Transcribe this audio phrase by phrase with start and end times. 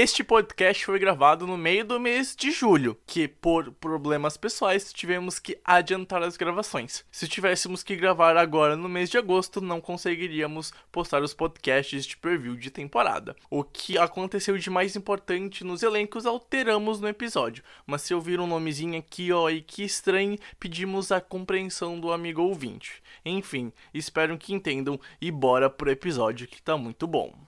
[0.00, 5.40] Este podcast foi gravado no meio do mês de julho, que por problemas pessoais tivemos
[5.40, 7.04] que adiantar as gravações.
[7.10, 12.16] Se tivéssemos que gravar agora no mês de agosto, não conseguiríamos postar os podcasts de
[12.16, 13.34] preview de temporada.
[13.50, 18.46] O que aconteceu de mais importante nos elencos alteramos no episódio, mas se ouvir um
[18.46, 23.02] nomezinho aqui ó e que estranho, pedimos a compreensão do amigo ouvinte.
[23.24, 27.47] Enfim, espero que entendam e bora pro episódio que tá muito bom.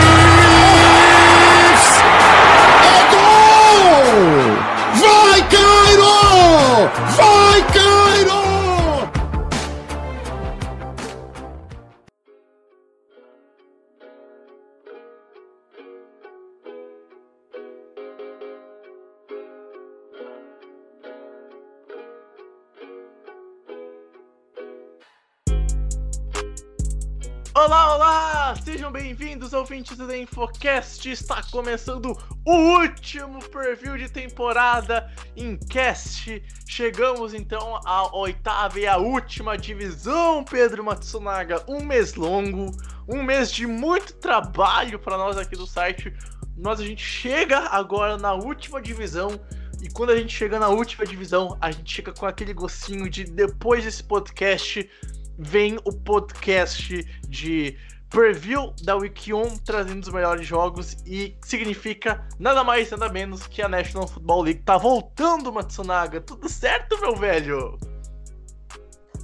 [6.93, 7.41] Vai!
[27.53, 28.40] Olá, olá!
[28.55, 31.09] Sejam bem-vindos, ouvintes do The Infocast.
[31.09, 36.43] Está começando o último preview de temporada em cast.
[36.67, 41.63] Chegamos então à oitava e à última divisão, Pedro Matsunaga.
[41.65, 42.75] Um mês longo,
[43.07, 46.13] um mês de muito trabalho para nós aqui do site.
[46.57, 49.39] Nós a gente chega agora na última divisão.
[49.81, 53.23] E quando a gente chega na última divisão, a gente chega com aquele gostinho de
[53.23, 54.89] depois desse podcast
[55.37, 57.75] vem o podcast de
[58.11, 63.61] preview da Week 1 trazendo os melhores jogos e significa nada mais nada menos que
[63.61, 66.19] a National Football League tá voltando, Matsunaga.
[66.21, 67.79] Tudo certo, meu velho?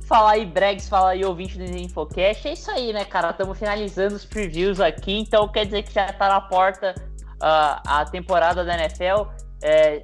[0.07, 2.47] Fala aí, Bregs, fala aí, ouvinte do Infocast.
[2.47, 3.31] É isso aí, né, cara?
[3.31, 6.95] Estamos finalizando os previews aqui, então quer dizer que já tá na porta
[7.43, 9.29] uh, a temporada da NFL.
[9.61, 10.01] É,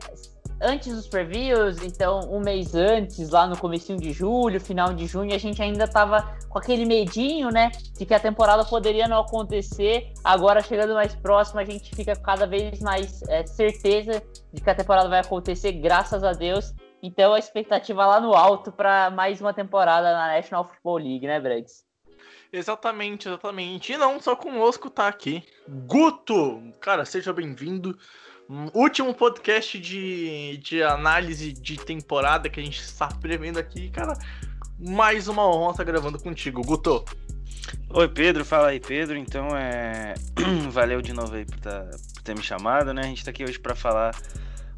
[0.63, 5.35] antes dos previews, então um mês antes, lá no comecinho de julho, final de junho,
[5.35, 10.13] a gente ainda tava com aquele medinho, né, de que a temporada poderia não acontecer.
[10.23, 14.75] Agora, chegando mais próximo, a gente fica cada vez mais é, certeza de que a
[14.75, 16.73] temporada vai acontecer, graças a Deus.
[17.01, 21.39] Então, a expectativa lá no alto para mais uma temporada na National Football League, né,
[21.39, 21.83] Bregs?
[22.53, 23.93] Exatamente, exatamente.
[23.93, 25.43] E não só conosco tá aqui.
[25.67, 26.61] Guto!
[26.79, 27.97] Cara, seja bem-vindo.
[28.73, 34.17] Último podcast de, de análise de temporada que a gente está prevendo aqui, cara.
[34.77, 37.05] Mais uma honra estar gravando contigo, Guto.
[37.89, 38.43] Oi, Pedro.
[38.43, 39.15] Fala aí, Pedro.
[39.17, 40.13] Então, é.
[40.71, 43.01] Valeu de novo aí por, tá, por ter me chamado, né?
[43.03, 44.13] A gente tá aqui hoje para falar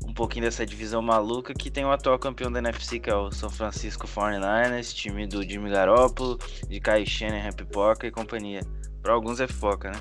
[0.06, 3.32] um pouquinho dessa divisão maluca que tem o atual campeão da NFC, que é o
[3.32, 6.38] São Francisco 49ers, time do Jimmy Garoppolo,
[6.70, 8.62] de Kai Shanahan, Pipoca e companhia.
[9.02, 10.00] Para alguns é foca, né?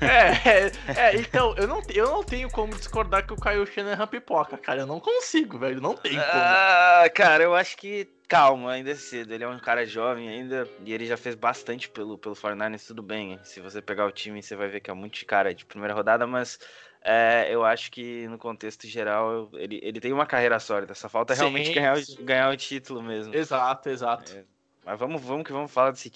[0.00, 4.06] É, é, é, então, eu não, eu não tenho como discordar que o Kyle Shanahan
[4.06, 4.80] pipoca, cara.
[4.80, 5.80] Eu não consigo, velho.
[5.80, 6.24] Não tem como.
[6.24, 8.08] Ah, cara, eu acho que.
[8.28, 9.34] Calma, ainda é cedo.
[9.34, 13.02] Ele é um cara jovem ainda e ele já fez bastante pelo, pelo 49ers, tudo
[13.02, 13.40] bem.
[13.42, 15.92] Se você pegar o time, você vai ver que é muito de cara de primeira
[15.92, 16.56] rodada, mas
[17.02, 20.94] é, eu acho que no contexto geral ele, ele tem uma carreira sólida.
[20.94, 22.24] Só falta Sim, realmente ganhar, sim.
[22.24, 23.34] ganhar o título mesmo.
[23.34, 24.32] Exato, exato.
[24.32, 24.44] É,
[24.84, 26.12] Mas vamos, vamos que vamos falar desse,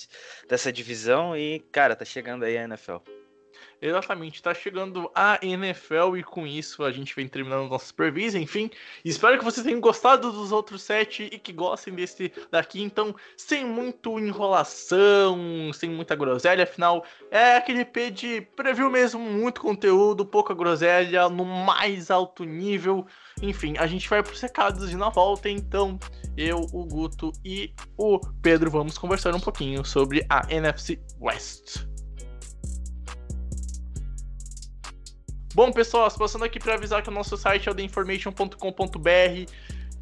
[0.48, 2.98] dessa divisão e, cara, tá chegando aí a NFL.
[3.84, 8.70] Exatamente, tá chegando a NFL e com isso a gente vem terminando nossos previews, enfim.
[9.04, 12.82] Espero que vocês tenham gostado dos outros sete e que gostem desse daqui.
[12.82, 19.60] Então, sem muito enrolação, sem muita groselha, afinal, é aquele P de preview mesmo, muito
[19.60, 23.06] conteúdo, pouca groselha, no mais alto nível.
[23.42, 25.98] Enfim, a gente vai pros recados e na volta, então
[26.38, 31.93] eu, o Guto e o Pedro vamos conversar um pouquinho sobre a NFC West.
[35.54, 39.52] Bom, pessoal, passando aqui para avisar que o nosso site é o theinformation.com.br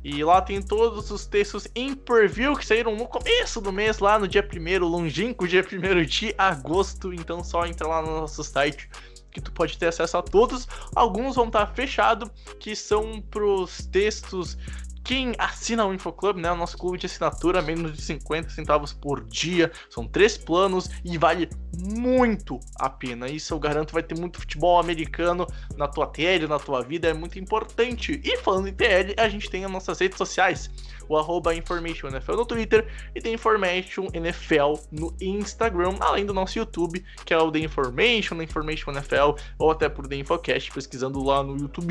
[0.02, 4.19] e lá tem todos os textos em preview que saíram no começo do mês, lá
[4.19, 7.12] no dia 1 longínquo dia 1 de agosto.
[7.12, 8.88] Então só entra lá no nosso site
[9.31, 10.66] que tu pode ter acesso a todos.
[10.96, 14.56] Alguns vão estar fechados, que são pros textos
[15.04, 16.50] quem assina o InfoClub, né?
[16.52, 19.70] O nosso clube de assinatura, menos de 50 centavos por dia.
[19.90, 23.28] São três planos e vale muito a pena.
[23.28, 25.46] Isso eu garanto, vai ter muito futebol americano
[25.76, 28.20] na tua TL, na tua vida, é muito importante.
[28.22, 30.70] E falando em TL, a gente tem as nossas redes sociais.
[31.08, 37.34] o arroba no Twitter e The Information NFL no Instagram, além do nosso YouTube, que
[37.34, 41.58] é o The Information, The Information NFL, ou até por The Infocast, pesquisando lá no
[41.58, 41.82] YouTube,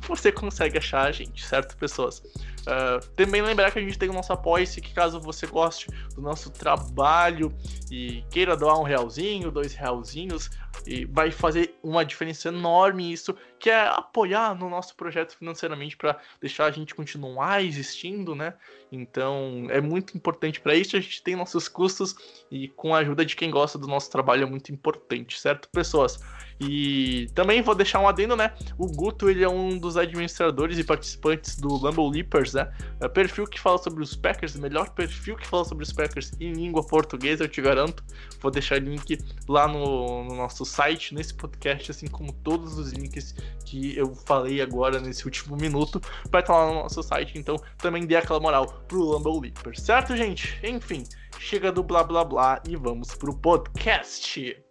[0.00, 2.22] você consegue achar a gente, certo, pessoas?
[2.60, 6.20] Uh, também lembrar que a gente tem o nosso apoia-se, que caso você goste do
[6.20, 7.54] nosso trabalho
[7.90, 10.50] e queira doar um realzinho, dois realzinhos,
[10.86, 16.18] e vai fazer uma diferença enorme isso, que é apoiar no nosso projeto financeiramente para
[16.40, 18.54] deixar a gente continuar existindo, né?
[18.92, 20.96] Então é muito importante para isso.
[20.96, 22.14] A gente tem nossos custos
[22.50, 26.18] e com a ajuda de quem gosta do nosso trabalho é muito importante, certo, pessoas?
[26.60, 28.52] E também vou deixar um adendo, né?
[28.76, 32.70] O Guto ele é um dos administradores e participantes do Lambo Leapers, né?
[33.00, 36.52] É perfil que fala sobre os Packers, melhor perfil que fala sobre os Packers em
[36.52, 38.04] língua portuguesa, eu te garanto.
[38.40, 39.18] Vou deixar link
[39.48, 43.34] lá no, no nosso site, nesse podcast, assim como todos os links
[43.64, 45.98] que eu falei agora nesse último minuto,
[46.30, 47.38] vai estar lá no nosso site.
[47.38, 50.60] Então também dê aquela moral pro Lambo Leapers, certo, gente?
[50.62, 51.04] Enfim,
[51.38, 54.69] chega do blá blá blá e vamos pro podcast.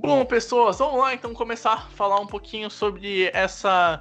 [0.00, 4.00] Bom, pessoas, vamos lá então começar a falar um pouquinho sobre essa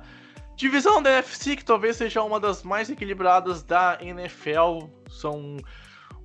[0.56, 4.88] divisão da NFC, que talvez seja uma das mais equilibradas da NFL.
[5.10, 5.58] São,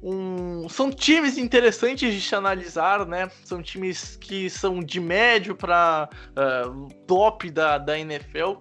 [0.03, 3.31] um, são times interessantes de se analisar, né?
[3.45, 8.57] São times que são de médio para uh, top da, da NFL.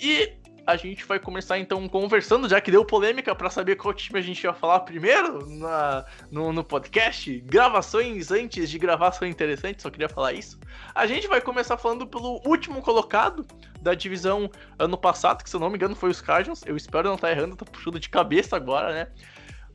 [0.00, 0.32] E
[0.66, 4.22] a gente vai começar então conversando, já que deu polêmica para saber qual time a
[4.22, 7.38] gente ia falar primeiro na, no, no podcast.
[7.46, 10.58] Gravações antes de gravar são interessantes, só queria falar isso.
[10.92, 13.46] A gente vai começar falando pelo último colocado
[13.80, 16.62] da divisão ano passado, que se eu não me engano foi os Cardinals.
[16.66, 19.08] Eu espero não estar errando, tá puxando de cabeça agora, né?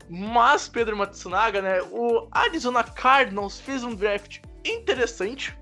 [0.10, 1.82] Mas, Pedro Matsunaga, né?
[1.84, 5.58] O Arizona Cardinals fez um draft interessante.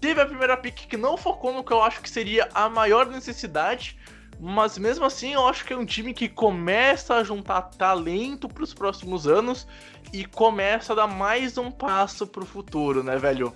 [0.00, 3.06] Teve a primeira pick que não focou no que eu acho que seria a maior
[3.06, 3.98] necessidade
[4.40, 8.62] mas mesmo assim, eu acho que é um time que começa a juntar talento para
[8.62, 9.66] os próximos anos
[10.12, 13.52] e começa a dar mais um passo para o futuro, né, velho?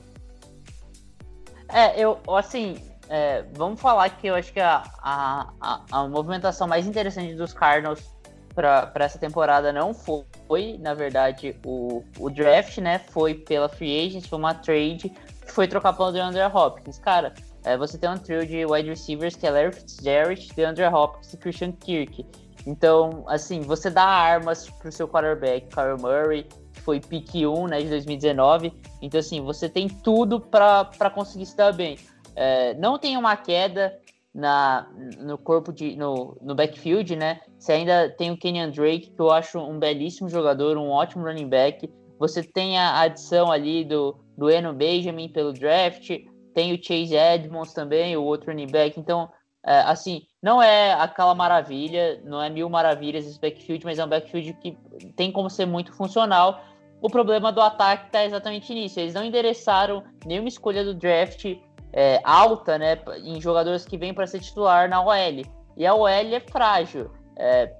[1.70, 6.66] É, eu, assim, é, vamos falar que eu acho que a, a, a, a movimentação
[6.66, 8.02] mais interessante dos Cardinals
[8.54, 12.98] para essa temporada não foi, na verdade, o, o draft, né?
[12.98, 16.98] Foi pela free agent, foi uma trade que foi trocar pelo DeAndre Hopkins.
[16.98, 17.32] Cara,
[17.68, 21.36] é, você tem um trio de wide receivers que é Larry Fitzgerald, DeAndre Hopkins e
[21.36, 22.24] Christian Kirk.
[22.66, 27.82] Então, assim, você dá armas pro seu quarterback, Kyle Murray, que foi pick 1, né,
[27.82, 28.72] de 2019.
[29.02, 31.98] Então, assim, você tem tudo para conseguir se dar bem.
[32.34, 33.98] É, não tem uma queda
[34.34, 34.88] na,
[35.18, 37.38] no corpo de no, no backfield, né?
[37.58, 41.48] Você ainda tem o Kenyan Drake, que eu acho um belíssimo jogador, um ótimo running
[41.48, 41.86] back.
[42.18, 46.10] Você tem a adição ali do, do Eno Benjamin pelo draft.
[46.58, 48.98] Tem o Chase Edmonds também, o outro running back.
[48.98, 49.30] Então,
[49.64, 54.08] é, assim, não é aquela maravilha, não é mil maravilhas esse backfield, mas é um
[54.08, 54.76] backfield que
[55.14, 56.60] tem como ser muito funcional.
[57.00, 58.98] O problema do ataque está exatamente nisso.
[58.98, 61.44] Eles não endereçaram nenhuma escolha do draft
[61.92, 65.44] é, alta, né, em jogadores que vêm para ser titular na OL.
[65.76, 67.08] E a OL é frágil.
[67.38, 67.72] É,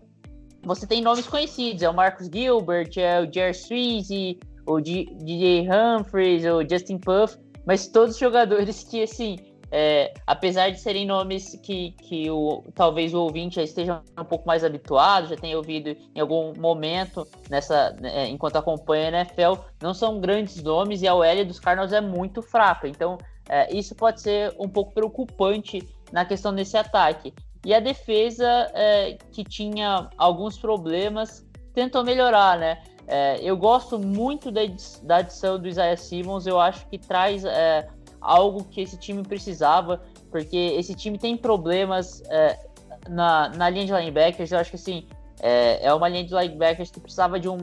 [0.62, 6.44] você tem nomes conhecidos, é o Marcus Gilbert, é o Jerry Sweezy, o DJ Humphries,
[6.44, 7.36] o Justin Puff,
[7.68, 9.36] mas todos jogadores que, assim,
[9.70, 14.46] é, apesar de serem nomes que, que o, talvez o ouvinte já esteja um pouco
[14.46, 19.92] mais habituado, já tenha ouvido em algum momento nessa é, enquanto acompanha a NFL, não
[19.92, 22.88] são grandes nomes e a OL dos Cardinals é muito fraca.
[22.88, 27.34] Então, é, isso pode ser um pouco preocupante na questão desse ataque.
[27.66, 32.82] E a defesa, é, que tinha alguns problemas, tentou melhorar, né?
[33.08, 34.60] É, eu gosto muito da,
[35.02, 37.88] da adição do Isaiah Simmons, eu acho que traz é,
[38.20, 42.58] algo que esse time precisava, porque esse time tem problemas é,
[43.08, 45.06] na, na linha de linebackers, eu acho que assim,
[45.40, 47.56] é, é uma linha de linebackers que precisava de um,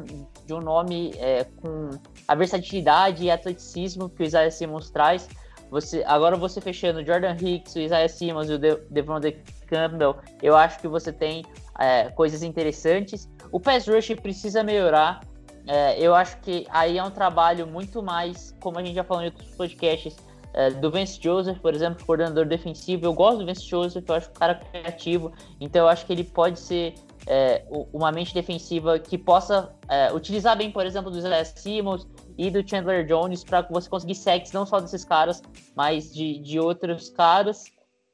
[0.46, 1.92] de um nome é, com
[2.28, 5.28] a versatilidade e atleticismo que o Isaiah Simmons traz.
[5.70, 9.32] Você, agora você fechando Jordan Hicks, o Isaiah Simmons e o De Devon De
[9.68, 11.44] Campbell, eu acho que você tem
[11.80, 13.30] é, coisas interessantes.
[13.52, 15.22] O pass rush precisa melhorar.
[15.68, 19.24] É, eu acho que aí é um trabalho muito mais, como a gente já falou
[19.24, 20.16] em outros podcasts,
[20.54, 23.06] é, do Vance Joseph, por exemplo, coordenador defensivo.
[23.06, 26.24] Eu gosto do Vance Joseph, eu acho um cara criativo, então eu acho que ele
[26.24, 26.94] pode ser
[27.28, 32.08] é, uma mente defensiva que possa é, utilizar bem, por exemplo, do Isaiah Simmons
[32.38, 35.42] e do Chandler Jones para você conseguir sacks não só desses caras,
[35.76, 37.66] mas de, de outros caras.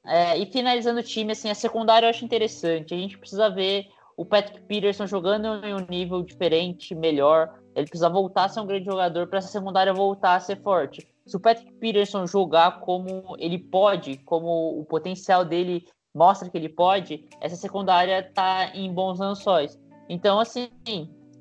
[0.05, 2.93] É, e finalizando o time, assim, a secundária eu acho interessante.
[2.93, 3.87] A gente precisa ver
[4.21, 7.59] o Patrick Peterson jogando em um nível diferente, melhor.
[7.75, 11.07] Ele precisa voltar a ser um grande jogador para essa secundária voltar a ser forte.
[11.25, 16.69] Se o Patrick Peterson jogar como ele pode, como o potencial dele mostra que ele
[16.69, 19.79] pode, essa secundária tá em bons lençóis.
[20.07, 20.69] Então, assim,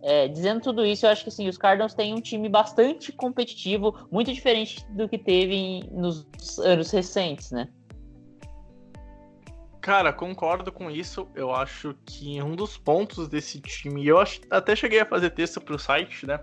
[0.01, 3.95] é, dizendo tudo isso, eu acho que sim, os Cardinals têm um time bastante competitivo,
[4.11, 6.27] muito diferente do que teve nos
[6.61, 7.69] anos recentes, né?
[9.81, 11.29] Cara, concordo com isso.
[11.35, 14.19] Eu acho que um dos pontos desse time, eu
[14.51, 16.39] até cheguei a fazer texto para o site, né?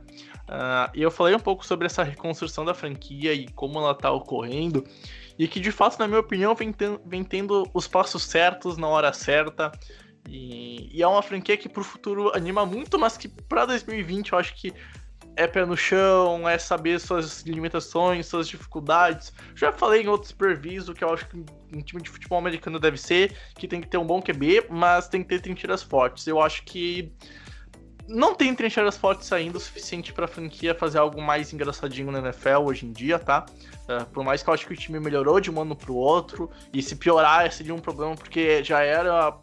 [0.47, 4.11] Uh, e eu falei um pouco sobre essa reconstrução da franquia e como ela está
[4.11, 4.83] ocorrendo.
[5.37, 8.87] E que de fato, na minha opinião, vem, ten vem tendo os passos certos na
[8.87, 9.71] hora certa.
[10.27, 14.39] E, e é uma franquia que pro futuro anima muito, mas que para 2020 eu
[14.39, 14.73] acho que
[15.37, 19.31] é pé no chão, é saber suas limitações, suas dificuldades.
[19.55, 22.97] Já falei em outros previsos que eu acho que um time de futebol americano deve
[22.97, 26.25] ser, que tem que ter um bom QB, mas tem que ter trincheiras fortes.
[26.25, 27.13] Eu acho que
[28.07, 32.19] não tem trincheiras fortes ainda o suficiente para a franquia fazer algo mais engraçadinho na
[32.19, 33.45] NFL hoje em dia, tá?
[33.87, 36.49] Uh, por mais que eu acho que o time melhorou de um ano pro outro,
[36.73, 39.37] e se piorar seria um problema porque já era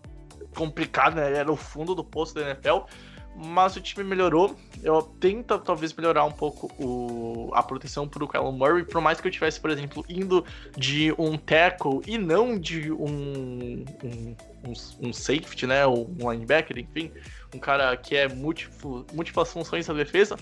[0.56, 1.34] complicado, né?
[1.34, 2.86] Era o fundo do poço da NFL
[3.34, 4.56] mas o time melhorou.
[4.82, 9.26] Eu tenta talvez melhorar um pouco o, a proteção pro Kyler Murray, por mais que
[9.28, 10.44] eu tivesse, por exemplo, indo
[10.76, 14.36] de um tackle e não de um, um,
[14.66, 17.10] um, um safety, né, ou um linebacker, enfim,
[17.54, 20.36] um cara que é múltiplo, múltiplas funções na defesa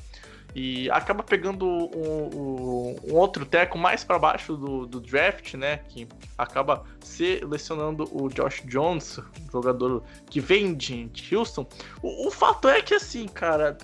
[0.54, 5.78] e acaba pegando um, um, outro teco mais para baixo do, do, draft, né?
[5.88, 6.06] Que
[6.36, 9.18] acaba selecionando o Josh Jones,
[9.50, 11.66] jogador que vem de Houston.
[12.02, 13.76] O, o fato é que, assim, cara,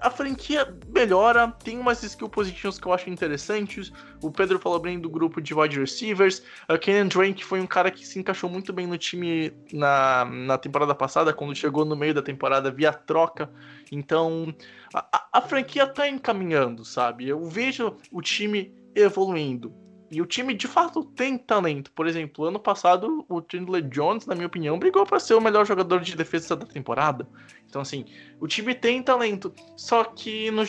[0.00, 3.92] a franquia melhora, tem umas skill positions que eu acho interessantes.
[4.22, 6.42] O Pedro falou bem do grupo de wide receivers.
[6.68, 10.58] A Kenan Drake foi um cara que se encaixou muito bem no time na, na
[10.58, 13.50] temporada passada, quando chegou no meio da temporada via troca.
[13.90, 14.54] Então,
[14.92, 17.28] a, a franquia tá encaminhando, sabe?
[17.28, 19.83] Eu vejo o time evoluindo.
[20.14, 21.90] E o time de fato tem talento.
[21.90, 25.66] Por exemplo, ano passado o Chandler Jones, na minha opinião, brigou para ser o melhor
[25.66, 27.26] jogador de defesa da temporada.
[27.68, 28.04] Então, assim,
[28.38, 29.52] o time tem talento.
[29.76, 30.64] Só que no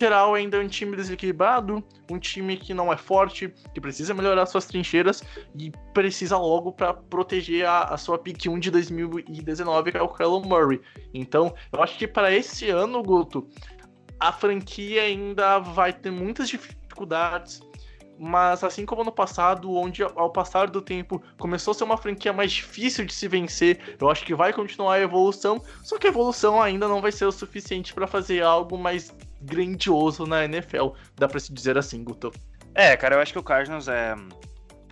[0.00, 4.46] geral ainda é um time desequilibrado, um time que não é forte, que precisa melhorar
[4.46, 5.22] suas trincheiras
[5.54, 10.08] e precisa logo para proteger a, a, sua pick 1 de 2019, que é o
[10.08, 10.80] Kyler Murray.
[11.12, 13.46] Então, eu acho que para esse ano, Guto,
[14.18, 17.67] a franquia ainda vai ter muitas dificuldades
[18.18, 22.32] mas assim como no passado, onde ao passar do tempo começou a ser uma franquia
[22.32, 26.10] mais difícil de se vencer, eu acho que vai continuar a evolução, só que a
[26.10, 31.28] evolução ainda não vai ser o suficiente para fazer algo mais grandioso na NFL, dá
[31.28, 32.32] para se dizer assim, Guto.
[32.74, 34.14] É, cara, eu acho que o Cardinals é,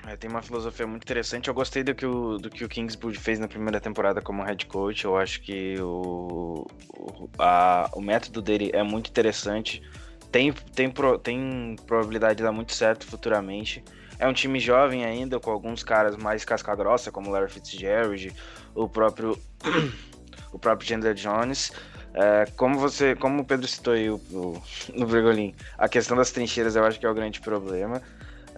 [0.07, 1.49] é, tem uma filosofia muito interessante.
[1.49, 4.67] Eu gostei do que o, do que o Kingsbury fez na primeira temporada como head
[4.67, 5.05] coach.
[5.05, 6.67] Eu acho que o,
[6.97, 9.83] o, a, o método dele é muito interessante
[10.31, 13.83] tem, tem, pro, tem probabilidade de dar muito certo futuramente.
[14.19, 18.33] É um time jovem ainda, com alguns caras mais casca-grossa, como Larry Fitzgerald,
[18.75, 19.39] o próprio,
[20.53, 21.73] o próprio Chandler Jones.
[22.15, 24.63] É, como você, como o Pedro citou aí o, o,
[24.97, 28.01] no Bregolin, a questão das trincheiras eu acho que é o grande problema.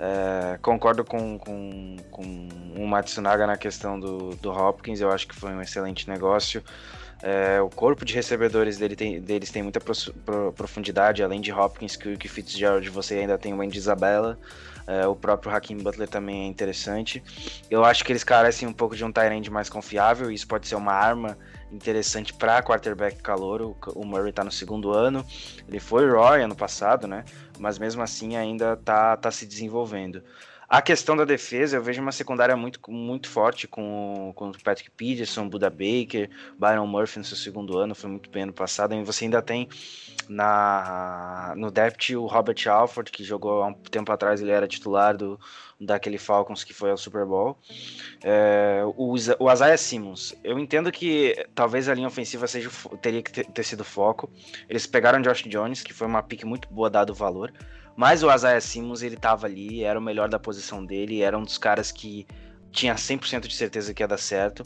[0.01, 5.35] É, concordo com, com, com o Matsunaga na questão do, do Hopkins, eu acho que
[5.35, 6.63] foi um excelente negócio.
[7.23, 9.95] É, o corpo de recebedores dele tem, deles tem muita pro,
[10.25, 14.39] pro, profundidade, além de Hopkins, que o Fitzgerald, você ainda tem o Andy Isabella.
[14.87, 17.23] É, o próprio Hakim Butler também é interessante.
[17.71, 20.67] Eu acho que eles carecem um pouco de um Tyrande mais confiável, e isso pode
[20.67, 21.37] ser uma arma
[21.71, 23.77] interessante para quarterback calor.
[23.95, 25.23] O Murray está no segundo ano,
[25.69, 27.25] ele foi Roy ano passado, né?
[27.59, 30.23] Mas mesmo assim ainda está tá se desenvolvendo.
[30.69, 34.91] A questão da defesa, eu vejo uma secundária muito, muito forte com, com o Patrick
[34.91, 38.95] Peterson, Buda Baker, Byron Murphy no seu segundo ano, foi muito bem ano passado.
[38.95, 39.67] E você ainda tem
[40.29, 45.17] na, no depth o Robert Alford, que jogou há um tempo atrás, ele era titular
[45.17, 45.41] do,
[45.81, 47.57] daquele Falcons que foi ao Super Bowl.
[48.23, 52.69] É, o, o Isaiah Simmons, eu entendo que talvez a linha ofensiva seja,
[53.01, 54.31] teria que ter, ter sido foco.
[54.69, 57.55] Eles pegaram Josh Jones, que foi uma pick muito boa dado o valor.
[57.99, 61.43] Mas o Isaiah Simmons, ele tava ali, era o melhor da posição dele, era um
[61.43, 62.29] dos caras que
[62.71, 64.63] tinha 100% de certeza que ia dar certo.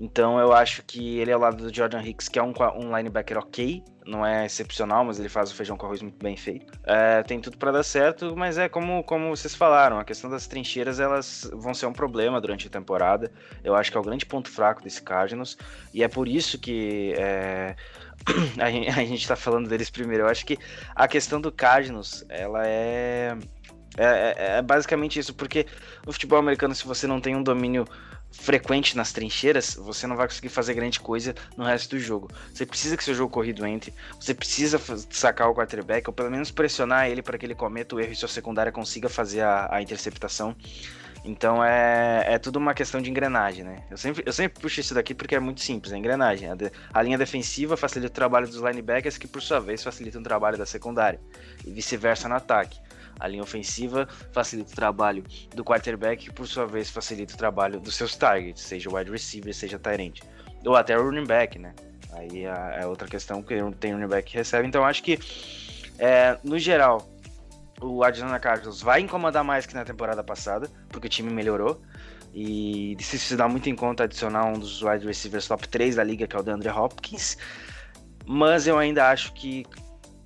[0.00, 2.96] Então eu acho que ele é ao lado do Jordan Hicks, que é um, um
[2.96, 6.76] linebacker ok, não é excepcional, mas ele faz o feijão com arroz muito bem feito.
[6.82, 10.48] É, tem tudo para dar certo, mas é como, como vocês falaram, a questão das
[10.48, 13.30] trincheiras elas vão ser um problema durante a temporada.
[13.62, 15.56] Eu acho que é o grande ponto fraco desse Cardinals,
[15.94, 17.76] e é por isso que é,
[18.58, 18.70] a
[19.04, 20.24] gente, tá falando deles primeiro.
[20.24, 20.58] Eu acho que
[20.94, 23.36] a questão do Cardinals, ela é,
[23.96, 25.66] é, é, é basicamente isso, porque
[26.06, 27.86] no futebol americano, se você não tem um domínio
[28.32, 32.28] frequente nas trincheiras, você não vai conseguir fazer grande coisa no resto do jogo.
[32.52, 36.50] Você precisa que seu jogo corrido entre, você precisa sacar o quarterback, ou pelo menos
[36.50, 39.82] pressionar ele para que ele cometa o erro e sua secundária consiga fazer a, a
[39.82, 40.54] interceptação.
[41.24, 43.82] Então é, é tudo uma questão de engrenagem, né?
[43.90, 46.50] Eu sempre, eu sempre puxo isso daqui porque é muito simples, é engrenagem.
[46.50, 50.20] A, de, a linha defensiva facilita o trabalho dos linebackers, que por sua vez facilitam
[50.20, 51.20] o trabalho da secundária,
[51.64, 52.80] e vice-versa no ataque.
[53.18, 55.22] A linha ofensiva facilita o trabalho
[55.54, 59.54] do quarterback, que por sua vez facilita o trabalho dos seus targets, seja wide receiver,
[59.54, 60.22] seja tight
[60.64, 61.74] ou até o running back, né?
[62.12, 64.66] Aí é outra questão que tem running back que recebe.
[64.66, 65.18] Então acho que,
[65.98, 67.08] é, no geral,
[67.80, 71.80] o Arizona Cardinals vai incomodar mais que na temporada passada, porque o time melhorou.
[72.32, 76.26] E se dá muito em conta adicionar um dos wide receivers top 3 da liga,
[76.26, 77.36] que é o DeAndre Hopkins.
[78.24, 79.66] Mas eu ainda acho que,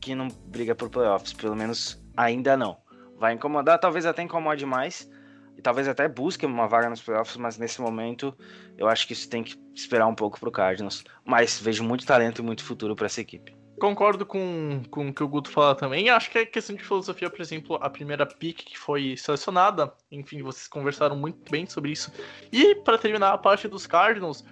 [0.00, 2.76] que não briga por playoffs, pelo menos ainda não.
[3.18, 5.08] Vai incomodar, talvez até incomode mais.
[5.56, 8.36] E talvez até busque uma vaga nos playoffs, mas nesse momento
[8.76, 11.04] eu acho que isso tem que esperar um pouco pro Cardinals.
[11.24, 13.54] Mas vejo muito talento e muito futuro para essa equipe.
[13.78, 16.08] Concordo com, com o que o Guto fala também.
[16.08, 19.92] Acho que é questão de filosofia, por exemplo, a primeira pick que foi selecionada.
[20.12, 22.12] Enfim, vocês conversaram muito bem sobre isso.
[22.52, 24.44] E para terminar a parte dos Cardinals,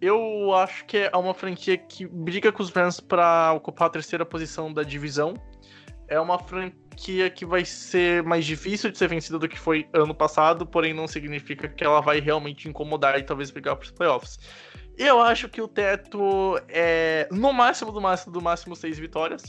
[0.00, 4.26] eu acho que é uma franquia que briga com os Rams para ocupar a terceira
[4.26, 5.34] posição da divisão.
[6.08, 10.14] É uma franquia que vai ser mais difícil de ser vencida do que foi ano
[10.14, 14.38] passado, porém não significa que ela vai realmente incomodar e talvez brigar para os playoffs.
[14.96, 19.42] Eu acho que o teto é no máximo do máximo do máximo seis vitórias.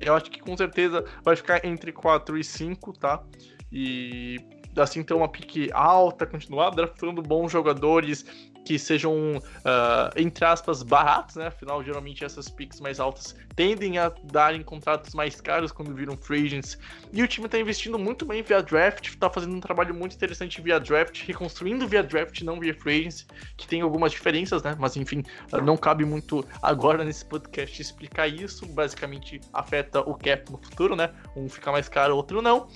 [0.00, 3.22] Eu acho que com certeza vai ficar entre 4 e 5, tá?
[3.70, 4.36] E
[4.76, 8.24] assim ter uma pique alta, continuar draftando bons jogadores
[8.64, 11.48] que sejam, uh, entre aspas, baratos, né?
[11.48, 16.46] Afinal, geralmente essas picks mais altas tendem a darem contratos mais caros quando viram free
[16.46, 16.78] agents.
[17.12, 20.60] E o time está investindo muito bem via draft, está fazendo um trabalho muito interessante
[20.60, 23.26] via draft, reconstruindo via draft, não via free agents,
[23.56, 24.76] que tem algumas diferenças, né?
[24.78, 25.22] Mas enfim,
[25.62, 28.66] não cabe muito agora nesse podcast explicar isso.
[28.66, 31.10] Basicamente afeta o cap no futuro, né?
[31.36, 32.68] Um fica mais caro, outro não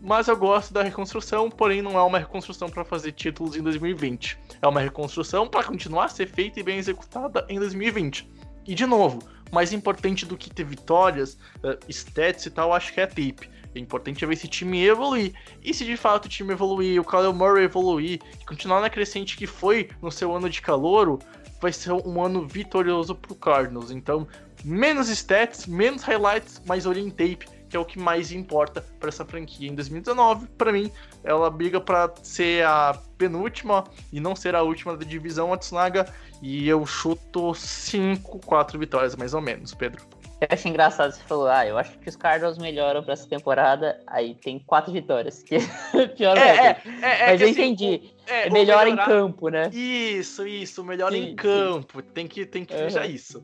[0.00, 4.38] mas eu gosto da reconstrução, porém não é uma reconstrução para fazer títulos em 2020.
[4.60, 8.30] É uma reconstrução para continuar a ser feita e bem executada em 2020.
[8.66, 13.00] E de novo, mais importante do que ter vitórias, uh, stats e tal, acho que
[13.00, 13.48] é a tape.
[13.74, 15.32] É importante ver esse time evoluir.
[15.62, 19.46] E se de fato o time evoluir, o Kyle Murray evoluir, continuar na crescente que
[19.46, 21.18] foi no seu ano de calouro,
[21.60, 23.90] vai ser um ano vitorioso pro Cardinals.
[23.90, 24.26] Então,
[24.64, 29.08] menos stats, menos highlights, mais olho em tape que é o que mais importa para
[29.08, 30.46] essa franquia em 2019.
[30.58, 30.90] Para mim,
[31.24, 36.12] ela briga para ser a penúltima e não ser a última da divisão Atsunaga.
[36.42, 40.02] E eu chuto 5, 4 vitórias mais ou menos, Pedro.
[40.38, 43.98] Eu acho engraçado você falou, ah, eu acho que os Cardinals melhoram para essa temporada,
[44.06, 45.54] aí tem quatro vitórias, que
[45.96, 48.12] é pior é, é, é, Mas eu assim, entendi.
[48.26, 49.70] É, melhor em campo, né?
[49.72, 52.02] Isso, isso, melhor sim, em campo.
[52.02, 52.08] Sim.
[52.12, 52.80] Tem que, tem que uhum.
[52.80, 53.42] fechar isso.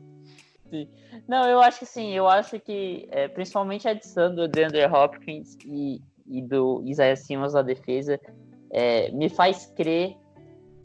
[0.73, 0.89] Sim.
[1.27, 5.55] Não, eu acho que sim, eu acho que é, principalmente a adição do DeAndre Hopkins
[5.67, 8.19] e, e do Isaiah Simmons na defesa
[8.71, 10.17] é, me faz crer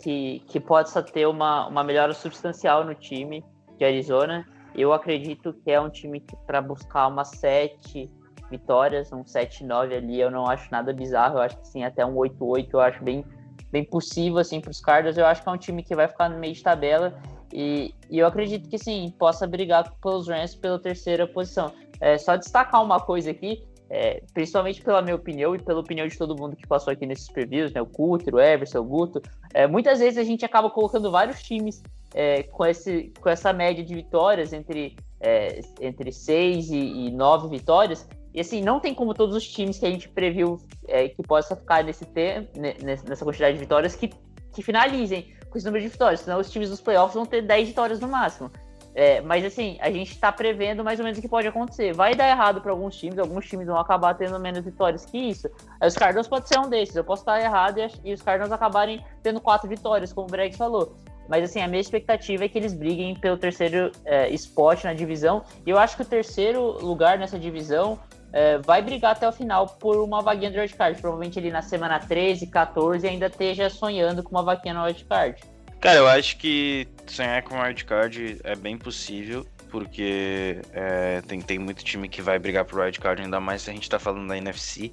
[0.02, 3.42] que, que possa ter uma, uma melhora substancial no time
[3.78, 4.46] de Arizona.
[4.74, 8.10] Eu acredito que é um time que para buscar umas sete
[8.50, 12.14] vitórias, um 7-9 ali, eu não acho nada bizarro, eu acho que sim, até um
[12.14, 13.24] 8-8 eu acho bem,
[13.72, 15.16] bem possível assim para os Cardinals.
[15.16, 17.18] Eu acho que é um time que vai ficar no meio de tabela
[17.52, 21.72] e, e, eu acredito que sim, possa brigar pelos Rams pela terceira posição.
[22.00, 26.16] É, só destacar uma coisa aqui, é, principalmente pela minha opinião e pela opinião de
[26.16, 29.22] todo mundo que passou aqui nesses previews, né, o Cutter, o Everson, o Guto,
[29.54, 31.82] é, muitas vezes a gente acaba colocando vários times
[32.14, 37.48] é, com, esse, com essa média de vitórias entre, é, entre seis e, e nove
[37.48, 41.22] vitórias, e assim, não tem como todos os times que a gente previu é, que
[41.22, 44.10] possa ficar nesse tempo, nessa quantidade de vitórias que,
[44.52, 47.68] que finalizem com esse número de vitórias, senão os times dos playoffs vão ter 10
[47.68, 48.50] vitórias no máximo.
[48.94, 51.94] É, mas assim, a gente está prevendo mais ou menos o que pode acontecer.
[51.94, 55.48] Vai dar errado para alguns times, alguns times vão acabar tendo menos vitórias que isso.
[55.80, 56.96] Aí os Cardinals pode ser um desses.
[56.96, 60.56] Eu posso estar errado e, e os Cardinals acabarem tendo quatro vitórias, como o Breg
[60.56, 60.96] falou.
[61.28, 65.44] Mas assim, a minha expectativa é que eles briguem pelo terceiro é, spot na divisão.
[65.64, 68.00] E eu acho que o terceiro lugar nessa divisão
[68.32, 71.00] é, vai brigar até o final por uma vaguinha de wildcard.
[71.00, 75.40] Provavelmente ele na semana 13, 14 ainda esteja sonhando com uma vaguinha no wildcard.
[75.80, 81.84] Cara, eu acho que sonhar com wildcard é bem possível, porque é, tem, tem muito
[81.84, 84.92] time que vai brigar por wildcard, ainda mais se a gente tá falando da NFC,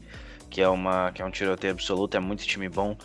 [0.49, 2.95] que é, uma, que é um tiroteio absoluto, é muito time bom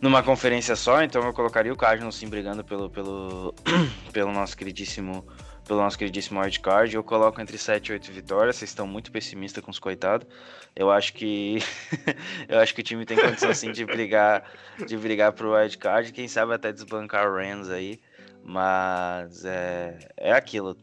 [0.00, 3.54] numa conferência só, então eu colocaria o Cardinals sim brigando pelo, pelo,
[4.12, 5.26] pelo nosso queridíssimo
[5.64, 6.94] pelo nosso queridíssimo wildcard.
[6.94, 8.56] Eu coloco entre 7 e 8 vitórias.
[8.56, 10.26] Vocês estão muito pessimistas com os coitados.
[10.76, 11.58] Eu acho que
[12.48, 14.50] eu acho que o time tem condição assim de brigar,
[14.86, 16.12] de brigar pro wildcard.
[16.12, 18.00] Quem sabe até desbancar o Rams aí.
[18.42, 20.72] Mas é, é aquilo.
[20.72, 20.76] O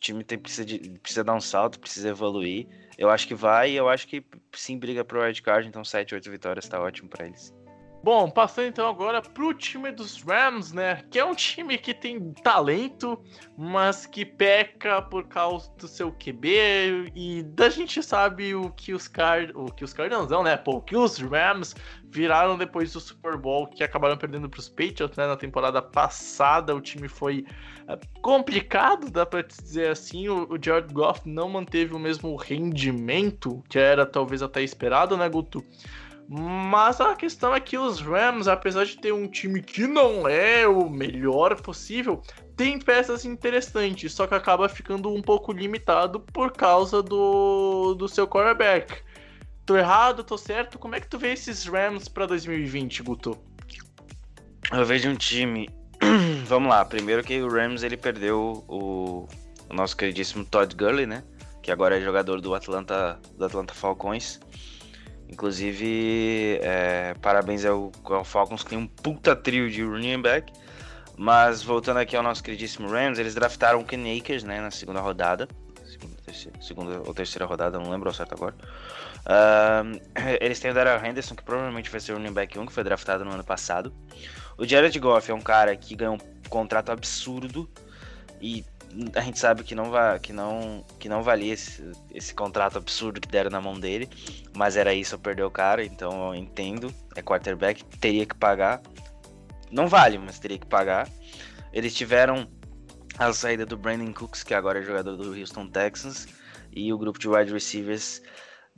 [0.00, 2.68] time tem, precisa, de, precisa dar um salto, precisa evoluir.
[2.96, 5.66] Eu acho que vai e eu acho que sim briga pro wildcard.
[5.66, 7.52] Então 7, 8 vitórias tá ótimo para eles.
[8.10, 11.04] Bom, passando então agora pro time dos Rams, né?
[11.10, 13.22] Que é um time que tem talento,
[13.54, 19.06] mas que peca por causa do seu QB e da gente sabe o que os
[19.08, 20.56] Card, o que os Cardinals né?
[20.56, 24.70] Pô, o que os Rams viraram depois do Super Bowl, que acabaram perdendo para os
[24.70, 25.26] Patriots, né?
[25.26, 27.44] Na temporada passada, o time foi
[27.86, 30.30] é, complicado, dá para dizer assim.
[30.30, 35.28] O, o Jared Goff não manteve o mesmo rendimento que era talvez até esperado, né,
[35.28, 35.62] Guto?
[36.28, 40.68] Mas a questão é que os Rams, apesar de ter um time que não é
[40.68, 42.20] o melhor possível,
[42.54, 48.28] tem peças interessantes, só que acaba ficando um pouco limitado por causa do, do seu
[48.28, 49.02] quarterback.
[49.64, 50.78] Tô errado, tô certo?
[50.78, 53.38] Como é que tu vê esses Rams para 2020, Guto?
[54.70, 55.70] Eu vejo um time.
[56.44, 59.26] Vamos lá, primeiro que o Rams ele perdeu o,
[59.70, 61.24] o nosso queridíssimo Todd Gurley, né?
[61.62, 64.40] Que agora é jogador do Atlanta, do Atlanta Falcons.
[65.28, 70.52] Inclusive, é, parabéns ao, ao, Falcons que tem um puta trio de running back.
[71.16, 75.00] Mas voltando aqui ao nosso queridíssimo Rams, eles draftaram o Ken Akers, né, na segunda
[75.00, 75.48] rodada.
[75.84, 78.54] Segunda, terceira, segunda ou terceira rodada, não lembro ao certo agora.
[80.40, 82.84] Eles têm o Daryl Henderson, que provavelmente vai ser o running back 1, que foi
[82.84, 83.92] draftado no ano passado.
[84.56, 87.68] O Jared Goff é um cara que ganhou um contrato absurdo
[88.40, 88.64] e
[89.14, 93.20] a gente sabe que não, vai, que não, que não valia esse, esse contrato absurdo
[93.20, 94.08] que deram na mão dele,
[94.56, 98.80] mas era isso, eu perder o cara, então eu entendo, é quarterback, teria que pagar.
[99.70, 101.08] Não vale, mas teria que pagar.
[101.72, 102.48] Eles tiveram
[103.18, 106.26] a saída do Brandon Cooks, que agora é jogador do Houston Texans,
[106.72, 108.22] e o grupo de wide receivers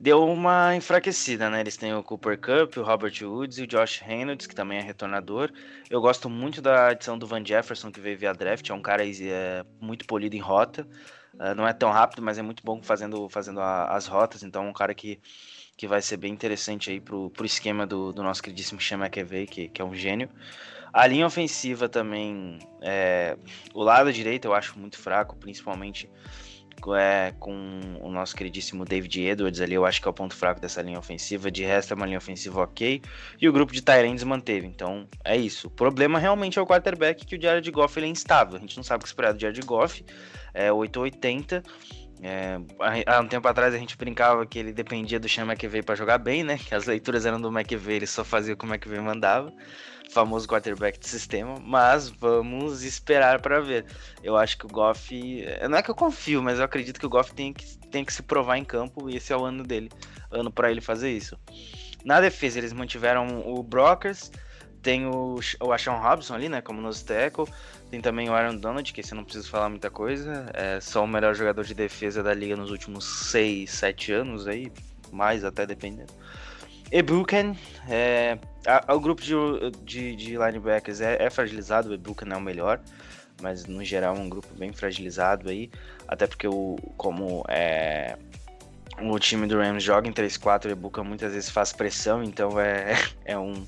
[0.01, 1.61] deu uma enfraquecida, né?
[1.61, 4.81] Eles têm o Cooper Cup, o Robert Woods e o Josh Reynolds, que também é
[4.81, 5.53] retornador.
[5.91, 9.05] Eu gosto muito da adição do Van Jefferson, que veio via draft, é um cara
[9.07, 10.89] é, muito polido em rota.
[11.35, 14.67] Uh, não é tão rápido, mas é muito bom fazendo, fazendo a, as rotas, então
[14.67, 15.21] é um cara que,
[15.77, 19.47] que vai ser bem interessante aí pro, pro esquema do, do nosso queridíssimo Chama McAvey,
[19.47, 20.31] que, que é um gênio.
[20.93, 23.37] A linha ofensiva também, é,
[23.73, 26.11] o lado direito eu acho muito fraco, principalmente
[26.95, 27.53] é, com
[28.01, 30.99] o nosso queridíssimo David Edwards ali, eu acho que é o ponto fraco dessa linha
[30.99, 31.51] ofensiva.
[31.51, 33.03] De resto, é uma linha ofensiva ok.
[33.41, 34.67] E o grupo de Tyrands manteve.
[34.67, 35.69] Então, é isso.
[35.69, 38.57] O problema realmente é o quarterback, que o Jared Goff ele é instável.
[38.57, 40.05] A gente não sabe o que esperar do Jared Goff.
[40.55, 41.63] É 880.
[42.23, 42.59] É,
[43.07, 46.19] há um tempo atrás a gente brincava que ele dependia do Sean McVay para jogar
[46.19, 46.59] bem, né?
[46.59, 49.53] Que as leituras eram do McVay, ele só fazia o que o McVay mandava
[50.13, 53.87] famoso quarterback de sistema, mas vamos esperar para ver.
[54.23, 57.11] Eu acho que o Goff, não é que eu confio, mas eu acredito que o
[57.11, 59.91] Goff tem que, tem que se provar em campo e esse é o ano dele,
[60.31, 61.39] ano para ele fazer isso.
[62.05, 64.31] Na defesa eles mantiveram o Brockers,
[64.83, 67.47] tem o, o Ashon Robson ali, né, como nos tackle,
[67.91, 71.05] tem também o Aaron Donald, que esse eu não preciso falar muita coisa, é só
[71.05, 74.73] o melhor jogador de defesa da liga nos últimos 6, 7 anos aí,
[75.13, 76.13] mais até dependendo.
[76.93, 77.57] Ebuken,
[77.89, 79.35] é, a, o grupo de,
[79.85, 82.81] de, de linebackers é, é, fragilizado, o Ebuken é o melhor,
[83.41, 85.71] mas no geral é um grupo bem fragilizado aí,
[86.09, 88.17] até porque o, como é,
[89.01, 92.95] o time do Rams joga em 3-4, o Ebuken muitas vezes faz pressão, então é,
[93.25, 93.65] é um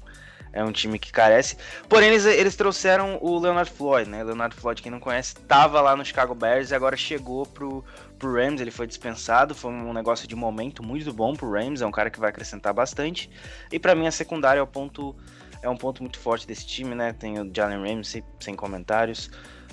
[0.52, 1.56] é um time que carece.
[1.88, 4.22] Porém, eles, eles trouxeram o Leonard Floyd, né?
[4.22, 7.84] Leonard Floyd, quem não conhece, estava lá no Chicago Bears e agora chegou pro,
[8.18, 8.60] pro Rams.
[8.60, 9.54] Ele foi dispensado.
[9.54, 11.80] Foi um negócio de momento muito bom pro Rams.
[11.80, 13.30] É um cara que vai acrescentar bastante.
[13.70, 15.16] E para mim, a secundária é, o ponto,
[15.62, 17.12] é um ponto muito forte desse time, né?
[17.12, 19.30] Tem o Jalen Ramsey, sem comentários.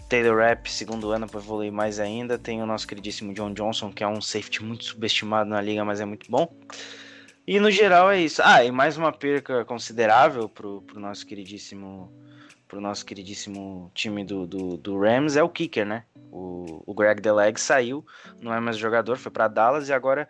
[0.08, 2.38] Taylor Rapp, segundo ano, para evoluir mais ainda.
[2.38, 6.02] Tem o nosso queridíssimo John Johnson, que é um safety muito subestimado na liga, mas
[6.02, 6.52] é muito bom.
[7.50, 8.44] E no geral é isso.
[8.46, 12.14] Ah, e mais uma perca considerável pro, pro nosso queridíssimo
[12.68, 16.04] pro nosso queridíssimo time do, do, do Rams é o kicker, né?
[16.32, 18.06] O, o Greg Deleg saiu,
[18.40, 20.30] não é mais jogador, foi para Dallas e agora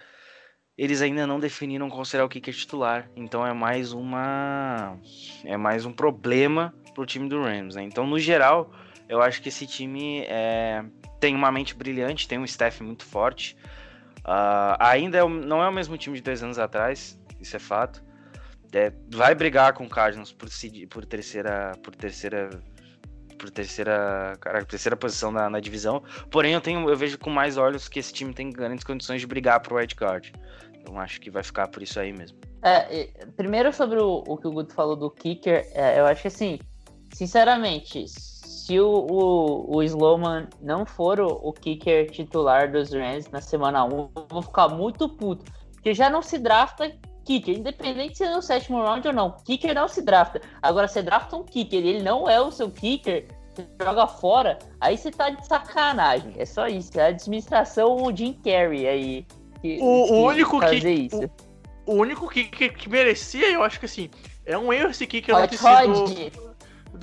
[0.78, 3.12] eles ainda não definiram qual será o kicker titular.
[3.18, 4.98] Então é mais uma
[5.44, 7.84] é mais um problema pro time do Rams, né?
[7.84, 8.72] Então no geral,
[9.10, 10.86] eu acho que esse time é,
[11.20, 13.58] tem uma mente brilhante, tem um staff muito forte.
[14.30, 18.04] Uh, ainda é não é o mesmo time de dois anos atrás, isso é fato.
[18.72, 20.48] É, vai brigar com o Cardinals por,
[20.88, 22.52] por terceira, por terceira,
[23.40, 24.38] por terceira,
[24.68, 26.04] terceira posição na, na, divisão.
[26.30, 29.26] Porém, eu tenho, eu vejo com mais olhos que esse time tem grandes condições de
[29.26, 30.32] brigar pro wild card.
[30.76, 32.38] Então, acho que vai ficar por isso aí mesmo.
[32.62, 36.28] É, primeiro sobre o, o, que o Guto falou do kicker, é, eu acho que
[36.28, 36.60] assim,
[37.12, 38.06] sinceramente,
[38.70, 43.84] se o, o, o Sloman não for o, o kicker titular dos Rams na semana
[43.84, 45.44] 1, eu vou ficar muito puto.
[45.74, 49.32] Porque já não se drafta kicker, independente se é no sétimo round ou não.
[49.44, 50.40] Kicker não se drafta.
[50.62, 53.26] Agora, você drafta um kicker ele não é o seu kicker,
[53.82, 56.34] joga fora, aí você tá de sacanagem.
[56.38, 56.92] É só isso.
[57.00, 59.26] É a administração Jim Carrey aí.
[59.64, 63.88] Que, o, que o único que, o, o, único kicker que merecia, eu acho que
[63.88, 64.12] assim,
[64.46, 66.49] é um erro esse kicker não ter sido.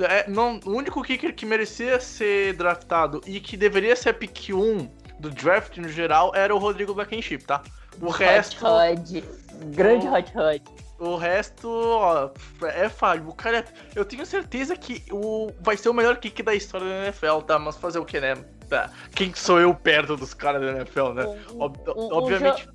[0.05, 4.89] É, não, o único kicker que merecia ser draftado e que deveria ser pick 1
[5.19, 7.63] do draft no geral era o Rodrigo Blankenship, tá?
[8.01, 8.67] O Hot resto.
[8.67, 9.25] Hot.
[9.67, 10.63] Grande o, Hot Hot.
[10.99, 12.31] O resto, ó,
[12.63, 13.29] é falho.
[13.29, 17.05] O cara, eu tenho certeza que o, vai ser o melhor kick da história da
[17.05, 17.59] NFL, tá?
[17.59, 18.35] Mas fazer o que, né?
[18.69, 18.91] Tá.
[19.15, 21.25] Quem sou eu perto dos caras da NFL, né?
[21.55, 22.69] Ob obviamente.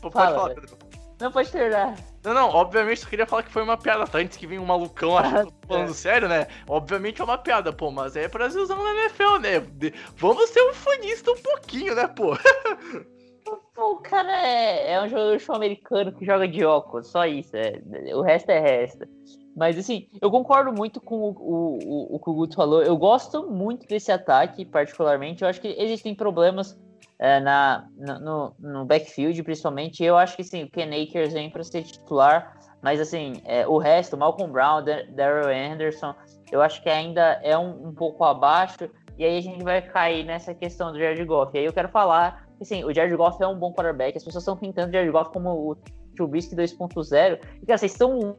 [0.00, 0.78] Pode Fala, falar, Pedro.
[1.20, 1.96] Não pode terminar.
[2.24, 4.18] Não, não, obviamente eu queria falar que foi uma piada, tá?
[4.18, 6.46] Antes que vinha um malucão achando falando sério, né?
[6.66, 9.92] Obviamente é uma piada, pô, mas é Brasilzão na NFL, né?
[10.16, 12.32] Vamos ser um fanista um pouquinho, né, pô?
[13.76, 17.54] o cara é, é um jogador sul-americano que joga de óculos, só isso.
[17.54, 17.80] É,
[18.14, 19.06] o resto é resto.
[19.54, 22.82] Mas assim, eu concordo muito com o, o, o, que o Guto falou.
[22.82, 25.42] Eu gosto muito desse ataque, particularmente.
[25.42, 26.76] Eu acho que existem problemas
[27.18, 30.02] é, na, no, no backfield, principalmente.
[30.02, 32.58] Eu acho que sim, o Ken Akers vem para ser titular.
[32.82, 36.14] Mas assim, é, o resto, Malcolm Brown, Daryl Anderson,
[36.52, 38.90] eu acho que ainda é um, um pouco abaixo.
[39.16, 41.56] E aí a gente vai cair nessa questão do Jared Goff.
[41.56, 44.42] E aí eu quero falar assim, o Jared Goff é um bom quarterback, as pessoas
[44.42, 45.76] estão pintando o Jared Goff como o
[46.16, 48.36] Trubisky 2.0, e cara, vocês estão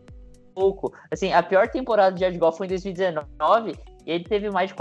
[0.54, 3.74] pouco, assim, a pior temporada do Jared Goff foi em 2019,
[4.06, 4.76] e ele teve mais de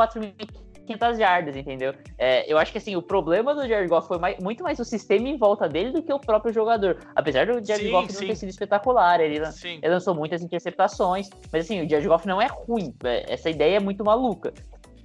[0.86, 1.94] 4.500 jardas, entendeu?
[2.18, 4.84] É, eu acho que, assim, o problema do Jared Goff foi mais, muito mais o
[4.84, 8.20] sistema em volta dele do que o próprio jogador, apesar do Jared sim, Goff não
[8.20, 12.46] ter sido espetacular, ele, ele lançou muitas interceptações, mas, assim, o Jared Goff não é
[12.46, 14.52] ruim, é, essa ideia é muito maluca.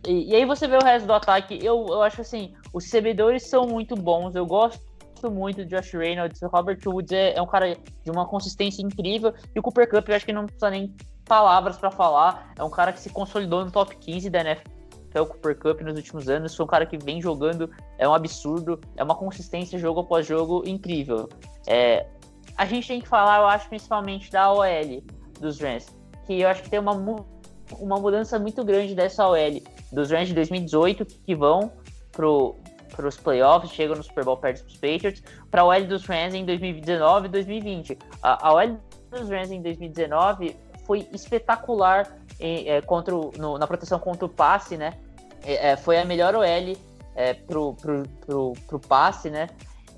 [0.08, 3.48] E, e, aí você vê o resto do ataque, eu, eu acho assim, os recebedores
[3.48, 4.82] são muito bons, eu gosto
[5.30, 9.34] muito do Josh Reynolds, o Robert Woods é, é, um cara de uma consistência incrível,
[9.54, 12.70] e o Cooper Cup eu acho que não precisa nem palavras para falar, é um
[12.70, 14.79] cara que se consolidou no top 15 da NFL,
[15.16, 18.80] o Cooper Cup nos últimos anos, foi um cara que vem jogando, é um absurdo,
[18.96, 21.30] é uma consistência jogo após jogo incrível.
[21.66, 22.06] É,
[22.58, 25.02] a gente tem que falar, eu acho, principalmente da OL
[25.40, 25.88] dos Rams,
[26.28, 26.94] que eu acho que tem uma,
[27.80, 31.72] uma mudança muito grande dessa OL dos Rams de 2018 que vão
[32.12, 32.56] pro
[33.00, 36.34] para os playoffs, chegam no Super Bowl perto dos Patriots, para a OL dos Rams
[36.34, 37.98] em 2019 e 2020.
[38.22, 38.78] A, a OL
[39.10, 44.30] dos Rams em 2019 foi espetacular em, é, contra o, no, na proteção contra o
[44.30, 44.94] passe, né?
[45.44, 46.78] É, é foi a melhor OL
[47.16, 49.48] é, pro, pro, pro, pro passe, né?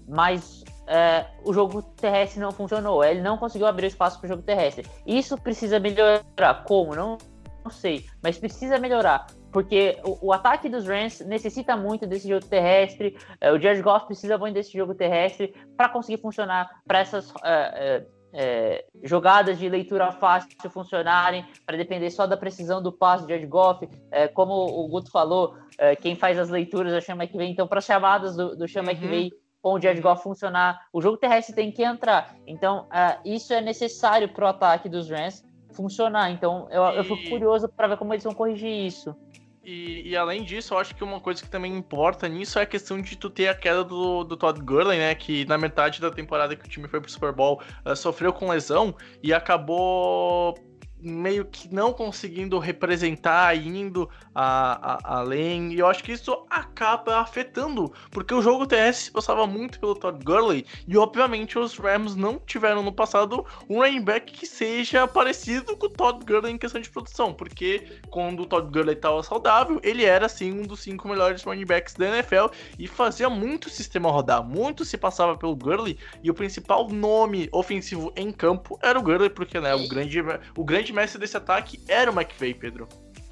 [0.08, 3.04] Mas é, o jogo terrestre não funcionou.
[3.04, 4.88] Ele não conseguiu abrir espaço para o jogo terrestre.
[5.06, 6.64] Isso precisa melhorar.
[6.66, 6.96] Como?
[6.96, 7.18] Não,
[7.64, 8.06] não sei.
[8.22, 13.18] Mas precisa melhorar porque o, o, ataque dos Rams necessita muito desse jogo terrestre.
[13.40, 18.06] É, o Jared Goff precisa muito desse jogo terrestre para conseguir funcionar, para essas é,
[18.34, 23.48] é, jogadas de leitura fácil funcionarem, para depender só da precisão do passe do Jared
[23.48, 23.88] Goff.
[24.34, 25.56] como o Guto falou,
[26.02, 27.50] quem faz as leituras é o Sean McVay.
[27.50, 28.90] Então, para as chamadas do, do Sean uhum.
[28.90, 32.36] McVay com o Jared Goff funcionar, o jogo terrestre tem que entrar.
[32.48, 32.88] Então,
[33.24, 36.32] isso é necessário para o ataque dos Rams funcionar.
[36.32, 39.16] Então, eu, eu fico curioso para ver como eles vão corrigir isso.
[39.64, 42.66] E, e, além disso, eu acho que uma coisa que também importa nisso é a
[42.66, 45.14] questão de tu ter a queda do, do Todd Gurley, né?
[45.14, 48.50] Que na metade da temporada que o time foi pro Super Bowl uh, sofreu com
[48.50, 50.56] lesão e acabou
[51.02, 57.18] meio que não conseguindo representar, indo a, a, além, e eu acho que isso acaba
[57.18, 62.16] afetando, porque o jogo TS se passava muito pelo Todd Gurley, e obviamente os Rams
[62.16, 66.58] não tiveram no passado um running back que seja parecido com o Todd Gurley em
[66.58, 70.82] questão de produção, porque quando o Todd Gurley estava saudável, ele era assim um dos
[70.82, 75.38] cinco melhores running backs da NFL e fazia muito o sistema rodar, muito se passava
[75.38, 79.88] pelo Gurley, e o principal nome ofensivo em campo era o Gurley, porque né, o
[79.88, 80.20] grande,
[80.56, 82.88] o grande grande mestre desse ataque era o McVay, Pedro.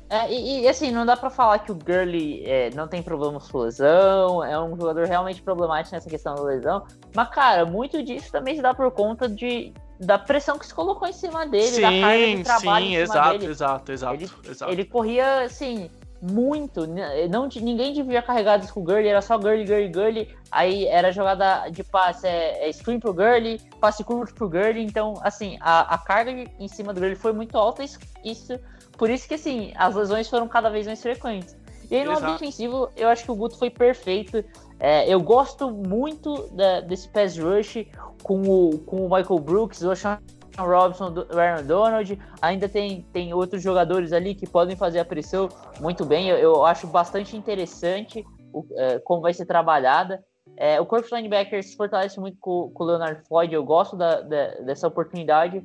[0.09, 3.39] É, e, e, assim, não dá para falar que o Gurley é, não tem problema
[3.39, 6.83] com lesão, é um jogador realmente problemático nessa questão da lesão.
[7.15, 11.07] Mas, cara, muito disso também se dá por conta de, da pressão que se colocou
[11.07, 13.51] em cima dele, sim, da carga de trabalho sim, em cima exato, dele.
[13.51, 14.71] exato, exato, ele, exato.
[14.71, 16.85] Ele corria, assim, muito.
[17.29, 20.35] Não, ninguém devia carregar isso com o Gurley, era só Gurley, Gurley, Gurley.
[20.51, 24.83] Aí era jogada de passe, é, é screen pro Gurley, passe curto pro Gurley.
[24.83, 27.83] Então, assim, a, a carga em cima do Gurley foi muito alta.
[27.83, 28.59] Isso, isso,
[28.97, 31.57] por isso que, assim, as lesões foram cada vez mais frequentes.
[31.89, 34.43] E aí, no lado defensivo, eu acho que o Guto foi perfeito.
[34.79, 37.85] É, eu gosto muito da, desse pass rush
[38.21, 40.19] com o, com o Michael Brooks, o Sean
[40.65, 45.49] Robson, o Aaron Donald, ainda tem, tem outros jogadores ali que podem fazer a pressão
[45.79, 46.29] muito bem.
[46.29, 50.23] Eu, eu acho bastante interessante o, é, como vai ser trabalhada.
[50.57, 53.53] É, o corpo de linebackers se fortalece muito com, com o Leonard Floyd.
[53.53, 55.63] Eu gosto da, da, dessa oportunidade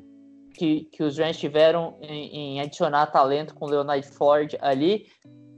[0.54, 5.06] que, que os Rams tiveram em, em, adicionar talento com o Leonard Floyd ali.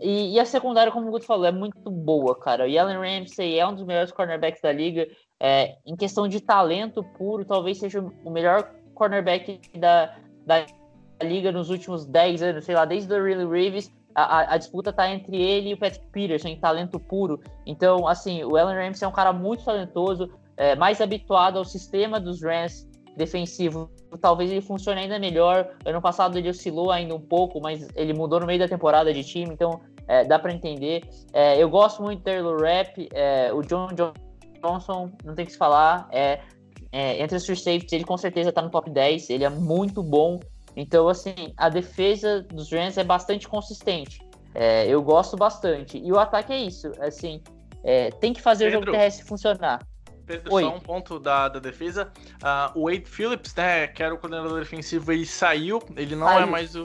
[0.00, 2.64] E, e, a secundária, como o Guto falou, é muito boa, cara.
[2.64, 5.06] O Allen Ramsey é um dos melhores cornerbacks da liga.
[5.40, 10.66] É, em questão de talento puro, talvez seja o melhor cornerback da, da
[11.22, 15.10] liga nos últimos 10 anos, sei lá, desde o Riley Reeves a, a, disputa tá
[15.10, 17.38] entre ele e o Patrick Peterson em talento puro.
[17.66, 22.18] Então, assim, o Allen Ramsey é um cara muito talentoso, é, mais habituado ao sistema
[22.18, 23.90] dos Rams defensivo.
[24.18, 25.68] Talvez ele funcione ainda melhor.
[25.84, 29.22] Ano passado ele oscilou ainda um pouco, mas ele mudou no meio da temporada de
[29.22, 31.06] time, então é, dá para entender.
[31.34, 33.88] É, eu gosto muito do Taylor Rapp, é, o John
[34.62, 36.08] Johnson, não tem que se falar.
[36.10, 36.40] É,
[36.96, 40.02] é, entre os free safeties, ele com certeza tá no top 10, ele é muito
[40.02, 40.40] bom.
[40.74, 44.26] Então, assim, a defesa dos Rams é bastante consistente.
[44.54, 45.98] É, eu gosto bastante.
[45.98, 47.42] E o ataque é isso, assim,
[47.84, 49.86] é, tem que fazer Pedro, o jogo terrestre funcionar.
[50.50, 50.62] Oi.
[50.62, 52.12] só um ponto da, da defesa.
[52.36, 55.80] Uh, o Wade Phillips, né, que era o coordenador defensivo, ele saiu.
[55.96, 56.84] Ele não é mais o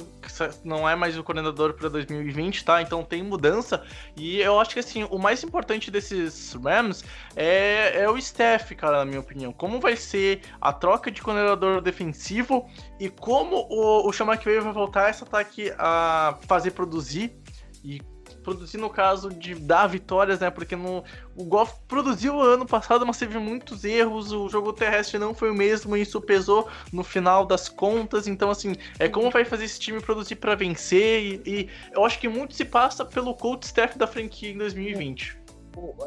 [0.64, 2.82] não é mais o coordenador para 2020, tá?
[2.82, 3.84] Então tem mudança.
[4.16, 7.04] E eu acho que assim, o mais importante desses Rams
[7.36, 9.52] é, é o staff, cara, na minha opinião.
[9.52, 14.74] Como vai ser a troca de coordenador defensivo e como o, o Sean McVay vai
[14.74, 17.36] voltar esse ataque a fazer produzir
[17.84, 18.02] e
[18.42, 20.50] produzir no caso de dar vitórias, né?
[20.50, 21.04] Porque no,
[21.36, 25.54] o Golf produziu ano passado, mas teve muitos erros, o jogo terrestre não foi o
[25.54, 28.28] mesmo, e isso pesou no final das contas.
[28.28, 32.20] Então, assim, é como vai fazer esse time produzir para vencer, e, e, eu acho
[32.20, 35.38] que muito se passa pelo coach staff da franquia em 2020.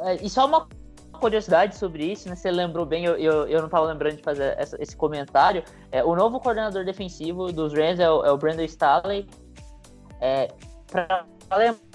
[0.02, 0.68] É, e só uma
[1.18, 2.36] curiosidade sobre isso, né?
[2.36, 5.64] Você lembrou bem, eu, eu, eu não estava lembrando de fazer essa, esse comentário.
[5.90, 9.26] É, o novo coordenador defensivo dos Rams é o, é o Brandon Staley.
[10.20, 10.48] É,
[10.90, 11.93] para lembrar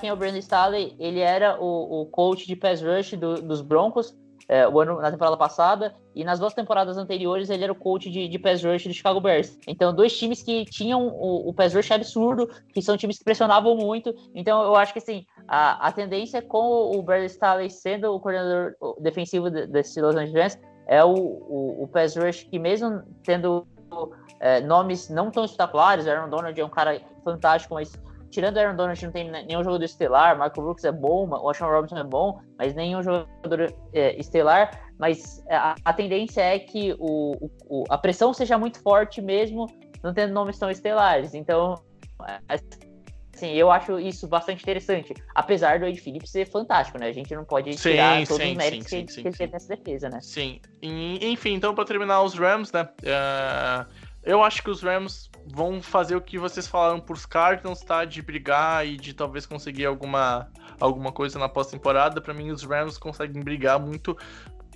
[0.00, 3.60] quem é o Brandon Staley, ele era o, o coach de pass rush do, dos
[3.60, 4.14] Broncos
[4.48, 8.10] é, o ano, na temporada passada, e nas duas temporadas anteriores ele era o coach
[8.10, 9.58] de, de pass rush do Chicago Bears.
[9.66, 13.76] Então, dois times que tinham o, o pass rush absurdo, que são times que pressionavam
[13.76, 14.14] muito.
[14.34, 18.74] Então, eu acho que assim, a, a tendência com o Brandon Staley sendo o coordenador
[19.00, 23.66] defensivo desse Los Angeles é o, o, o pass rush que mesmo tendo
[24.38, 27.92] é, nomes não tão espetaculares, Aaron Donald é um cara fantástico, mas
[28.36, 30.36] tirando Aaron Donald, não tem nenhum jogador estelar.
[30.36, 34.78] Marco Brooks é bom, o Sean Robinson é bom, mas nenhum jogador é, estelar.
[34.98, 39.66] Mas a, a, tendência é que o, o, a pressão seja muito forte mesmo,
[40.02, 41.32] não tendo nomes tão estelares.
[41.32, 41.82] Então,
[43.34, 45.14] assim, eu acho isso bastante interessante.
[45.34, 47.08] Apesar do Ed Phillips ser fantástico, né?
[47.08, 49.36] A gente não pode sim, tirar todos sim, os méritos sim, que, sim, que ele
[49.36, 50.20] tem nessa defesa, né?
[50.20, 50.60] Sim.
[50.82, 52.86] Enfim, então, para terminar os Rams, né?
[53.00, 53.86] Uh,
[54.26, 58.04] eu acho que os Rams vão fazer o que vocês falaram pros Cardinals, tá?
[58.04, 62.20] De brigar e de talvez conseguir alguma, alguma coisa na pós-temporada.
[62.20, 64.18] Para mim, os Rams conseguem brigar muito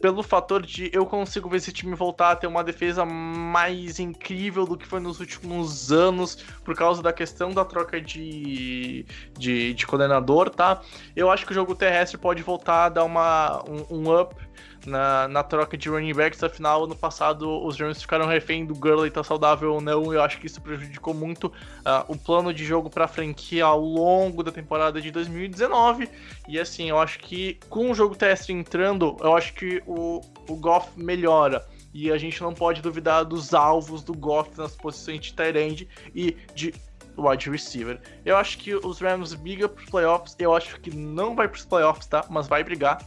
[0.00, 4.64] pelo fator de eu consigo ver esse time voltar a ter uma defesa mais incrível
[4.64, 9.04] do que foi nos últimos anos, por causa da questão da troca de,
[9.38, 10.80] de, de coordenador, tá?
[11.14, 14.34] Eu acho que o jogo terrestre pode voltar a dar uma, um, um up
[14.86, 16.42] na, na troca de running backs.
[16.42, 20.12] Afinal, no passado, os Rams ficaram refém do Gurley tá saudável ou não.
[20.12, 23.80] Eu acho que isso prejudicou muito uh, o plano de jogo para a franquia ao
[23.80, 26.08] longo da temporada de 2019.
[26.48, 30.56] E assim, eu acho que com o jogo terrestre entrando, eu acho que o, o
[30.56, 31.64] Goff melhora.
[31.92, 35.88] E a gente não pode duvidar dos alvos do Goff nas posições de tight end
[36.14, 36.72] e de
[37.18, 38.00] wide receiver.
[38.24, 40.36] Eu acho que os Rams brigam para os playoffs.
[40.38, 42.24] Eu acho que não vai para os playoffs, tá?
[42.30, 42.98] Mas vai brigar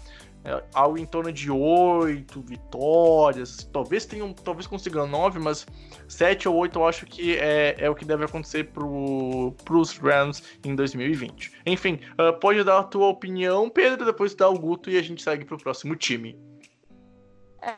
[0.45, 3.69] é, algo em torno de oito vitórias.
[3.71, 5.65] Talvez tenham, talvez consigam nove, mas
[6.08, 10.43] sete ou oito eu acho que é, é o que deve acontecer pro, pros Rams
[10.65, 11.51] em 2020.
[11.65, 15.23] Enfim, uh, pode dar a tua opinião, Pedro, depois dar o Guto e a gente
[15.23, 16.38] segue pro próximo time.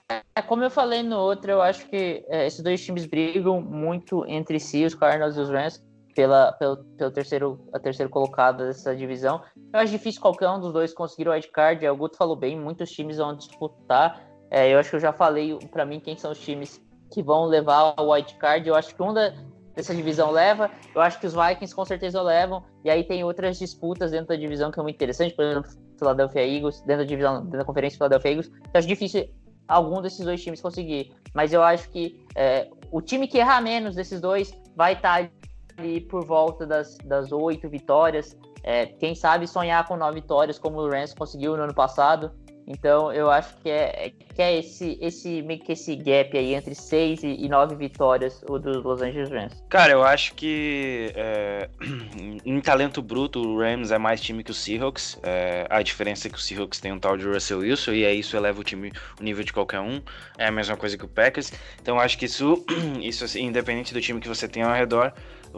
[0.10, 4.26] É, como eu falei no outro, eu acho que é, esses dois times brigam muito
[4.26, 5.84] entre si, os Cardinals e os Rams
[6.16, 9.42] pela, pelo, pelo terceiro, a terceiro colocado dessa divisão.
[9.74, 11.86] Eu acho difícil qualquer um dos dois conseguir o wildcard.
[11.86, 14.26] É, o Guto falou bem, muitos times vão disputar.
[14.50, 17.46] É, eu acho que eu já falei para mim quem são os times que vão
[17.46, 18.68] levar o wildcard.
[18.68, 19.34] Eu acho que um da,
[19.76, 20.72] dessa divisão leva.
[20.96, 22.64] Eu acho que os Vikings com certeza levam.
[22.84, 25.36] E aí tem outras disputas dentro da divisão que é muito interessante.
[25.36, 28.50] Por exemplo, Philadelphia Eagles, dentro da divisão, dentro da conferência Philadelphia Eagles.
[28.50, 29.30] Eu acho difícil
[29.68, 31.14] algum desses dois times conseguir.
[31.34, 35.30] Mas eu acho que é, o time que errar menos desses dois vai estar tá
[35.78, 38.38] ali por volta das, das oito vitórias.
[38.64, 42.32] É, quem sabe sonhar com nove vitórias, como o Rams conseguiu no ano passado.
[42.68, 46.74] Então eu acho que é, que é esse, esse, meio que esse gap aí entre
[46.74, 49.64] seis e, e nove vitórias o dos Los Angeles Rams.
[49.70, 51.70] Cara, eu acho que é,
[52.44, 55.20] em talento bruto o Rams é mais time que o Seahawks.
[55.22, 58.20] É, a diferença é que o Seahawks tem um tal de Russell Wilson e aí
[58.20, 60.02] isso eleva o time o nível de qualquer um.
[60.38, 61.54] É a mesma coisa que o Packers.
[61.80, 62.66] Então eu acho que isso,
[63.00, 65.14] isso assim, independente do time que você tem ao redor,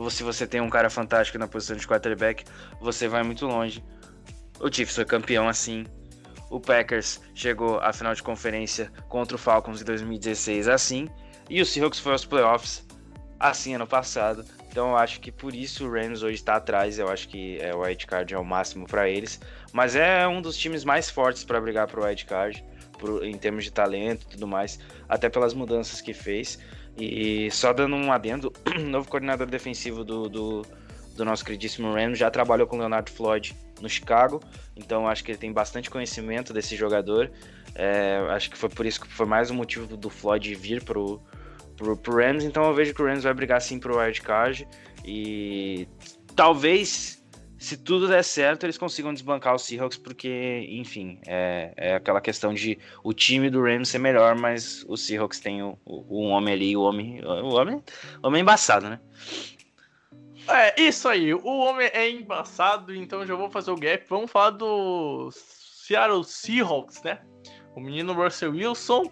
[0.09, 2.43] se você tem um cara fantástico na posição de quarterback,
[2.79, 3.83] você vai muito longe.
[4.59, 5.85] O Chiefs foi campeão assim
[6.49, 11.09] o Packers chegou à final de conferência contra o Falcons em 2016 assim,
[11.49, 12.85] e o Seahawks foi aos playoffs
[13.39, 14.45] assim ano passado.
[14.69, 16.99] Então eu acho que por isso o Rams hoje está atrás.
[16.99, 19.39] Eu acho que é, o card é o máximo para eles,
[19.73, 22.63] mas é um dos times mais fortes para brigar para o wild card,
[22.99, 26.59] por, em termos de talento e tudo mais, até pelas mudanças que fez.
[26.97, 30.65] E só dando um adendo, o novo coordenador defensivo do, do,
[31.15, 34.41] do nosso queridíssimo Rams já trabalhou com o Leonardo Floyd no Chicago,
[34.75, 37.31] então acho que ele tem bastante conhecimento desse jogador.
[37.75, 41.21] É, acho que foi por isso que foi mais um motivo do Floyd vir pro,
[41.75, 44.67] pro, pro Rams, então eu vejo que o Rams vai brigar sim pro wildcard
[45.05, 45.87] e
[46.35, 47.16] talvez
[47.60, 52.53] se tudo der certo, eles consigam desbancar os Seahawks, porque, enfim, é, é aquela questão
[52.53, 56.53] de o time do Rams ser melhor, mas os Seahawks tem o, o, o homem
[56.53, 57.84] ali, o homem, o homem,
[58.22, 58.99] o homem embaçado, né?
[60.47, 61.34] É, isso aí.
[61.34, 64.05] O homem é embaçado, então já vou fazer o gap.
[64.08, 67.20] Vamos falar do Seattle Seahawks, né?
[67.76, 69.12] O menino Russell Wilson.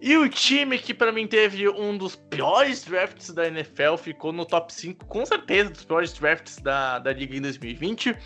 [0.00, 4.46] E o time que para mim teve um dos piores drafts da NFL, ficou no
[4.46, 8.16] top 5, com certeza, dos piores drafts da, da liga em 2020.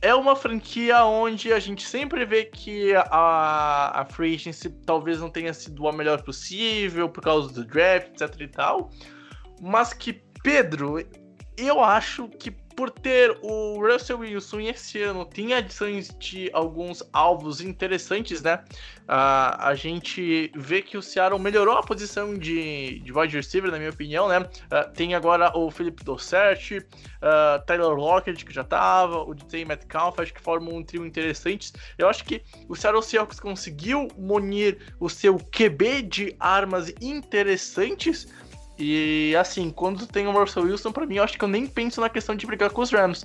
[0.00, 5.28] É uma franquia onde a gente sempre vê que a, a free agency talvez não
[5.28, 8.90] tenha sido a melhor possível por causa do draft, etc e tal.
[9.60, 11.04] Mas que, Pedro,
[11.56, 17.62] eu acho que por ter o Russell Wilson esse ano tem adições de alguns alvos
[17.62, 18.62] interessantes, né?
[19.04, 23.78] Uh, a gente vê que o Seattle melhorou a posição de, de wide receiver, na
[23.78, 24.40] minha opinião, né?
[24.40, 30.20] Uh, tem agora o Philip Dossert, uh, Tyler Lockett, que já tava, o DJ Metcalf,
[30.20, 31.72] acho que formam um trio interessante.
[31.96, 38.26] Eu acho que o Seattle Seahawks conseguiu munir o seu QB de armas interessantes
[38.78, 42.00] e assim, quando tem o Russell Wilson, para mim, eu acho que eu nem penso
[42.00, 43.24] na questão de brigar com os Rams.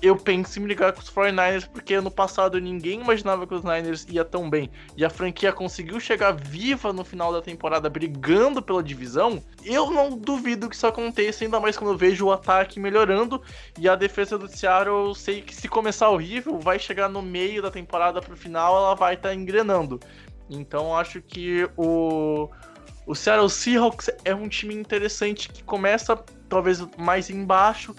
[0.00, 4.06] Eu penso em brigar com os 49ers, porque ano passado ninguém imaginava que os Niners
[4.08, 4.70] ia tão bem.
[4.96, 9.42] E a franquia conseguiu chegar viva no final da temporada brigando pela divisão.
[9.64, 13.40] Eu não duvido que isso aconteça, ainda mais quando eu vejo o ataque melhorando.
[13.78, 17.62] E a defesa do Seattle, eu sei que se começar horrível, vai chegar no meio
[17.62, 19.98] da temporada pro final, ela vai estar tá engrenando.
[20.50, 22.50] Então acho que o
[23.06, 26.16] o Seattle Seahawks é um time interessante que começa
[26.48, 27.94] talvez mais embaixo,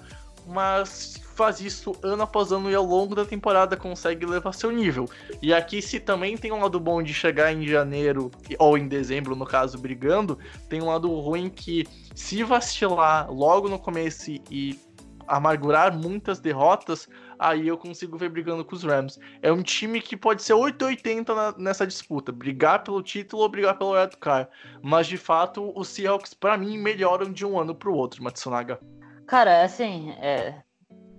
[0.47, 5.10] mas faz isso ano após ano e ao longo da temporada consegue levar seu nível.
[5.41, 9.36] E aqui, se também tem um lado bom de chegar em janeiro ou em dezembro,
[9.36, 10.39] no caso, brigando,
[10.70, 11.86] tem um lado ruim que,
[12.16, 14.80] se vacilar logo no começo e
[15.28, 17.10] amargurar muitas derrotas,
[17.40, 19.20] aí eu consigo ver brigando com os Rams.
[19.42, 23.94] É um time que pode ser 880 nessa disputa, brigar pelo título ou brigar pelo
[23.94, 24.50] Red Car.
[24.82, 28.80] Mas de fato, os Seahawks, para mim, melhoram de um ano para o outro, Matsunaga.
[29.28, 30.62] Cara, assim, é,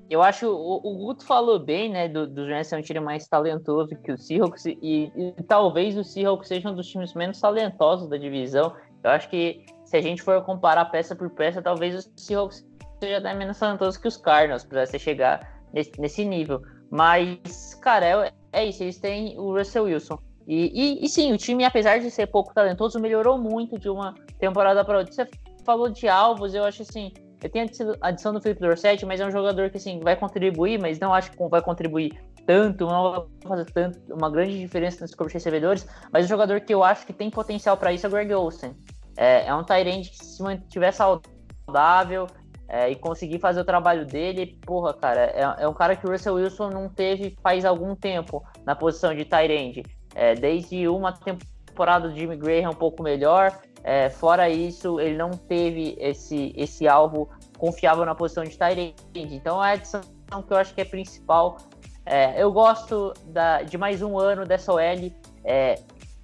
[0.09, 3.27] eu acho o, o Guto falou bem, né, do, dos Rams ser um time mais
[3.27, 8.09] talentoso que o Seahawks e, e, talvez o Seahawks seja um dos times menos talentosos
[8.09, 8.75] da divisão.
[9.03, 12.65] Eu acho que se a gente for comparar peça por peça, talvez o Seahawks
[13.01, 16.63] seja até menos talentoso que os Cardinals para você chegar nesse, nesse nível.
[16.91, 18.83] Mas, cara, é, é, isso.
[18.83, 20.19] Eles têm o Russell Wilson.
[20.47, 24.15] E, e, e, sim, o time, apesar de ser pouco talentoso, melhorou muito de uma
[24.39, 25.13] temporada para outra.
[25.13, 25.29] Você
[25.65, 27.13] falou de alvos, eu acho assim.
[27.43, 27.69] Eu tenho
[28.01, 31.13] a adição do Felipe Dorset, mas é um jogador que assim, vai contribuir, mas não
[31.13, 35.87] acho que vai contribuir tanto, não vai fazer tanto, uma grande diferença nos corpos recebedores.
[36.11, 38.75] Mas um jogador que eu acho que tem potencial para isso é o Greg Olsen.
[39.17, 42.27] É, é um Tyrande que se mantiver saudável,
[42.69, 46.11] é, e conseguir fazer o trabalho dele, porra, cara, é, é, um cara que o
[46.11, 49.83] Russell Wilson não teve faz algum tempo na posição de tight
[50.15, 55.31] é, desde uma temporada do Jimmy Graham um pouco melhor, é, fora isso, ele não
[55.31, 60.01] teve esse, esse alvo confiável na posição de tight Então, a adição
[60.47, 61.59] que eu acho que é principal,
[62.05, 65.13] é, eu gosto da, de mais um ano dessa OL,
[65.45, 65.77] é,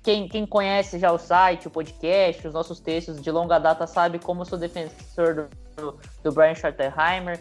[0.02, 4.18] quem, quem conhece já o site, o podcast, os nossos textos de longa data sabe
[4.18, 7.40] como eu sou defensor do do, Brian Schottenheimer.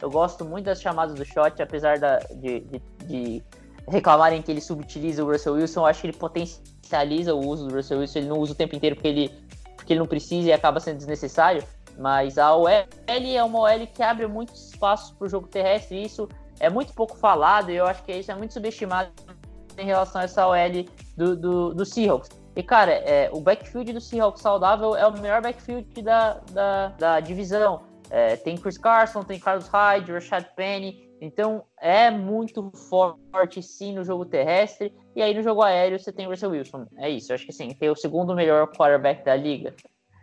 [0.00, 3.42] Eu gosto muito das chamadas do shot, apesar da, de, de, de,
[3.88, 5.80] reclamarem que ele subutiliza o Russell Wilson.
[5.80, 8.18] Eu acho que ele potencializa o uso do Russell Wilson.
[8.18, 9.28] Ele não usa o tempo inteiro porque ele,
[9.76, 11.62] porque ele não precisa e acaba sendo desnecessário.
[11.98, 15.98] Mas a OL é uma OL que abre muitos espaços para o jogo terrestre.
[15.98, 19.10] E isso é muito pouco falado e eu acho que isso é muito subestimado
[19.78, 20.84] em relação a essa OL
[21.16, 22.41] do, do, do Seahawks.
[22.54, 27.20] E, cara, é, o backfield do Seahawks saudável é o melhor backfield da, da, da
[27.20, 27.82] divisão.
[28.10, 31.10] É, tem Chris Carson, tem Carlos Hyde, Rashad Penny.
[31.18, 34.92] Então, é muito forte, sim, no jogo terrestre.
[35.16, 36.86] E aí, no jogo aéreo, você tem o Russell Wilson.
[36.98, 37.32] É isso.
[37.32, 39.74] Eu acho que, sim, tem o segundo melhor quarterback da liga.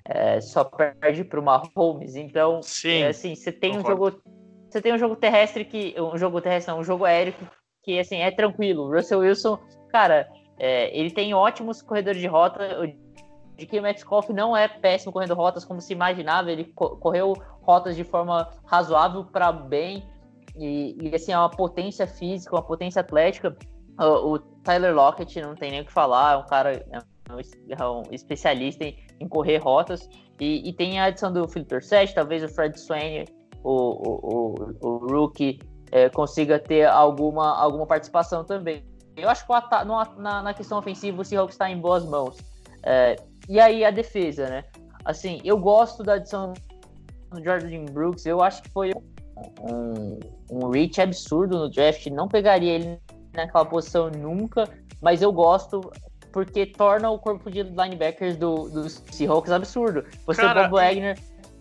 [0.06, 2.16] É, só perde para o Mahomes.
[2.16, 4.04] Então, sim, é, assim, você tem concordo.
[4.04, 4.22] um jogo...
[4.70, 5.96] Você tem um jogo terrestre que...
[6.00, 7.48] Um jogo terrestre, não, um jogo aéreo que,
[7.84, 8.84] que assim, é tranquilo.
[8.84, 9.58] O Russell Wilson,
[9.90, 10.28] cara,
[10.60, 12.60] é, ele tem ótimos corredores de rota.
[12.82, 16.52] O Metcalf não é péssimo correndo rotas como se imaginava.
[16.52, 20.04] Ele correu rotas de forma razoável para bem.
[20.58, 23.56] E, e, assim, é uma potência física, uma potência atlética.
[23.98, 27.40] O, o, Tyler Lockett não tem nem o que falar, é um cara é um,
[27.70, 30.10] é um especialista em, em, correr rotas.
[30.40, 33.26] E, e, tem a adição do Philip 7, talvez o Fred Swain,
[33.64, 35.60] o, o, o, o rookie,
[35.92, 38.84] é, consiga ter alguma, alguma participação também.
[39.22, 39.54] Eu acho que
[40.22, 42.38] na, na, questão ofensiva o Seahawks está em boas mãos.
[42.84, 43.16] É,
[43.48, 44.66] e aí a defesa, né?
[45.06, 46.54] Assim, eu gosto da adição
[47.32, 48.26] do Jordan Brooks.
[48.26, 48.94] Eu acho que foi
[49.62, 50.20] um,
[50.52, 52.06] um reach absurdo no draft.
[52.08, 53.00] Não pegaria ele
[53.34, 54.70] naquela posição nunca,
[55.02, 55.82] mas eu gosto
[56.32, 60.06] porque torna o corpo de linebackers do, do Seahawks absurdo.
[60.26, 61.18] Você, Cara, Bob Wagner.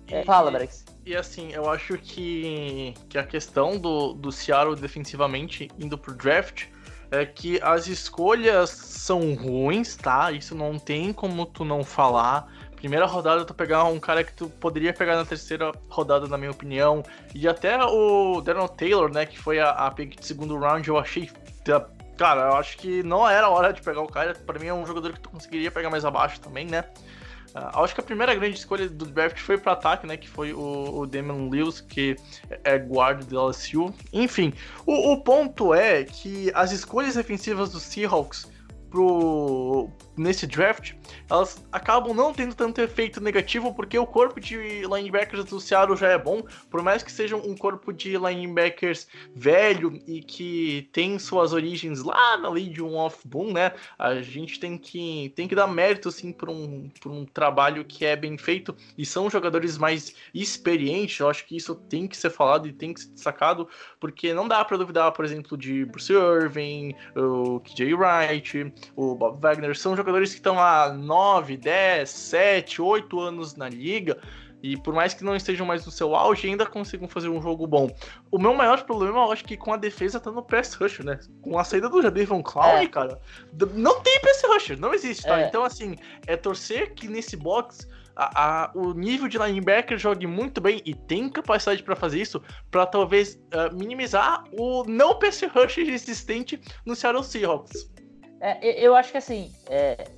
[0.09, 0.85] E, é, fala, Brex.
[1.05, 6.67] E assim, eu acho que, que a questão do, do Seattle defensivamente indo pro draft
[7.11, 10.31] é que as escolhas são ruins, tá?
[10.33, 12.53] Isso não tem como tu não falar.
[12.77, 16.51] Primeira rodada tu pegar um cara que tu poderia pegar na terceira rodada, na minha
[16.51, 17.03] opinião.
[17.35, 20.99] E até o Daniel Taylor, né, que foi a, a pick de segundo round, eu
[20.99, 21.31] achei.
[22.17, 24.35] Cara, eu acho que não era hora de pegar o cara.
[24.35, 26.85] Para mim é um jogador que tu conseguiria pegar mais abaixo também, né?
[27.59, 30.17] Uh, acho que a primeira grande escolha do draft foi para ataque, né?
[30.17, 32.17] Que foi o, o Damon Lewis, que
[32.63, 33.93] é guarda do LSU.
[34.13, 34.53] Enfim,
[34.87, 38.47] o, o ponto é que as escolhas defensivas dos Seahawks
[38.91, 40.95] pro, nesse draft,
[41.31, 46.09] elas acabam não tendo tanto efeito negativo porque o corpo de linebackers do Seattle já
[46.09, 51.53] é bom, por mais que seja um corpo de linebackers velho e que tem suas
[51.53, 53.73] origens lá na Legion of Boom, né?
[53.99, 58.05] A gente tem que, tem que dar mérito sim por um, por um trabalho que
[58.05, 61.19] é bem feito e são jogadores mais experientes.
[61.19, 63.69] Eu acho que isso tem que ser falado e tem que ser destacado,
[64.01, 69.41] porque não dá para duvidar, por exemplo, de Bruce Irving, o KJ Wright, o Bob
[69.41, 74.19] Wagner, são jogadores que estão há 9, 10, 7, 8 anos na liga.
[74.63, 77.67] E por mais que não estejam mais no seu auge, ainda conseguem fazer um jogo
[77.67, 77.89] bom.
[78.31, 81.21] O meu maior problema, eu acho que com a defesa tá no pass rusher, né?
[81.43, 82.89] Com a saída do Jadevon Clown, é.
[82.89, 83.21] cara,
[83.75, 85.41] não tem pass rusher, não existe, tá?
[85.41, 85.47] É.
[85.47, 85.95] Então, assim,
[86.27, 87.87] é torcer que nesse box
[88.19, 92.43] a, a, o nível de linebacker jogue muito bem e tem capacidade para fazer isso,
[92.69, 97.89] para talvez uh, minimizar o não pass rusher existente no Seattle Seahawks.
[98.41, 100.09] É, eu acho que assim, é,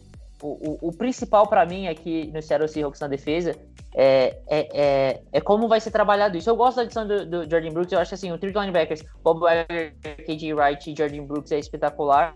[0.43, 3.57] o, o, o, principal para mim aqui no Seattle Seahawks na defesa
[3.95, 6.49] é, é, é, é, como vai ser trabalhado isso.
[6.49, 9.41] Eu gosto da adição do, do Jordan Brooks, eu acho assim, o trio linebackers, Bob
[9.41, 9.95] Wagner,
[10.27, 12.35] KJ Wright e Jordan Brooks é espetacular.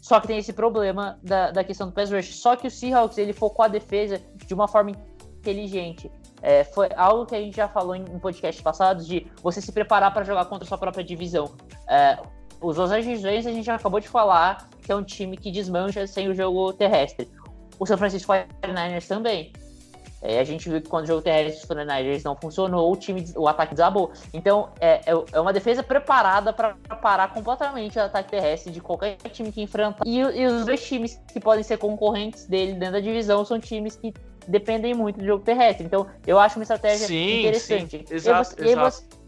[0.00, 2.36] Só que tem esse problema da, da questão do pass rush.
[2.36, 4.92] Só que o Seahawks ele focou a defesa de uma forma
[5.38, 6.10] inteligente.
[6.42, 9.72] É, foi algo que a gente já falou em, em podcasts passados de você se
[9.72, 11.54] preparar para jogar contra a sua própria divisão.
[11.88, 12.18] É,
[12.60, 15.50] os Los Angeles Rams a gente já acabou de falar que é um time que
[15.50, 17.28] desmancha sem o jogo terrestre.
[17.78, 19.52] O San Francisco 49ers também.
[20.22, 23.24] É, a gente viu que quando o jogo terrestre dos 49ers não funcionou, o time,
[23.36, 24.10] o ataque desabou.
[24.32, 29.16] Então, é, é, é uma defesa preparada para parar completamente o ataque terrestre de qualquer
[29.30, 30.04] time que enfrentar.
[30.06, 33.96] E, e, os dois times que podem ser concorrentes dele dentro da divisão são times
[33.96, 34.14] que
[34.48, 35.84] dependem muito do jogo terrestre.
[35.84, 38.04] Então, eu acho uma estratégia sim, interessante.
[38.06, 39.04] Sim, exato, e, você, exato.
[39.12, 39.25] E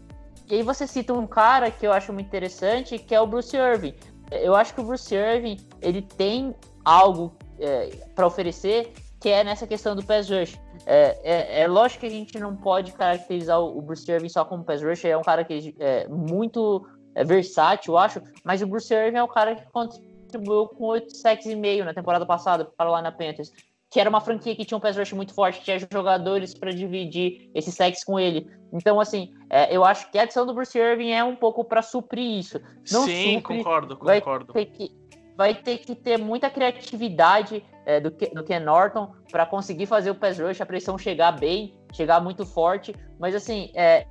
[0.55, 3.93] aí você cita um cara que eu acho muito interessante, que é o Bruce Irving.
[4.31, 9.67] Eu acho que o Bruce Irving, ele tem algo é, para oferecer que é nessa
[9.67, 10.57] questão do pass rush.
[10.85, 14.63] É, é, é, lógico que a gente não pode caracterizar o Bruce Irving só como
[14.63, 18.93] pass rush, é um cara que é muito é, versátil, eu acho, mas o Bruce
[18.93, 22.89] Irving é o cara que contribuiu com 8 sacks e meio na temporada passada para
[22.89, 23.51] lá na Panthers
[23.89, 27.49] que era uma franquia que tinha um pass rush muito forte, tinha jogadores para dividir
[27.55, 28.47] esses sacks com ele.
[28.71, 31.81] Então, assim, é, eu acho que a adição do Bruce Irving é um pouco para
[31.81, 32.59] suprir isso.
[32.91, 34.53] Não Sim, supre, concordo, concordo.
[34.53, 34.91] Vai ter que,
[35.35, 40.15] vai ter, que ter muita criatividade é, do, do Ken Norton para conseguir fazer o
[40.15, 42.95] pass rush, a pressão chegar bem, chegar muito forte.
[43.19, 44.05] Mas, assim, é,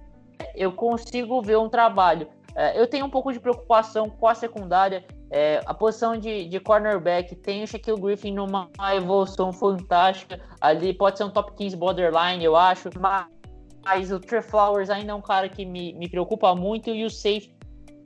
[0.56, 2.28] eu consigo ver um trabalho.
[2.56, 5.04] É, eu tenho um pouco de preocupação com a secundária.
[5.30, 10.40] É, a posição de, de cornerback tem o Shaquille Griffin numa evolução fantástica.
[10.60, 12.88] Ali pode ser um top 15 borderline, eu acho.
[12.98, 16.90] Mas o Trey Flowers ainda é um cara que me, me preocupa muito.
[16.90, 17.58] E o safety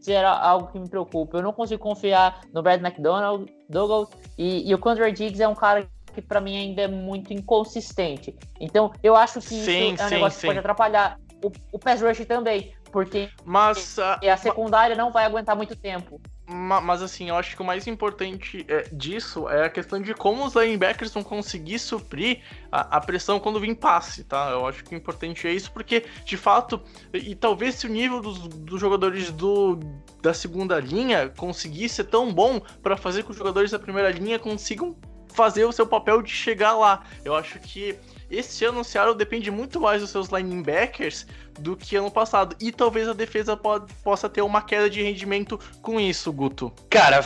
[0.03, 1.39] ser algo que me preocupa.
[1.39, 5.55] Eu não consigo confiar no Brad McDonald, Douglas, e, e o Conrad Diggs é um
[5.55, 8.37] cara que para mim ainda é muito inconsistente.
[8.61, 10.41] Então, eu acho que sim, isso é um sim, negócio sim.
[10.41, 15.25] que pode atrapalhar o, o pass rush também, porque mas, a, a secundária não vai
[15.25, 16.21] aguentar muito tempo.
[16.45, 20.45] Mas assim, eu acho que o mais importante é, disso é a questão de como
[20.45, 22.41] os linebackers vão conseguir suprir
[22.71, 24.51] a, a, pressão quando vir passe, tá?
[24.51, 26.83] Eu acho que o importante é isso, porque de fato,
[27.15, 29.79] e talvez se o nível dos, dos jogadores do,
[30.21, 34.11] da segunda linha conseguir ser tão bom para fazer com que os jogadores da primeira
[34.11, 34.97] linha consigam
[35.33, 37.05] fazer o seu papel de chegar lá.
[37.25, 37.97] Eu acho que
[38.31, 41.27] esse ano o Seattle depende muito mais dos seus linebackers
[41.59, 42.57] do que ano passado.
[42.61, 46.73] E talvez a defesa pode, possa ter uma queda de rendimento com isso, Guto.
[46.89, 47.25] Cara,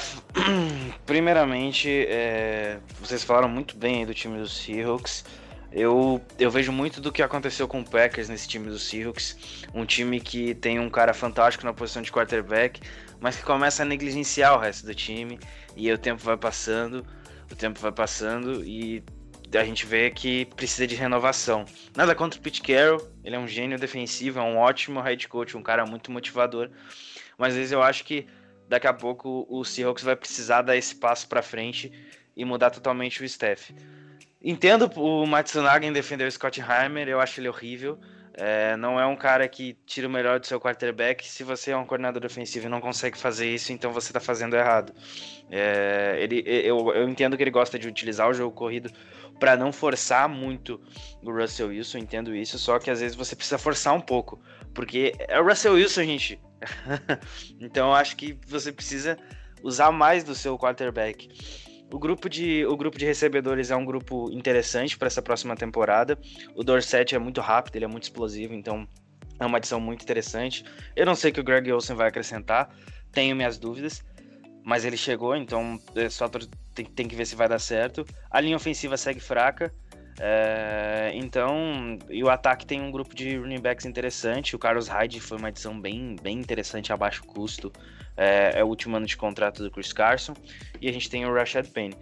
[1.06, 2.78] primeiramente, é...
[3.00, 5.24] vocês falaram muito bem do time dos Seahawks.
[5.72, 9.66] Eu, eu vejo muito do que aconteceu com o Packers nesse time dos Seahawks.
[9.74, 12.80] Um time que tem um cara fantástico na posição de quarterback,
[13.20, 15.38] mas que começa a negligenciar o resto do time.
[15.76, 17.04] E o tempo vai passando,
[17.50, 19.04] o tempo vai passando e
[19.56, 21.64] a gente vê que precisa de renovação.
[21.96, 25.56] Nada contra o Pete Carroll, ele é um gênio defensivo, é um ótimo head coach,
[25.56, 26.70] um cara muito motivador.
[27.38, 28.26] Mas às vezes eu acho que
[28.68, 31.92] daqui a pouco o Seahawks vai precisar dar esse passo para frente
[32.36, 33.74] e mudar totalmente o staff.
[34.42, 37.98] Entendo o Matsunaga em defender o Scott Heimer, eu acho ele horrível.
[38.38, 41.26] É, não é um cara que tira o melhor do seu quarterback.
[41.26, 44.54] Se você é um coordenador ofensivo e não consegue fazer isso, então você está fazendo
[44.54, 44.92] errado.
[45.50, 48.90] É, ele, eu, eu entendo que ele gosta de utilizar o jogo corrido
[49.38, 50.80] para não forçar muito
[51.22, 54.40] o Russell Wilson, entendo isso, só que às vezes você precisa forçar um pouco,
[54.74, 56.40] porque é o Russell Wilson, gente.
[57.60, 59.18] então eu acho que você precisa
[59.62, 61.28] usar mais do seu quarterback.
[61.92, 66.18] O grupo de, o grupo de recebedores é um grupo interessante para essa próxima temporada.
[66.54, 68.88] O Dorset é muito rápido, ele é muito explosivo, então
[69.38, 70.64] é uma adição muito interessante.
[70.96, 72.74] Eu não sei o que o Greg Olsen vai acrescentar,
[73.12, 74.04] tenho minhas dúvidas,
[74.64, 76.28] mas ele chegou, então é só
[76.76, 78.06] tem, tem que ver se vai dar certo.
[78.30, 79.72] A linha ofensiva segue fraca.
[80.18, 84.54] É, então, e o ataque tem um grupo de running backs interessante.
[84.54, 87.72] O Carlos Hyde foi uma edição bem, bem interessante a baixo custo.
[88.16, 90.34] É, é, o último ano de contrato do Chris Carson.
[90.80, 91.96] E a gente tem o Rashad Penny.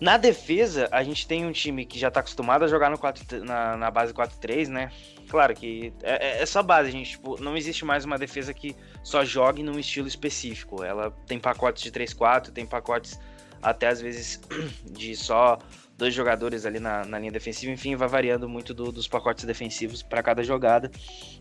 [0.00, 3.44] Na defesa, a gente tem um time que já está acostumado a jogar no 4,
[3.44, 4.90] na, na base 4-3, né?
[5.28, 7.10] Claro que é, é, é só base, gente.
[7.10, 10.82] Tipo, não existe mais uma defesa que só jogue num estilo específico.
[10.82, 13.18] Ela tem pacotes de 3-4, tem pacotes
[13.64, 14.40] até às vezes
[14.92, 15.58] de só
[15.96, 20.02] dois jogadores ali na, na linha defensiva, enfim, vai variando muito do, dos pacotes defensivos
[20.02, 20.90] para cada jogada.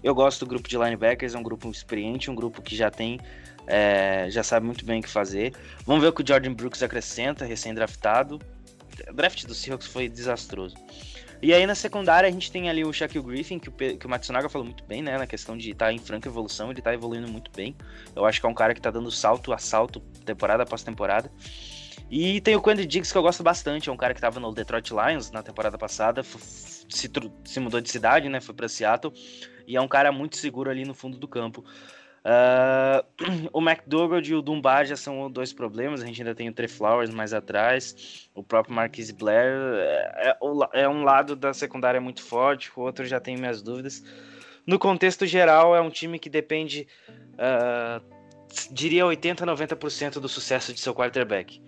[0.01, 3.19] Eu gosto do grupo de linebackers, é um grupo experiente, um grupo que já tem,
[3.67, 5.53] é, já sabe muito bem o que fazer.
[5.85, 8.39] Vamos ver o que o Jordan Brooks acrescenta, recém-draftado.
[9.09, 10.75] O draft do Seahawks foi desastroso.
[11.43, 14.09] E aí na secundária a gente tem ali o Shaquille Griffin, que o, que o
[14.09, 15.17] Matsunaga falou muito bem, né?
[15.17, 17.75] Na questão de estar tá em franca evolução, ele está evoluindo muito bem.
[18.15, 21.29] Eu acho que é um cara que está dando salto a salto, temporada após temporada.
[22.15, 24.53] E tem o Quentin Diggs que eu gosto bastante, é um cara que estava no
[24.53, 27.11] Detroit Lions na temporada passada, se,
[27.43, 28.39] se mudou de cidade, né?
[28.39, 29.11] Foi para Seattle
[29.65, 31.65] e é um cara muito seguro ali no fundo do campo.
[32.23, 33.03] Uh,
[33.51, 36.03] o McDougald e o Dunbar já são dois problemas.
[36.03, 38.29] A gente ainda tem o Trey Flowers mais atrás.
[38.35, 43.05] O próprio Marquise Blair é, é, é, um lado da secundária muito forte, o outro
[43.05, 44.03] já tem minhas dúvidas.
[44.67, 48.05] No contexto geral, é um time que depende, uh,
[48.71, 51.59] diria 80 90% do sucesso de seu quarterback.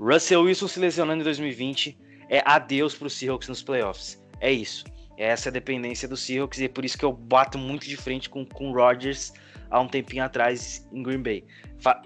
[0.00, 1.98] Russell Wilson se lesionando em 2020
[2.30, 4.18] é adeus para os Seahawks nos playoffs.
[4.40, 4.84] É isso.
[5.18, 7.98] É essa a dependência do Seahawks e é por isso que eu bato muito de
[7.98, 9.34] frente com o Rodgers
[9.70, 11.44] há um tempinho atrás em Green Bay.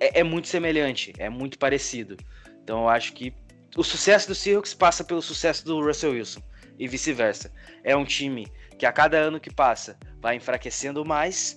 [0.01, 2.17] É, é, muito semelhante, é muito parecido.
[2.65, 3.33] Então eu acho que
[3.77, 6.41] o sucesso do Seahawks passa pelo sucesso do Russell Wilson
[6.77, 7.53] e vice-versa.
[7.85, 11.57] É um time que a cada ano que passa vai enfraquecendo mais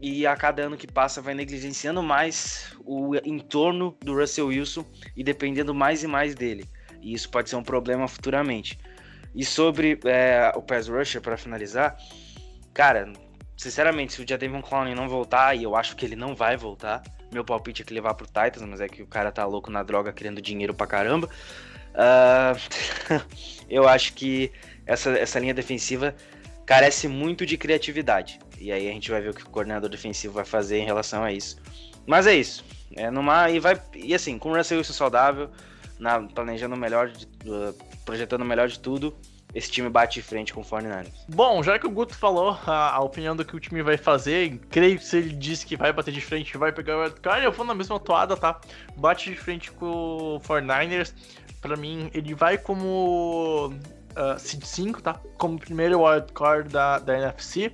[0.00, 4.84] e a cada ano que passa vai negligenciando mais o entorno do Russell Wilson
[5.16, 6.68] e dependendo mais e mais dele.
[7.02, 8.78] E isso pode ser um problema futuramente.
[9.34, 11.96] E sobre é, o pass rusher, para finalizar,
[12.72, 13.12] cara,
[13.56, 17.02] sinceramente, se o Jadavion Clowney não voltar, e eu acho que ele não vai voltar,
[17.32, 19.82] meu palpite é que levar pro Titans, mas é que o cara tá louco na
[19.82, 21.28] droga, querendo dinheiro pra caramba.
[21.94, 23.20] Uh,
[23.68, 24.50] eu acho que
[24.86, 26.14] essa, essa linha defensiva
[26.64, 28.38] carece muito de criatividade.
[28.58, 31.22] E aí a gente vai ver o que o coordenador defensivo vai fazer em relação
[31.22, 31.56] a isso.
[32.06, 32.64] Mas é isso.
[32.96, 35.50] É numa, e, vai, e assim, com o Russell Wilson saudável,
[35.98, 39.16] na, planejando o melhor, de, uh, projetando o melhor de tudo,
[39.54, 41.12] esse time bate de frente com o 49ers.
[41.28, 44.58] Bom, já que o Guto falou a, a, opinião do que o time vai fazer,
[44.70, 47.52] creio que se ele disse que vai bater de frente vai pegar o wildcard, eu
[47.52, 48.60] vou na mesma toada, tá?
[48.96, 51.14] Bate de frente com o 49ers.
[51.60, 55.14] Pra mim, ele vai como uh, Seed 5, tá?
[55.36, 57.72] Como primeiro wildcard da, da NFC.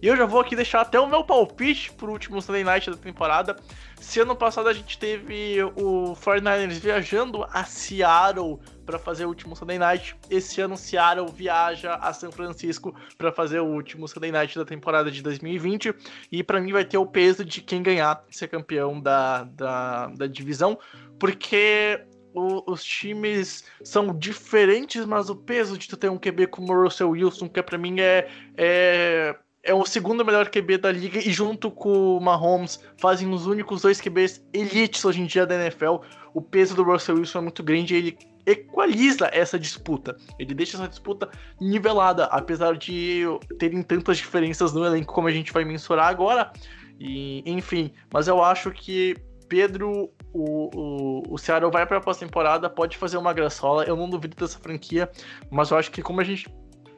[0.00, 2.96] E eu já vou aqui deixar até o meu palpite pro último Sunday Night da
[2.96, 3.56] temporada.
[3.98, 9.56] Se ano passado a gente teve o 49ers viajando a Seattle para fazer o último
[9.56, 14.56] Sunday Night, esse ano Seattle viaja a São Francisco para fazer o último Sunday Night
[14.56, 15.94] da temporada de 2020.
[16.30, 20.26] E para mim vai ter o peso de quem ganhar ser campeão da, da, da
[20.26, 20.78] divisão,
[21.18, 22.00] porque
[22.38, 27.10] os times são diferentes, mas o peso de tu ter um QB como o Russell
[27.10, 28.28] Wilson, que para mim é,
[28.58, 29.34] é
[29.66, 33.82] é o segundo melhor QB da liga e junto com o Mahomes fazem os únicos
[33.82, 35.96] dois QBs elites hoje em dia da NFL.
[36.32, 40.16] O peso do Russell Wilson é muito grande e ele equaliza essa disputa.
[40.38, 41.28] Ele deixa essa disputa
[41.60, 43.24] nivelada, apesar de
[43.58, 46.52] terem tantas diferenças no elenco como a gente vai mensurar agora.
[47.00, 49.16] E, enfim, mas eu acho que
[49.48, 53.84] Pedro, o, o, o Seattle vai para a pós-temporada, pode fazer uma graçola.
[53.84, 55.10] Eu não duvido dessa franquia,
[55.50, 56.48] mas eu acho que como a gente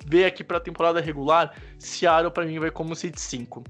[0.07, 3.65] vê aqui pra temporada regular, Seattle pra mim vai como seed 5.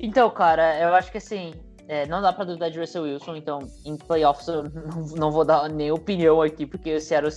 [0.00, 1.54] Então, cara, eu acho que assim,
[1.88, 5.44] é, não dá pra duvidar de Russell Wilson, então em playoffs eu não, não vou
[5.44, 7.32] dar nem opinião aqui, porque o Seattle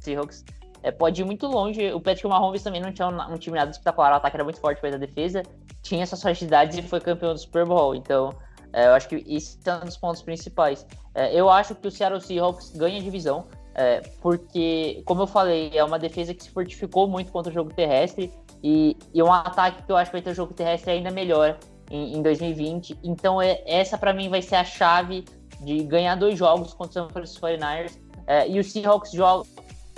[0.00, 0.44] Seahawks
[0.82, 1.92] é, pode ir muito longe.
[1.92, 4.60] O Patrick Mahomes também não tinha um, um time nada espetacular, o ataque era muito
[4.60, 5.42] forte, fez a defesa,
[5.82, 8.30] tinha essas fragilidades e foi campeão do Super Bowl, então
[8.72, 10.86] é, eu acho que isso é um dos pontos principais.
[11.14, 15.72] É, eu acho que o Seattle Seahawks ganha a divisão, é, porque, como eu falei,
[15.74, 19.82] é uma defesa que se fortificou muito contra o jogo terrestre e, e um ataque
[19.82, 21.58] que eu acho que vai ter o jogo terrestre ainda melhor
[21.90, 22.98] em, em 2020.
[23.02, 25.24] Então, é, essa para mim vai ser a chave
[25.60, 27.98] de ganhar dois jogos contra os 49ers.
[28.26, 29.48] É, e o Seahawks joga.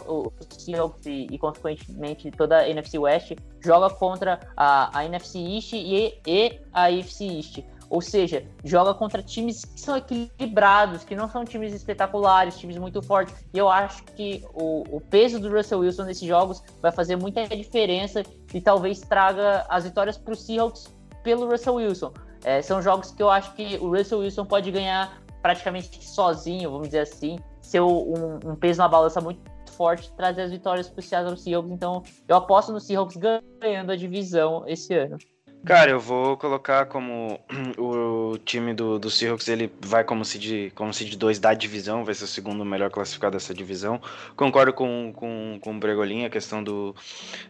[0.07, 5.73] O Seahawks e, e, consequentemente, toda a NFC West joga contra a, a NFC East
[5.73, 7.59] e, e a AFC East.
[7.89, 13.01] Ou seja, joga contra times que são equilibrados, que não são times espetaculares, times muito
[13.03, 13.35] fortes.
[13.53, 17.47] E eu acho que o, o peso do Russell Wilson nesses jogos vai fazer muita
[17.47, 18.23] diferença
[18.53, 22.13] e talvez traga as vitórias para o Seahawks pelo Russell Wilson.
[22.45, 26.89] É, são jogos que eu acho que o Russell Wilson pode ganhar praticamente sozinho, vamos
[26.89, 29.41] dizer assim, ser um, um peso na balança muito
[29.77, 31.71] forte, trazer as vitórias para o Seattle Seahawks.
[31.71, 33.17] Então, eu aposto no Seahawks
[33.61, 35.19] ganhando a divisão esse ano.
[35.67, 37.41] Cara, eu vou colocar como
[37.77, 42.15] o time do, do Seahawks, ele vai como seed, como seed 2 da divisão, vai
[42.15, 44.01] ser o segundo melhor classificado dessa divisão.
[44.37, 46.95] Concordo com, com, com o Bregolin, a questão do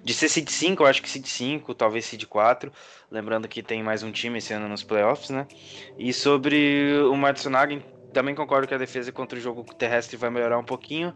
[0.02, 2.72] de ser seed 5, eu acho que seed 5, talvez seed 4.
[3.10, 5.46] Lembrando que tem mais um time esse ano nos playoffs, né?
[5.98, 7.78] E sobre o Matsunaga,
[8.14, 11.14] também concordo que a defesa contra o jogo terrestre vai melhorar um pouquinho.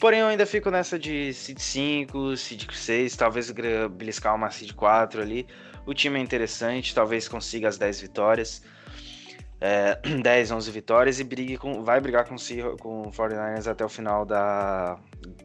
[0.00, 3.52] Porém, eu ainda fico nessa de seed 5, seed 6, talvez
[3.90, 5.46] beliscar uma seed 4 ali.
[5.84, 8.62] O time é interessante, talvez consiga as 10 vitórias.
[9.60, 12.36] É, 10, 11 vitórias e brigue com, vai brigar com,
[12.80, 14.98] com o 49ers até o final da,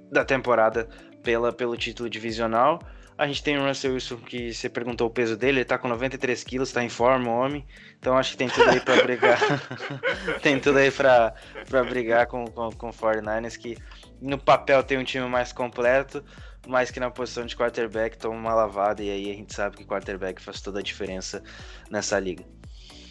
[0.10, 0.88] da temporada
[1.22, 2.80] pela, pelo título divisional.
[3.18, 5.88] A gente tem o Russell Wilson, que você perguntou o peso dele, ele tá com
[5.88, 7.66] 93 quilos, tá em forma, o homem.
[7.97, 9.39] Então acho que tem tudo aí pra brigar.
[10.43, 11.34] tem tudo aí pra,
[11.70, 13.78] pra brigar com, com, com o 49ers, que
[14.22, 16.24] no papel tem um time mais completo
[16.68, 19.86] mas que na posição de quarterback toma uma lavada e aí a gente sabe que
[19.86, 21.43] quarterback faz toda a diferença
[21.89, 22.43] nessa liga.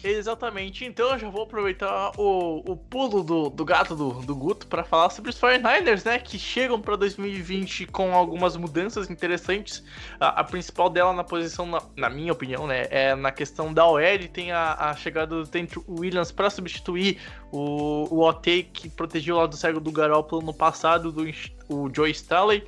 [0.07, 4.67] Exatamente, então eu já vou aproveitar o, o pulo do, do gato do, do Guto
[4.67, 6.19] para falar sobre os 49ers, né?
[6.19, 9.83] Que chegam para 2020 com algumas mudanças interessantes.
[10.19, 12.85] A, a principal dela na posição, na, na, minha opinião, né?
[12.91, 13.99] É na questão da OL.
[14.31, 17.19] Tem a, a chegada do Trent Williams para substituir
[17.51, 21.25] o, o OT que protegeu lá do cego do Garoppolo no passado, do
[21.67, 22.63] o Joe Staley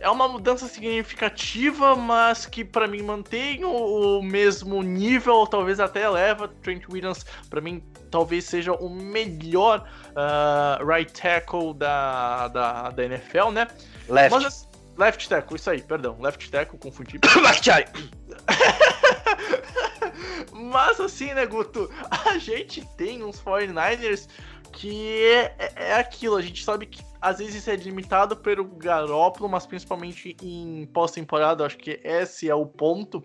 [0.00, 6.08] é uma mudança significativa, mas que para mim mantém o, o, mesmo nível, talvez até
[6.08, 6.48] leva.
[6.62, 13.50] Trent Williams, para mim, talvez seja o melhor uh, right tackle da, da, da NFL,
[13.50, 13.68] né?
[14.08, 14.42] Left.
[14.42, 16.16] Mas, left tackle, isso aí, perdão.
[16.18, 17.20] Left tackle, confundi.
[17.42, 17.68] left
[20.52, 21.90] mas assim, né, Guto?
[22.24, 24.28] A gente tem uns 49ers
[24.72, 29.48] que é, é, é aquilo, a gente sabe que às vezes é limitado pelo Garópolo,
[29.48, 33.22] mas principalmente em pós-temporada, acho que esse é o ponto.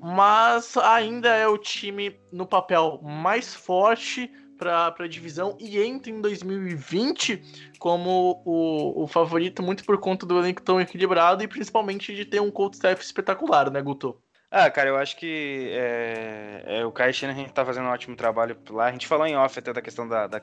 [0.00, 6.20] Mas ainda é o time no papel mais forte para a divisão e entra em
[6.20, 7.42] 2020
[7.78, 12.40] como o, o favorito, muito por conta do elenco tão equilibrado e principalmente de ter
[12.40, 14.16] um coach staff espetacular, né, Guto?
[14.50, 18.56] Ah, cara, eu acho que é, é, o Kai Shanahan tá fazendo um ótimo trabalho
[18.70, 18.86] lá.
[18.86, 20.40] A gente falou em off até da questão da, da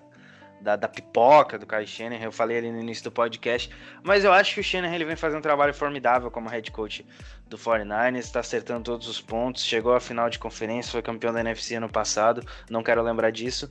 [0.61, 3.69] da, da pipoca do Kyle Shanahan, eu falei ali no início do podcast,
[4.03, 7.05] mas eu acho que o Shanahan ele vem fazendo um trabalho formidável como head coach
[7.47, 11.41] do 49ers, está acertando todos os pontos, chegou à final de conferência, foi campeão da
[11.41, 13.69] NFC ano passado, não quero lembrar disso.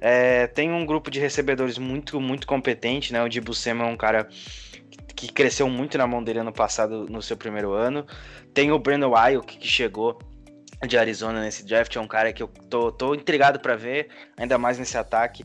[0.00, 3.22] É, tem um grupo de recebedores muito, muito competente, né?
[3.22, 4.28] O Dibu Samuel é um cara
[5.14, 8.06] que cresceu muito na mão dele ano passado no seu primeiro ano.
[8.52, 10.18] Tem o Brandon Ayuk que chegou
[10.86, 14.56] de Arizona nesse draft, é um cara que eu tô, tô intrigado para ver, ainda
[14.56, 15.44] mais nesse ataque.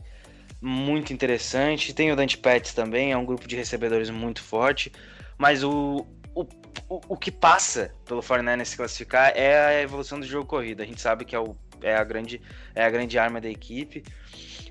[0.60, 1.94] Muito interessante.
[1.94, 4.90] Tem o Dante Pettis também, é um grupo de recebedores muito forte.
[5.38, 6.46] Mas o, o,
[6.88, 10.82] o, que passa pelo 49 se classificar é a evolução do jogo corrido.
[10.82, 12.40] A gente sabe que é, o, é, a, grande,
[12.74, 14.02] é a grande arma da equipe.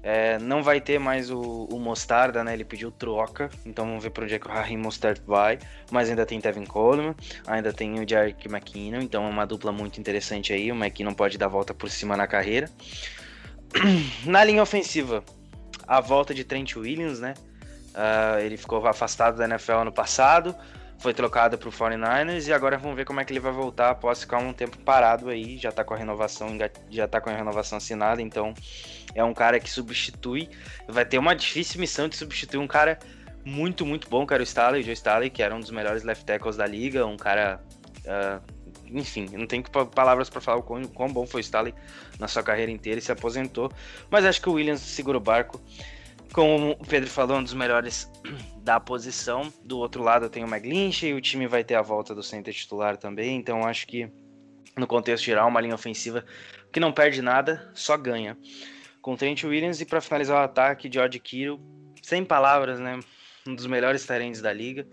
[0.02, 2.54] É, não vai ter mais o, o, Mostarda, né?
[2.54, 5.58] Ele pediu troca, então vamos ver para onde é que o Raheem Mostard vai.
[5.92, 7.16] Mas ainda tem Tevin Coleman,
[7.48, 10.72] ainda tem o Jarek McKinnon, então é uma dupla muito interessante aí.
[10.72, 12.70] O McKinnon pode dar volta por cima na carreira.
[14.26, 15.24] Na linha ofensiva,
[15.88, 17.34] a volta de Trent Williams, né?
[17.94, 20.56] Uh, ele ficou afastado da NFL ano passado,
[20.98, 23.92] foi trocado para o 49ers e agora vamos ver como é que ele vai voltar
[23.92, 25.58] após ficar um tempo parado aí.
[25.58, 26.50] Já está com a renovação,
[26.90, 28.54] já tá com a renovação assinada, então
[29.14, 30.50] é um cara que substitui,
[30.88, 33.00] vai ter uma difícil missão de substituir um cara
[33.46, 36.04] muito, muito bom, que era o Staley, o Joe Staley, que era um dos melhores
[36.04, 37.62] left tackles da liga, um cara.
[38.04, 38.55] Uh,
[38.92, 41.74] enfim, não tenho palavras para falar o quão, quão, bom foi o Staley
[42.20, 43.72] na sua carreira inteira e se aposentou.
[44.10, 45.62] Mas acho que o Williams segura o barco.
[46.34, 48.12] Como o Pedro falou, um dos melhores
[48.62, 49.52] da posição.
[49.64, 52.54] Do outro lado tem o McGlinch e o time vai ter a volta do center
[52.54, 53.38] titular também.
[53.38, 54.10] Então acho que
[54.78, 56.26] no contexto geral, uma linha ofensiva
[56.72, 58.38] que não perde nada, só ganha
[59.06, 61.62] com Trent Williams e para finalizar o ataque, George Kittle,
[62.02, 63.00] sem palavras, né?
[63.48, 64.88] Um dos melhores talentos da liga.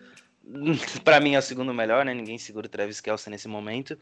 [1.05, 2.14] para mim é o segundo melhor, né?
[2.14, 3.99] Ninguém segura o Travis Kelce nesse momento.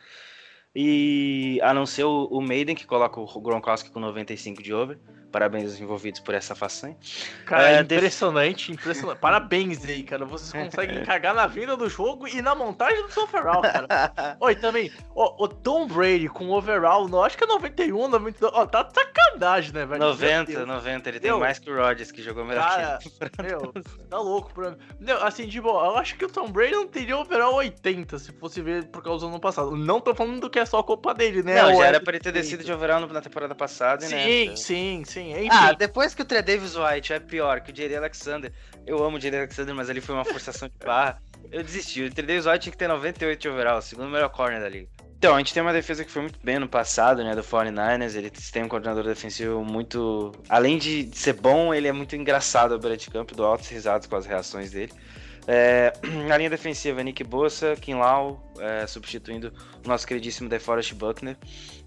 [0.74, 4.98] E a não ser o, o Maiden, que coloca o Gronkowski com 95 de over.
[5.30, 6.96] Parabéns aos envolvidos por essa façanha.
[7.46, 8.80] Cara, é, impressionante, def...
[8.80, 9.18] impressionante.
[9.18, 10.24] Parabéns aí, cara.
[10.24, 14.36] Vocês conseguem cagar na vida do jogo e na montagem do seu overall, cara.
[14.40, 18.52] Oi, também, ó, o Tom Brady com overall, não, acho que é 91, 92.
[18.54, 20.00] Ó, tá sacanagem, né, velho?
[20.00, 21.08] 90, 90.
[21.08, 23.10] Ele tem mais que o Rodgers, que jogou melhor cara, que.
[23.42, 23.72] Meu,
[24.08, 24.76] tá louco pra mim.
[24.98, 28.32] Meu, assim, de boa, eu acho que o Tom Brady não teria overall 80 se
[28.32, 29.76] fosse ver por causa do ano passado.
[29.76, 31.62] Não tô falando do que é só culpa dele, né?
[31.62, 34.24] Não, já era pra ele ter descido de overall na temporada passada, sim, né?
[34.24, 35.19] Sim, sim, sim.
[35.20, 35.48] Enfim.
[35.50, 38.52] Ah, depois que o Trey Davis White é pior que o Jerry Alexander,
[38.86, 41.20] eu amo o Jerry Alexander, mas ali foi uma forçação de barra.
[41.50, 42.02] Eu desisti.
[42.02, 44.68] O Trey Davis White tinha que ter 98 de overall, o segundo melhor corner da
[44.68, 44.88] liga.
[45.20, 48.14] Então, a gente tem uma defesa que foi muito bem no passado, né, do 49ers.
[48.16, 50.32] Ele tem um coordenador defensivo muito.
[50.48, 54.06] Além de ser bom, ele é muito engraçado ao beira de campo, do altos risados
[54.06, 54.90] com as reações dele.
[55.46, 55.92] É,
[56.26, 59.52] na linha defensiva, Nick Bossa, Kim Lau, é, substituindo
[59.84, 61.36] o nosso queridíssimo DeForest Buckner,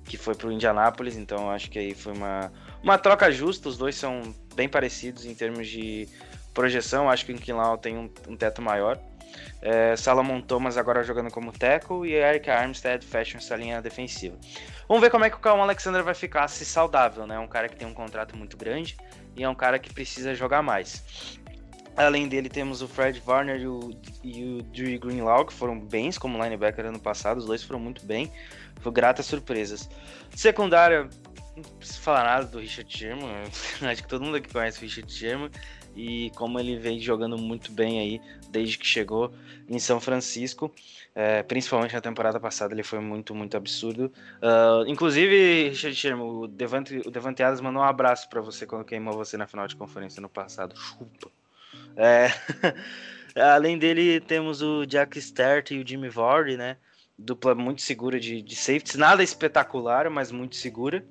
[0.05, 2.51] que foi para o Indianapolis, então acho que aí foi uma,
[2.81, 6.07] uma troca justa, os dois são bem parecidos em termos de
[6.53, 8.99] projeção, acho que o Kim Lau tem um, um teto maior.
[9.61, 14.37] É, Salomon Thomas agora jogando como tackle e Eric Armstead fecha essa linha defensiva.
[14.87, 17.35] Vamos ver como é que o Calum Alexander vai ficar se saudável, né?
[17.35, 18.97] É um cara que tem um contrato muito grande
[19.35, 21.39] e é um cara que precisa jogar mais.
[21.95, 23.91] Além dele, temos o Fred Warner e o,
[24.23, 27.37] e o Drew Greenlaw, que foram bens como linebacker ano passado.
[27.37, 28.31] Os dois foram muito bem.
[28.81, 29.89] Foi gratas surpresas.
[30.35, 31.07] Secundária,
[31.55, 33.29] não preciso falar nada do Richard Sherman.
[33.81, 35.51] Acho que todo mundo aqui conhece o Richard Sherman.
[35.95, 39.31] E como ele vem jogando muito bem aí desde que chegou
[39.69, 40.73] em São Francisco.
[41.13, 44.11] É, principalmente na temporada passada, ele foi muito, muito absurdo.
[44.41, 48.83] Uh, inclusive, Richard Sherman, o Devante, o Devante Adams mandou um abraço para você quando
[48.83, 50.75] queimou você na final de conferência no passado.
[50.75, 51.42] Chupa!
[51.95, 52.27] É,
[53.39, 56.77] além dele, temos o Jack Start e o Jimmy Vardy, né?
[57.17, 61.05] Dupla muito segura de, de safeties, nada espetacular, mas muito segura.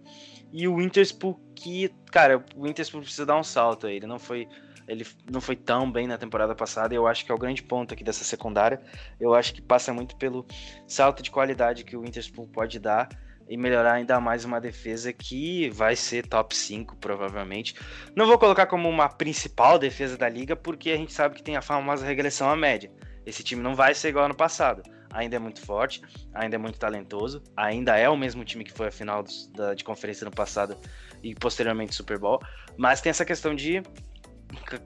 [0.52, 3.96] E o Winterspool, que, cara, o Winterspool precisa dar um salto aí.
[3.96, 4.46] Ele não foi,
[4.86, 6.92] ele não foi tão bem na temporada passada.
[6.92, 8.82] E eu acho que é o grande ponto aqui dessa secundária.
[9.18, 10.44] Eu acho que passa muito pelo
[10.86, 13.08] salto de qualidade que o Winterspool pode dar
[13.52, 17.74] e melhorar ainda mais uma defesa que vai ser top 5, provavelmente.
[18.16, 21.54] Não vou colocar como uma principal defesa da liga, porque a gente sabe que tem
[21.54, 22.90] a famosa regressão à média.
[23.26, 24.82] Esse time não vai ser igual ano passado.
[25.10, 26.00] Ainda é muito forte,
[26.32, 29.22] ainda é muito talentoso, ainda é o mesmo time que foi a final
[29.54, 30.74] da, de conferência no passado
[31.22, 32.40] e posteriormente Super Bowl,
[32.78, 33.82] mas tem essa questão de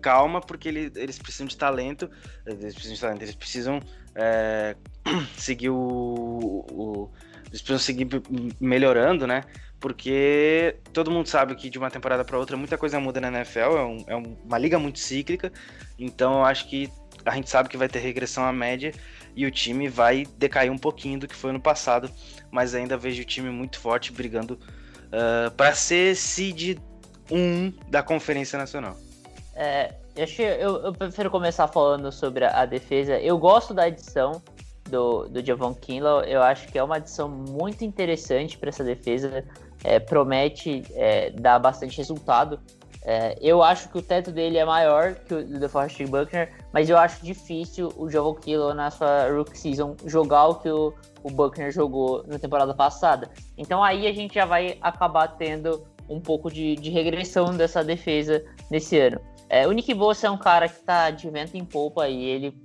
[0.03, 2.11] calma, porque ele, eles precisam de talento,
[2.45, 3.81] eles precisam de talento, eles precisam
[4.17, 4.75] é,
[5.39, 7.13] seguir o, o
[7.57, 8.07] eles precisam seguir
[8.61, 9.43] melhorando, né?
[9.81, 13.59] Porque todo mundo sabe que de uma temporada para outra muita coisa muda na NFL,
[13.59, 15.53] é, um, é uma liga muito cíclica,
[15.99, 16.91] então eu acho que
[17.25, 18.93] a gente sabe que vai ter regressão à média
[19.35, 22.11] e o time vai decair um pouquinho do que foi no passado,
[22.51, 24.59] mas ainda vejo o time muito forte brigando
[25.07, 26.79] uh, para ser seed
[27.31, 28.97] 1 da Conferência Nacional.
[29.55, 33.19] É, eu, eu, prefiro começar falando sobre a, a defesa.
[33.19, 34.43] Eu gosto da edição
[34.89, 36.23] do, do Javon Kinlaw.
[36.23, 39.45] Eu acho que é uma adição muito interessante para essa defesa.
[39.85, 42.61] É, promete é, dar bastante resultado.
[43.09, 46.91] É, eu acho que o teto dele é maior que o do DeForest Buckner, mas
[46.91, 51.31] eu acho difícil o Joel Kilo na sua rookie season jogar o que o, o
[51.31, 53.31] Buckner jogou na temporada passada.
[53.57, 58.45] Então aí a gente já vai acabar tendo um pouco de, de regressão dessa defesa
[58.69, 59.21] nesse ano.
[59.49, 62.57] É, o Nick Bosa é um cara que tá de vento em polpa e ele,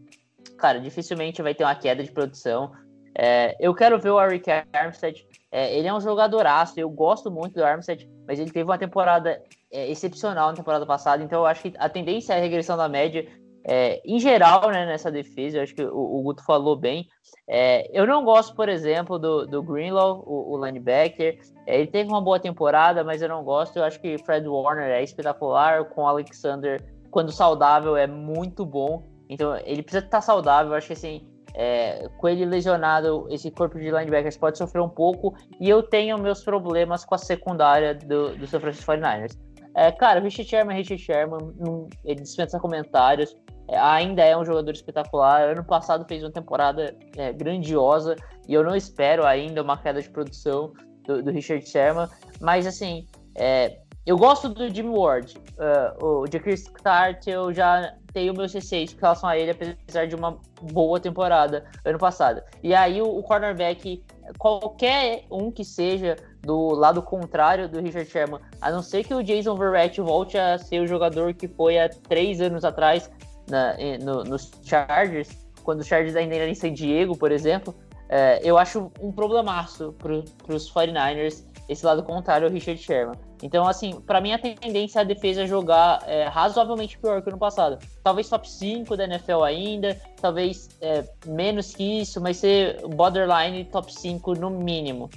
[0.62, 2.72] cara, dificilmente vai ter uma queda de produção.
[3.18, 5.28] É, eu quero ver o Eric Armstead.
[5.51, 9.41] É, ele é um jogadoraço, eu gosto muito do Armstead, mas ele teve uma temporada
[9.70, 12.88] é, excepcional na temporada passada, então eu acho que a tendência é a regressão da
[12.88, 13.28] média.
[13.64, 17.07] É, em geral, né, nessa defesa, eu acho que o, o Guto falou bem.
[17.47, 21.38] É, eu não gosto, por exemplo, do, do Greenlaw, o, o linebacker.
[21.68, 23.78] É, ele teve uma boa temporada, mas eu não gosto.
[23.78, 26.82] Eu acho que Fred Warner é espetacular, com o Alexander,
[27.12, 29.11] quando saudável, é muito bom.
[29.32, 30.73] Então, ele precisa estar saudável.
[30.73, 34.89] Eu acho que assim, é, com ele lesionado, esse corpo de linebackers pode sofrer um
[34.89, 35.34] pouco.
[35.57, 39.39] E eu tenho meus problemas com a secundária do, do San Francisco 49ers.
[39.73, 43.34] É, cara, o Richard Sherman, Richard Sherman, não, ele dispensa comentários.
[43.69, 45.49] É, ainda é um jogador espetacular.
[45.51, 48.17] Ano passado fez uma temporada é, grandiosa
[48.49, 50.73] e eu não espero ainda uma queda de produção
[51.05, 52.09] do, do Richard Sherman.
[52.41, 53.07] Mas, assim,
[53.38, 55.41] é, eu gosto do Jimmy Ward.
[55.58, 60.16] Uh, o Jacques Tart, eu já tenho meus receios com relação a ele, apesar de
[60.16, 60.38] uma
[60.74, 62.41] boa temporada ano passado.
[62.64, 64.04] E aí, o, o cornerback,
[64.38, 69.24] qualquer um que seja do lado contrário do Richard Sherman, a não ser que o
[69.24, 73.12] Jason Verrett volte a ser o jogador que foi há três anos atrás
[73.47, 75.30] na, no, nos Chargers,
[75.64, 77.76] quando os Chargers ainda eram em San Diego, por exemplo,
[78.10, 80.14] é, eu acho um problemaço para
[80.54, 83.18] os 49ers esse lado contrário ao Richard Sherman.
[83.42, 87.32] Então, assim, para mim a tendência é a defesa jogar é, razoavelmente pior que o
[87.32, 87.80] ano passado.
[88.04, 93.92] Talvez top 5 da NFL ainda, talvez é, menos que isso, mas ser borderline top
[93.92, 95.10] 5 no mínimo.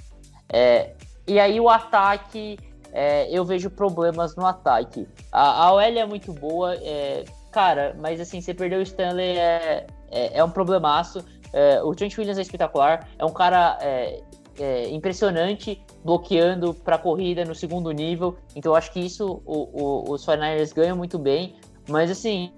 [0.49, 0.93] É,
[1.27, 2.57] e aí o ataque,
[2.91, 5.07] é, eu vejo problemas no ataque.
[5.31, 9.85] A, a OL é muito boa, é, cara, mas assim, você perdeu o Stanley é,
[10.11, 11.23] é, é um problemaço.
[11.53, 14.21] É, o Trent Williams é espetacular, é um cara é,
[14.59, 18.37] é, impressionante bloqueando para corrida no segundo nível.
[18.55, 21.55] Então eu acho que isso o, o, os 49ers ganham muito bem.
[21.87, 22.51] Mas assim,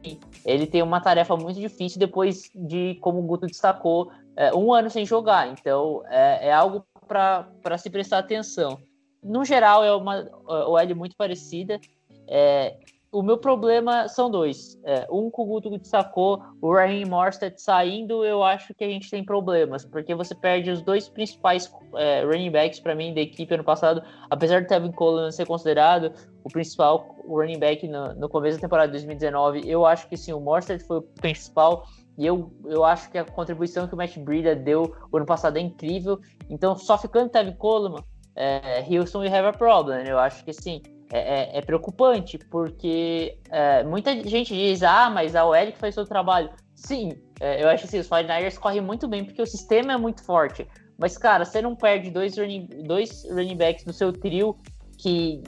[0.45, 4.89] ele tem uma tarefa muito difícil depois de, como o Guto destacou, é, um ano
[4.89, 5.47] sem jogar.
[5.49, 8.79] Então é, é algo para se prestar atenção.
[9.23, 11.79] No geral, é uma OL muito parecida.
[12.27, 12.77] É,
[13.11, 14.79] o meu problema são dois.
[14.83, 19.09] É, um que o Guto destacou, o Raheem Morstead saindo, eu acho que a gente
[19.09, 23.53] tem problemas, porque você perde os dois principais é, running backs para mim da equipe
[23.53, 26.11] ano passado, apesar do Tevin Coleman ser considerado
[26.43, 30.33] o principal running back no, no começo da temporada de 2019, eu acho que sim,
[30.33, 31.85] o Morstead foi o principal,
[32.17, 35.61] e eu, eu acho que a contribuição que o Matt Breida deu ano passado é
[35.61, 36.19] incrível.
[36.49, 38.03] Então, só ficando Tevin Coleman,
[38.35, 40.03] é, Houston have a problem.
[40.07, 40.81] Eu acho que sim,
[41.11, 45.95] é, é, é preocupante, porque é, muita gente diz, ah, mas a OL que faz
[45.95, 46.49] seu trabalho.
[46.75, 50.23] Sim, é, eu acho assim, os 49ers correm muito bem porque o sistema é muito
[50.23, 50.67] forte.
[50.97, 54.57] Mas, cara, você não perde dois running, dois running backs do seu trio
[54.97, 55.43] que,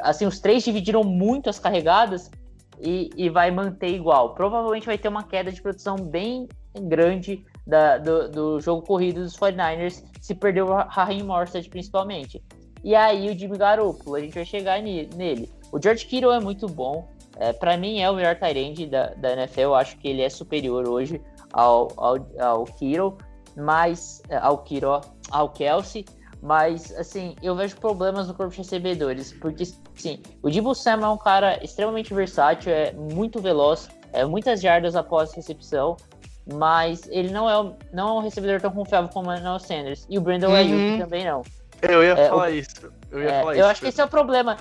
[0.00, 2.30] assim, os três dividiram muito as carregadas
[2.80, 4.34] e, e vai manter igual.
[4.34, 6.48] Provavelmente vai ter uma queda de produção bem
[6.82, 12.42] grande da, do, do, jogo corrido dos 49ers se perder o Raheem Morstead principalmente.
[12.88, 15.52] E aí o Jimmy Garoppolo, a gente vai chegar nele.
[15.70, 17.06] O George Kittle é muito bom.
[17.36, 19.60] É, para mim é o melhor tight da, da NFL.
[19.60, 21.20] Eu acho que ele é superior hoje
[21.52, 23.18] ao, ao, ao Kittle,
[23.54, 26.06] mas ao Kittle, ao Kelsey.
[26.40, 31.12] Mas, assim, eu vejo problemas no corpo de recebedores, porque, sim, o Dibu Samuel é
[31.12, 35.94] um cara extremamente versátil, é muito veloz, é muitas jardas após recepção,
[36.54, 40.06] mas ele não é, não é um recebedor tão confiável como o Emmanuel Sanders.
[40.08, 40.54] E o Brandon uhum.
[40.54, 41.42] Ayuk também não.
[41.80, 42.92] Eu ia é, falar o, isso.
[43.10, 44.56] Eu, ia é, falar eu isso, acho que esse é o problema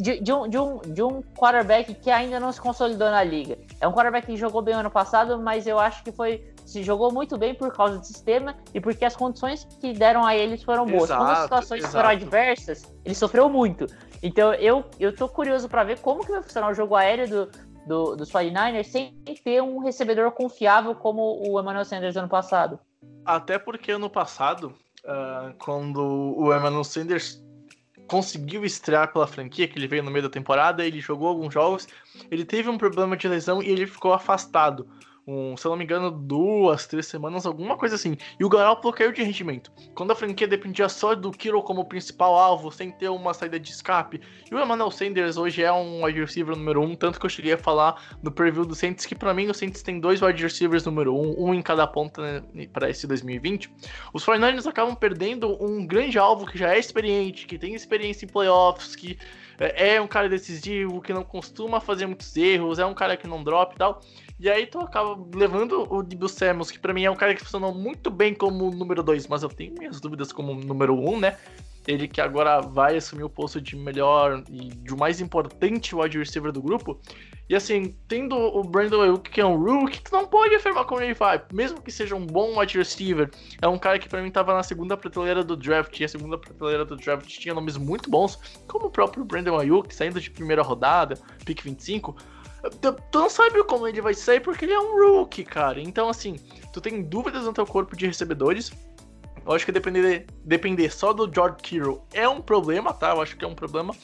[0.00, 3.58] de, de, um, de, um, de um quarterback que ainda não se consolidou na liga.
[3.80, 7.12] É um quarterback que jogou bem ano passado, mas eu acho que foi se jogou
[7.12, 10.86] muito bem por causa do sistema e porque as condições que deram a eles foram
[10.86, 11.04] boas.
[11.04, 11.96] Exato, Quando as situações exato.
[11.96, 13.86] foram adversas, ele sofreu muito.
[14.22, 17.50] Então eu, eu tô curioso para ver como que vai funcionar o jogo aéreo do,
[17.86, 19.12] do, dos 49ers sem
[19.44, 22.78] ter um recebedor confiável como o Emmanuel Sanders ano passado.
[23.24, 26.02] Até porque ano passado, uh, quando
[26.36, 27.42] o Emmanuel Sanders
[28.06, 31.88] conseguiu estrear pela franquia, que ele veio no meio da temporada, ele jogou alguns jogos,
[32.30, 34.86] ele teve um problema de lesão e ele ficou afastado
[35.26, 38.16] um, se eu não me engano, duas, três semanas, alguma coisa assim.
[38.40, 39.70] E o Garoppolo caiu de rendimento.
[39.94, 43.70] Quando a franquia dependia só do Kiro como principal alvo, sem ter uma saída de
[43.70, 44.20] escape.
[44.50, 47.52] E o Emmanuel Sanders hoje é um wide receiver número um, tanto que eu cheguei
[47.52, 50.84] a falar no preview do Saints que para mim o Saints tem dois wide receivers
[50.84, 53.70] número um, um em cada ponta né, para esse 2020.
[54.12, 58.28] Os 49ers acabam perdendo um grande alvo que já é experiente, que tem experiência em
[58.28, 59.16] playoffs, que
[59.58, 63.28] é, é um cara decisivo, que não costuma fazer muitos erros, é um cara que
[63.28, 64.00] não drop e tal.
[64.42, 67.72] E aí tu acaba levando o Samuels, que para mim é um cara que funcionou
[67.72, 71.38] muito bem como número 2, mas eu tenho minhas dúvidas como número 1, um, né?
[71.86, 76.50] Ele que agora vai assumir o posto de melhor e de mais importante wide receiver
[76.50, 77.00] do grupo.
[77.48, 81.00] E assim, tendo o Brandon Ayuk, que é um rookie, tu não pode afirmar como
[81.00, 81.40] ele vai.
[81.52, 83.30] Mesmo que seja um bom wide receiver,
[83.60, 86.00] é um cara que para mim tava na segunda prateleira do draft.
[86.00, 89.94] E a segunda prateleira do draft tinha nomes muito bons, como o próprio Brandon Ayuk,
[89.94, 92.16] saindo de primeira rodada, pick 25.
[92.80, 95.80] Tu, não sabe como ele vai sair porque ele é um rookie, cara.
[95.80, 96.36] Então, assim,
[96.72, 98.72] tu tem dúvidas no teu corpo de recebedores
[99.44, 103.10] eu acho que depender, depender só do George Kittle é um problema, tá?
[103.10, 103.94] Eu acho que é um problema.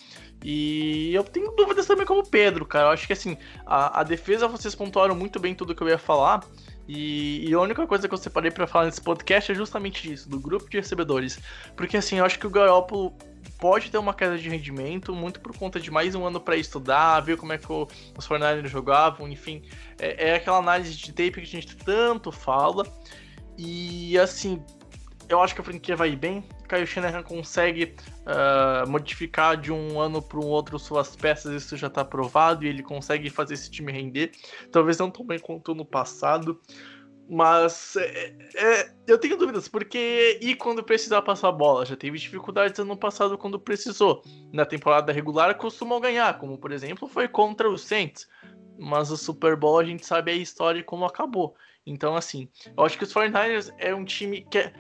[0.45, 2.87] E eu tenho dúvidas também como Pedro, cara.
[2.87, 3.37] Eu acho que assim,
[3.67, 6.45] a, a defesa vocês pontuaram muito bem tudo que eu ia falar.
[6.89, 10.29] E, e a única coisa que eu separei para falar nesse podcast é justamente isso,
[10.29, 11.39] do grupo de recebedores.
[11.77, 13.15] Porque assim, eu acho que o Garoppolo
[13.59, 17.21] pode ter uma queda de rendimento, muito por conta de mais um ano para estudar,
[17.21, 19.63] ver como é que os Fortnite jogavam, enfim.
[19.99, 22.87] É, é aquela análise de tape que a gente tanto fala.
[23.59, 24.63] E assim,
[25.29, 26.43] eu acho que a franquia vai bem.
[26.69, 31.89] Kyle Shanahan consegue uh, modificar de um ano para um outro suas peças, isso já
[31.89, 34.33] está provado, e ele consegue fazer esse time render.
[34.73, 36.61] Talvez não tão bem quanto no passado,
[37.29, 41.85] mas é, é, eu tenho dúvidas, porque e quando precisar passar a bola?
[41.85, 44.23] Já teve dificuldades ano passado quando precisou.
[44.51, 48.27] Na temporada regular costumam ganhar, como por exemplo foi contra os Saints.
[48.79, 51.55] Mas o Super Bowl a gente sabe a história e como acabou.
[51.89, 54.73] Então, assim, eu acho que os 49ers é um time que é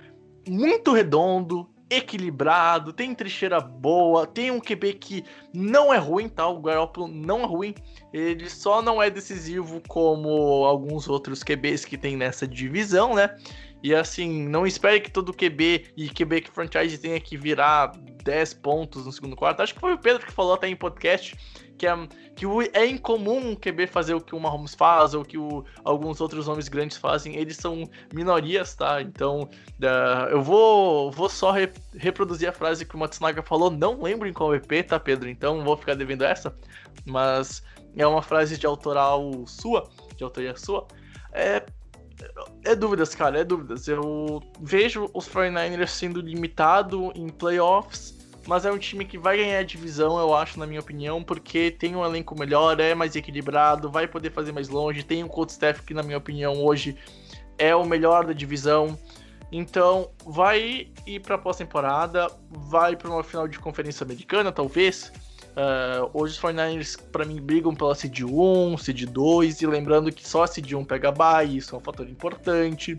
[0.51, 5.25] muito redondo, equilibrado, tem trecheira boa, tem um QB que
[5.55, 6.47] não é ruim, tá?
[6.47, 7.75] O Garoppolo não é ruim,
[8.13, 13.35] ele só não é decisivo como alguns outros QBs que tem nessa divisão, né?
[13.83, 17.93] E assim, não espere que todo QB e QB que franchise tenha que virar
[18.25, 19.63] 10 pontos no segundo quarto.
[19.63, 21.37] Acho que foi o Pedro que falou até em podcast
[21.79, 25.39] que é, que é incomum o QB fazer o que o Mahomes faz ou que
[25.39, 27.37] o, alguns outros nomes grandes fazem.
[27.37, 29.01] Eles são minorias, tá?
[29.01, 33.71] Então, uh, eu vou, vou só re, reproduzir a frase que o Matsunaga falou.
[33.71, 35.29] Não lembro em qual EP, tá, Pedro?
[35.29, 36.55] Então, vou ficar devendo essa.
[37.07, 37.63] Mas
[37.97, 40.87] é uma frase de autoral sua, de autoria sua.
[41.33, 41.65] É,
[42.65, 43.87] é dúvidas, cara, é dúvidas.
[43.87, 48.18] Eu vejo os 49ers sendo limitado em playoffs
[48.49, 51.71] mas é um time que vai ganhar a divisão, eu acho, na minha opinião, porque
[51.71, 55.51] tem um elenco melhor, é mais equilibrado, vai poder fazer mais longe, tem um coach
[55.51, 56.97] staff que, na minha opinião, hoje
[57.59, 58.99] é o melhor da divisão.
[59.53, 65.13] Então, vai ir para a pós-temporada, vai para uma final de conferência americana, talvez.
[65.49, 70.27] Uh, hoje os 49ers, para mim, brigam pela Seed 1, Seed 2, e lembrando que
[70.27, 72.97] só a Seed 1 pega bye, isso é um fator importante.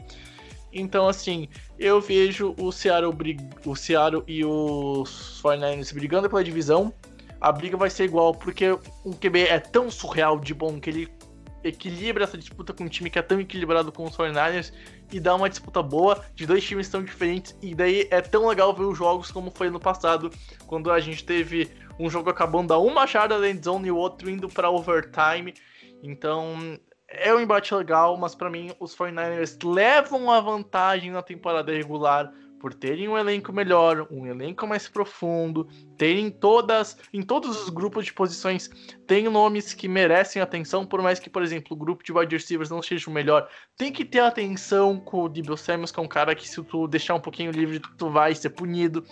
[0.72, 1.48] Então, assim,
[1.78, 3.40] eu vejo o Seattle, brig...
[3.66, 6.94] o Seattle e os 49ers brigando pela divisão.
[7.42, 11.20] A briga vai ser igual, porque o QB é tão surreal de bom que ele
[11.64, 14.72] equilibra essa disputa com um time que é tão equilibrado com os 49ers
[15.12, 17.58] e dá uma disputa boa de dois times tão diferentes.
[17.62, 20.30] E daí é tão legal ver os jogos como foi no passado,
[20.68, 24.30] quando a gente teve um jogo acabando a uma jarda da endzone e o outro
[24.30, 25.54] indo para overtime.
[26.02, 26.80] Então
[27.12, 32.32] é um embate legal, mas para mim os 49ers levam a vantagem na temporada regular
[32.60, 38.06] por terem um elenco melhor, um elenco mais profundo, terem todas, em todos os grupos
[38.06, 38.70] de posições,
[39.08, 42.70] tem nomes que merecem atenção, por mais que, por exemplo, o grupo de wide receivers
[42.70, 46.08] não seja o melhor, tem que ter atenção com o Debo Samuels, que é um
[46.08, 49.06] cara que se tu deixar um pouquinho livre, tu vai ser punido.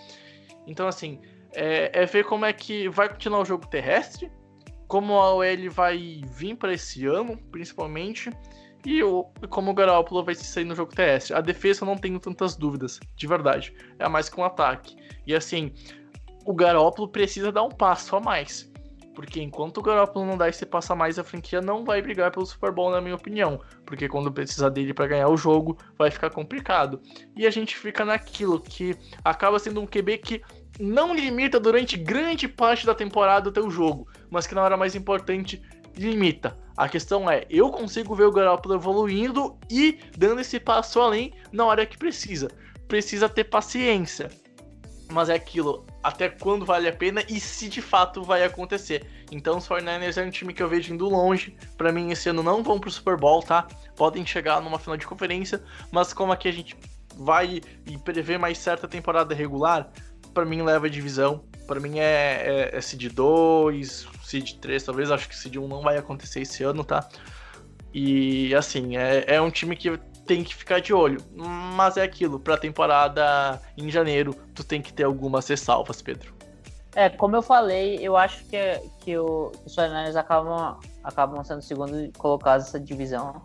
[0.68, 1.22] Então, assim,
[1.56, 4.30] é, é ver como é que vai continuar o jogo terrestre,
[4.88, 8.30] como OL vai vir para esse ano, principalmente,
[8.86, 11.34] e o, como o Garoppolo vai se sair no jogo terrestre.
[11.34, 13.74] A defesa eu não tenho tantas dúvidas, de verdade.
[14.00, 14.96] É mais que um ataque.
[15.26, 15.74] E assim,
[16.46, 18.72] o Garoppolo precisa dar um passo a mais.
[19.14, 22.32] Porque enquanto o Garoppolo não dá esse passo a mais, a franquia não vai brigar
[22.32, 23.60] pelo Super Bowl, na minha opinião.
[23.84, 27.02] Porque quando precisar dele para ganhar o jogo, vai ficar complicado.
[27.36, 30.42] E a gente fica naquilo que acaba sendo um QB que
[30.80, 34.96] não limita durante grande parte da temporada o teu jogo, mas que na hora mais
[34.96, 35.62] importante
[35.96, 36.58] limita.
[36.76, 41.66] A questão é, eu consigo ver o Garoppolo evoluindo e dando esse passo além na
[41.66, 42.50] hora que precisa.
[42.88, 44.30] Precisa ter paciência.
[45.12, 49.08] Mas é aquilo, até quando vale a pena e se de fato vai acontecer.
[49.32, 51.56] Então os 49ers é um time que eu vejo indo longe.
[51.78, 53.68] Para mim esse ano não vão pro Super Bowl, tá?
[53.96, 56.78] Podem chegar numa final de conferência, mas como aqui a gente
[57.18, 59.90] vai e prevê mais certa temporada regular,
[60.38, 61.42] para mim leva a divisão.
[61.66, 65.10] Para mim é, é, é Seed 2, Seed 3, talvez.
[65.10, 67.10] Acho que Seed 1 não vai acontecer esse ano, tá?
[67.92, 69.98] E assim, é, é um time que
[70.28, 71.20] tem que ficar de olho.
[71.76, 76.36] Mas é aquilo, pra temporada em janeiro, tu tem que ter algumas ressalvas, Pedro.
[76.96, 78.60] É, como eu falei, eu acho que,
[79.00, 83.42] que, o, que os 49ers acabam, acabam sendo segundo colocados nessa divisão.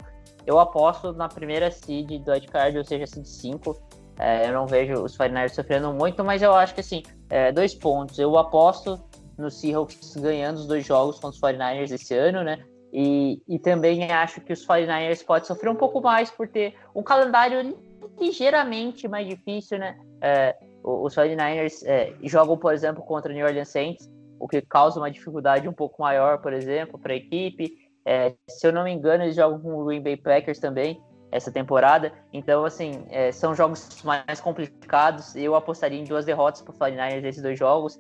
[0.47, 3.92] Eu aposto na primeira seed do Card, ou seja, seed 5.
[4.19, 7.75] É, eu não vejo os 49ers sofrendo muito, mas eu acho que assim, é, dois
[7.75, 8.19] pontos.
[8.19, 9.01] Eu aposto
[9.39, 12.63] no Seahawks ganhando os dois jogos contra os 49ers esse ano, né?
[12.93, 17.03] E, e também acho que os 49ers podem sofrer um pouco mais por ter um
[17.03, 17.75] calendário
[18.21, 19.99] ligeiramente mais difícil, né?
[20.21, 25.01] É, os 49ers é, jogam, por exemplo, contra o New Orleans Saints, o que causa
[25.01, 27.73] uma dificuldade um pouco maior, por exemplo, para a equipe.
[28.05, 31.01] É, se eu não me engano, eles jogam com o Green Bay Packers também
[31.33, 32.13] essa temporada.
[32.33, 35.35] Então, assim, é, são jogos mais complicados.
[35.35, 37.99] Eu apostaria em duas derrotas para os 49ers nesses dois jogos.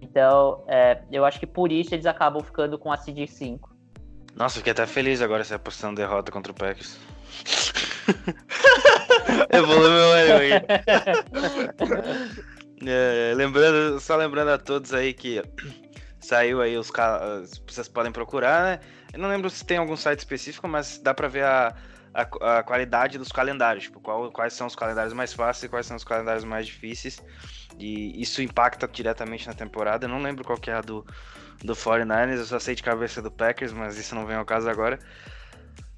[0.00, 3.74] Então, é, eu acho que por isso eles acabam ficando com a CD 5.
[4.36, 6.98] Nossa, fiquei até feliz agora você apostando derrota contra o Packers.
[9.50, 10.50] Evoluiu meu aí.
[12.86, 15.42] É, lembrando, só lembrando a todos aí que
[16.20, 16.92] saiu aí os
[17.66, 18.78] vocês podem procurar, né?
[19.10, 21.74] Eu não lembro se tem algum site específico, mas dá pra ver a,
[22.14, 25.86] a, a qualidade dos calendários, tipo, qual, quais são os calendários mais fáceis e quais
[25.86, 27.20] são os calendários mais difíceis.
[27.78, 30.06] E isso impacta diretamente na temporada.
[30.06, 31.04] Eu não lembro qual que é a do,
[31.62, 34.70] do 49ers, eu só sei de cabeça do Packers, mas isso não vem ao caso
[34.70, 34.98] agora.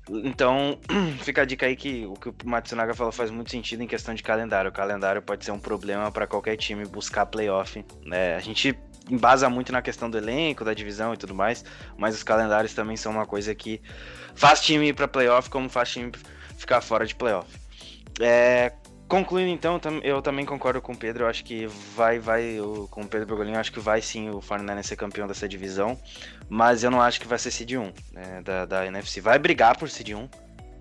[0.08, 0.78] Então,
[1.22, 4.14] fica a dica aí que o que o Matsunaga falou faz muito sentido em questão
[4.14, 4.70] de calendário.
[4.70, 7.84] O calendário pode ser um problema para qualquer time buscar playoff.
[8.04, 8.36] Né?
[8.36, 8.72] A gente
[9.10, 11.64] embasa muito na questão do elenco, da divisão e tudo mais,
[11.96, 13.80] mas os calendários também são uma coisa que
[14.34, 16.12] faz time ir para playoff como faz time
[16.56, 17.48] ficar fora de playoff.
[18.20, 18.72] É,
[19.08, 22.56] Concluindo então, eu também concordo com o Pedro, eu acho que vai, vai,
[22.90, 25.96] com o Pedro Bergolinho, eu acho que vai sim o Fortnite ser campeão dessa divisão,
[26.48, 29.20] mas eu não acho que vai ser Seed 1 né, da, da NFC.
[29.20, 30.28] Vai brigar por Seed 1,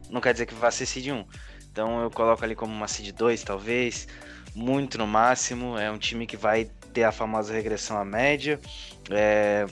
[0.10, 1.24] não quer dizer que vai ser Seed 1.
[1.72, 4.08] Então eu coloco ali como uma Seed 2, talvez,
[4.56, 5.78] muito no máximo.
[5.78, 8.58] É um time que vai ter a famosa regressão à média.
[9.12, 9.68] É,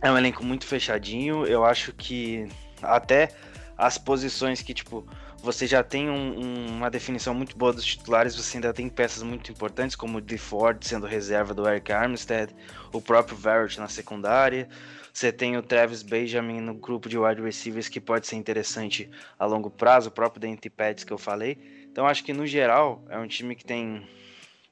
[0.00, 1.46] é um elenco muito fechadinho.
[1.46, 2.48] Eu acho que
[2.82, 3.28] até
[3.76, 5.06] as posições que, tipo,
[5.42, 9.22] você já tem um, um, uma definição muito boa dos titulares, você ainda tem peças
[9.22, 12.54] muito importantes, como o DeFord sendo reserva do Eric Armstead,
[12.90, 14.66] o próprio Verrett na secundária.
[15.12, 19.08] Você tem o Travis Benjamin no grupo de wide receivers que pode ser interessante
[19.38, 21.86] a longo prazo, o próprio Dante Pets que eu falei.
[21.92, 24.08] Então acho que no geral é um time que tem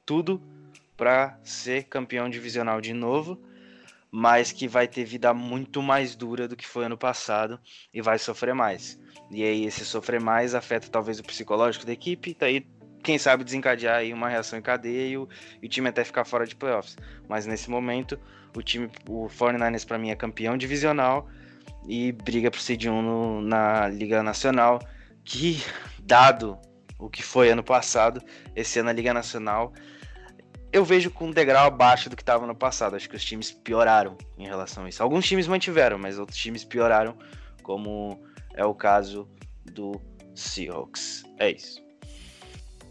[0.06, 0.42] tudo
[1.02, 3.36] para ser campeão divisional de novo,
[4.08, 7.58] mas que vai ter vida muito mais dura do que foi ano passado
[7.92, 9.00] e vai sofrer mais.
[9.28, 12.64] E aí esse sofrer mais afeta talvez o psicológico da equipe, daí
[13.02, 15.28] quem sabe desencadear aí uma reação em cadeia e o,
[15.60, 16.96] e o time até ficar fora de playoffs.
[17.28, 18.16] Mas nesse momento,
[18.56, 21.28] o time, o 49ers para mim é campeão divisional
[21.88, 24.78] e briga pro Seed 1 no, na Liga Nacional,
[25.24, 25.64] que
[26.00, 26.56] dado
[26.96, 28.22] o que foi ano passado,
[28.54, 29.72] esse ano a Liga Nacional
[30.72, 32.96] eu vejo com um degrau abaixo do que estava no passado.
[32.96, 35.02] Acho que os times pioraram em relação a isso.
[35.02, 37.16] Alguns times mantiveram, mas outros times pioraram,
[37.62, 38.18] como
[38.54, 39.28] é o caso
[39.64, 40.00] do
[40.34, 41.24] Seahawks.
[41.38, 41.82] É isso.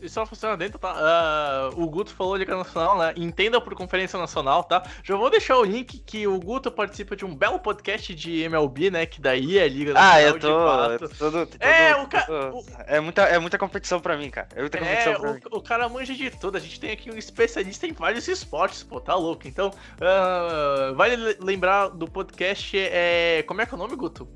[0.02, 1.72] E só funciona dentro, tá?
[1.76, 3.14] Uh, o Guto falou Liga Nacional, né?
[3.15, 4.84] Entenda por Conferência Nacional, tá?
[5.03, 8.90] Já vou deixar o link que o Guto participa de um belo podcast de MLB,
[8.90, 9.06] né?
[9.06, 10.14] Que daí é Liga Nacional.
[10.14, 10.48] Ah, eu tô.
[10.48, 12.52] Eu tô todo, todo, é, o cara.
[12.88, 14.48] É muita, é muita competição pra mim, cara.
[14.56, 15.41] É muita competição é, pra o, mim.
[15.52, 16.57] O cara manja de tudo.
[16.57, 19.48] A gente tem aqui um especialista em vários esportes, pô, tá louco.
[19.48, 22.76] Então, uh, vale lembrar do podcast.
[22.76, 23.44] É...
[23.48, 24.28] Como é que é o nome, Guto?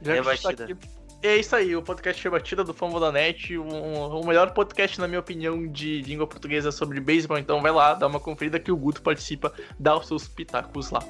[0.00, 0.66] Já Rebatida.
[0.66, 5.00] Tá é isso aí, o podcast Rebatida do Famo da Net, um, o melhor podcast,
[5.00, 7.38] na minha opinião, de língua portuguesa sobre beisebol.
[7.38, 11.00] Então vai lá, dá uma conferida que o Guto participa, dá os seus pitacos lá.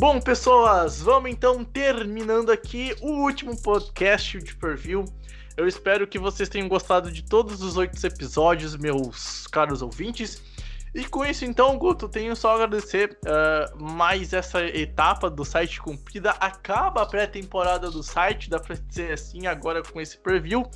[0.00, 5.04] Bom, pessoas, vamos então terminando aqui o último podcast de Perfil.
[5.58, 10.40] Eu espero que vocês tenham gostado de todos os oito episódios, meus caros ouvintes.
[10.92, 15.80] E com isso, então, Guto, tenho só a agradecer uh, mais essa etapa do site
[15.80, 16.30] cumprida.
[16.32, 20.68] Acaba a pré-temporada do site, dá pra dizer assim, agora com esse preview.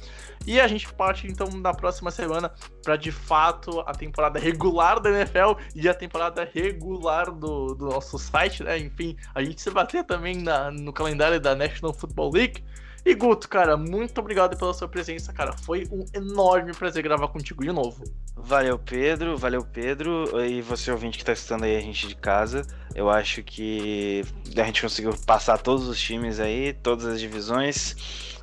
[0.47, 5.11] E a gente parte, então, na próxima semana para de fato a temporada regular da
[5.11, 8.79] NFL e a temporada regular do, do nosso site, né?
[8.79, 12.63] Enfim, a gente se bater também na, no calendário da National Football League.
[13.05, 15.53] E Guto, cara, muito obrigado pela sua presença, cara.
[15.53, 18.03] Foi um enorme prazer gravar contigo de novo.
[18.35, 19.37] Valeu, Pedro.
[19.37, 20.25] Valeu, Pedro.
[20.43, 22.67] E você, ouvinte que tá assistindo aí a gente de casa.
[22.95, 24.25] Eu acho que
[24.57, 27.95] a gente conseguiu passar todos os times aí, todas as divisões.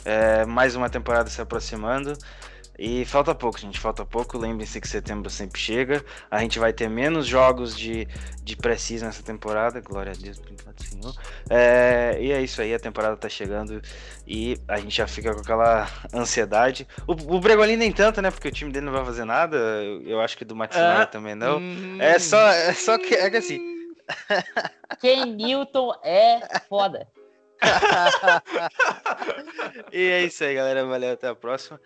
[0.05, 2.13] É, mais uma temporada se aproximando.
[2.83, 4.39] E falta pouco, gente, falta pouco.
[4.39, 6.03] Lembrem-se que setembro sempre chega.
[6.31, 8.07] A gente vai ter menos jogos de,
[8.43, 9.79] de preciso nessa temporada.
[9.81, 11.13] Glória a Deus, obrigado, Senhor.
[11.47, 13.79] É, e é isso aí, a temporada tá chegando
[14.25, 16.87] e a gente já fica com aquela ansiedade.
[17.05, 18.31] O, o Bregolin nem tanto, né?
[18.31, 19.57] Porque o time dele não vai fazer nada.
[20.03, 21.59] Eu, acho que do Matsunaga é, também não.
[21.59, 22.01] Hum...
[22.01, 23.59] É só, é só que, é que assim.
[24.99, 27.07] Ken Newton é foda.
[29.93, 30.83] e é isso aí, galera.
[30.83, 31.79] Valeu, até a próxima.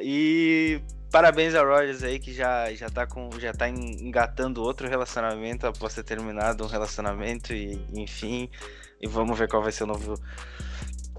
[0.00, 0.80] E
[1.10, 5.94] parabéns a Rogers aí que já, já, tá com, já tá engatando outro relacionamento após
[5.94, 8.48] ter terminado um relacionamento e enfim.
[9.00, 10.14] E vamos ver qual vai ser o novo.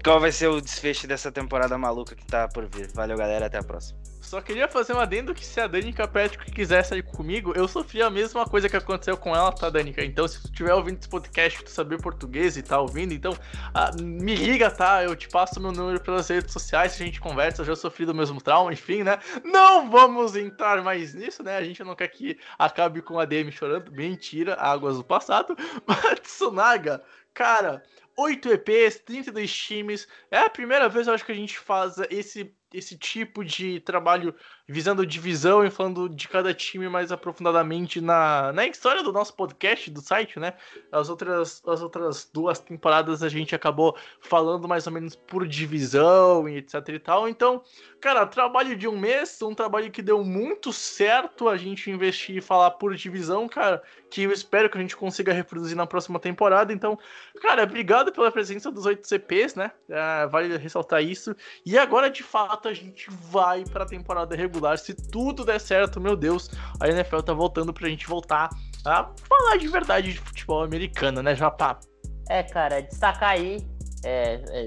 [0.04, 2.90] Qual vai ser o desfecho dessa temporada maluca que tá por vir.
[2.94, 3.46] Valeu, galera.
[3.46, 3.98] Até a próxima.
[4.30, 8.00] Só queria fazer um adendo que se a Danica Patrick quiser sair comigo, eu sofri
[8.00, 10.04] a mesma coisa que aconteceu com ela, tá, Danica?
[10.04, 13.36] Então, se tu estiver ouvindo esse podcast, tu saber português e tá ouvindo, então
[13.74, 15.02] ah, me liga, tá?
[15.02, 18.14] Eu te passo meu número pelas redes sociais, a gente conversa, eu já sofri do
[18.14, 19.18] mesmo trauma, enfim, né?
[19.42, 21.56] Não vamos entrar mais nisso, né?
[21.56, 23.90] A gente não quer que acabe com a DM chorando.
[23.90, 25.56] Mentira, águas do passado.
[25.84, 27.02] Mas, Tsunaga,
[27.34, 27.82] cara,
[28.16, 30.06] 8 EPs, 32 times.
[30.30, 34.34] É a primeira vez, eu acho, que a gente faz esse esse tipo de trabalho
[34.70, 39.90] visando divisão e falando de cada time mais aprofundadamente na, na história do nosso podcast,
[39.90, 40.54] do site, né?
[40.92, 46.48] As outras, as outras duas temporadas a gente acabou falando mais ou menos por divisão
[46.48, 47.28] e etc e tal.
[47.28, 47.62] Então,
[48.00, 52.40] cara, trabalho de um mês, um trabalho que deu muito certo a gente investir e
[52.40, 56.72] falar por divisão, cara, que eu espero que a gente consiga reproduzir na próxima temporada.
[56.72, 56.96] Então,
[57.42, 59.72] cara, obrigado pela presença dos oito CPs, né?
[59.88, 61.34] É, vale ressaltar isso.
[61.66, 64.78] E agora, de fato, a gente vai para a temporada regular regular.
[64.78, 68.50] Se tudo der certo, meu Deus, a NFL tá voltando pra gente voltar
[68.84, 71.80] a falar de verdade de futebol americano, né, Japá?
[72.28, 73.66] É, cara, destacar aí,
[74.04, 74.66] é, é,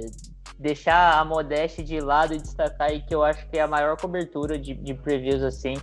[0.59, 3.95] deixar a modéstia de lado e destacar aí que eu acho que é a maior
[3.97, 5.75] cobertura de, de previews, assim,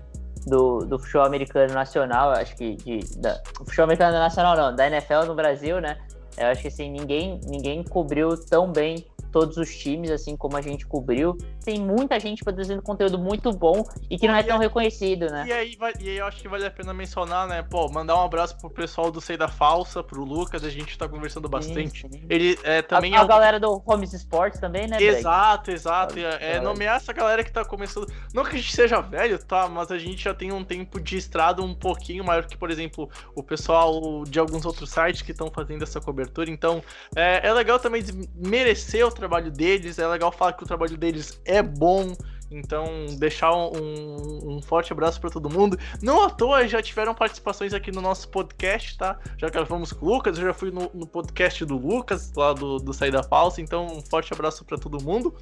[0.46, 5.26] do, do futebol americano nacional, acho que de, da, futebol americano nacional não, da NFL
[5.26, 5.98] no Brasil, né?
[6.36, 10.62] Eu acho que assim, ninguém, ninguém cobriu tão bem todos os times, assim como a
[10.62, 11.36] gente cobriu.
[11.64, 15.44] Tem muita gente produzindo conteúdo muito bom e que não é tão reconhecido, né?
[15.46, 17.62] E aí, e aí eu acho que vale a pena mencionar, né?
[17.62, 21.08] Pô, mandar um abraço pro pessoal do Sei da Falsa, pro Lucas, a gente tá
[21.08, 22.02] conversando bastante.
[22.02, 22.26] Sim, sim.
[22.28, 25.00] Ele é, também a, é a galera do Homes Sports também, né?
[25.02, 25.80] Exato, Blake?
[25.80, 26.18] exato.
[26.18, 28.10] É, é, nomear essa galera que tá começando.
[28.32, 29.68] Não que a gente seja velho, tá?
[29.68, 33.08] Mas a gente já tem um tempo de estrada um pouquinho maior que, por exemplo,
[33.34, 36.50] o pessoal de alguns outros sites que estão fazendo essa cobertura.
[36.50, 36.82] Então,
[37.14, 38.02] é, é legal também
[38.34, 39.98] merecer o trabalho deles.
[39.98, 42.12] É legal falar que o trabalho deles é bom.
[42.50, 45.78] Então, deixar um, um forte abraço para todo mundo.
[46.02, 49.20] Não à toa, já tiveram participações aqui no nosso podcast, tá?
[49.38, 52.78] Já gravamos com o Lucas, eu já fui no, no podcast do Lucas, lá do,
[52.78, 53.60] do Saída Falsa.
[53.60, 55.32] Então, um forte abraço para todo mundo.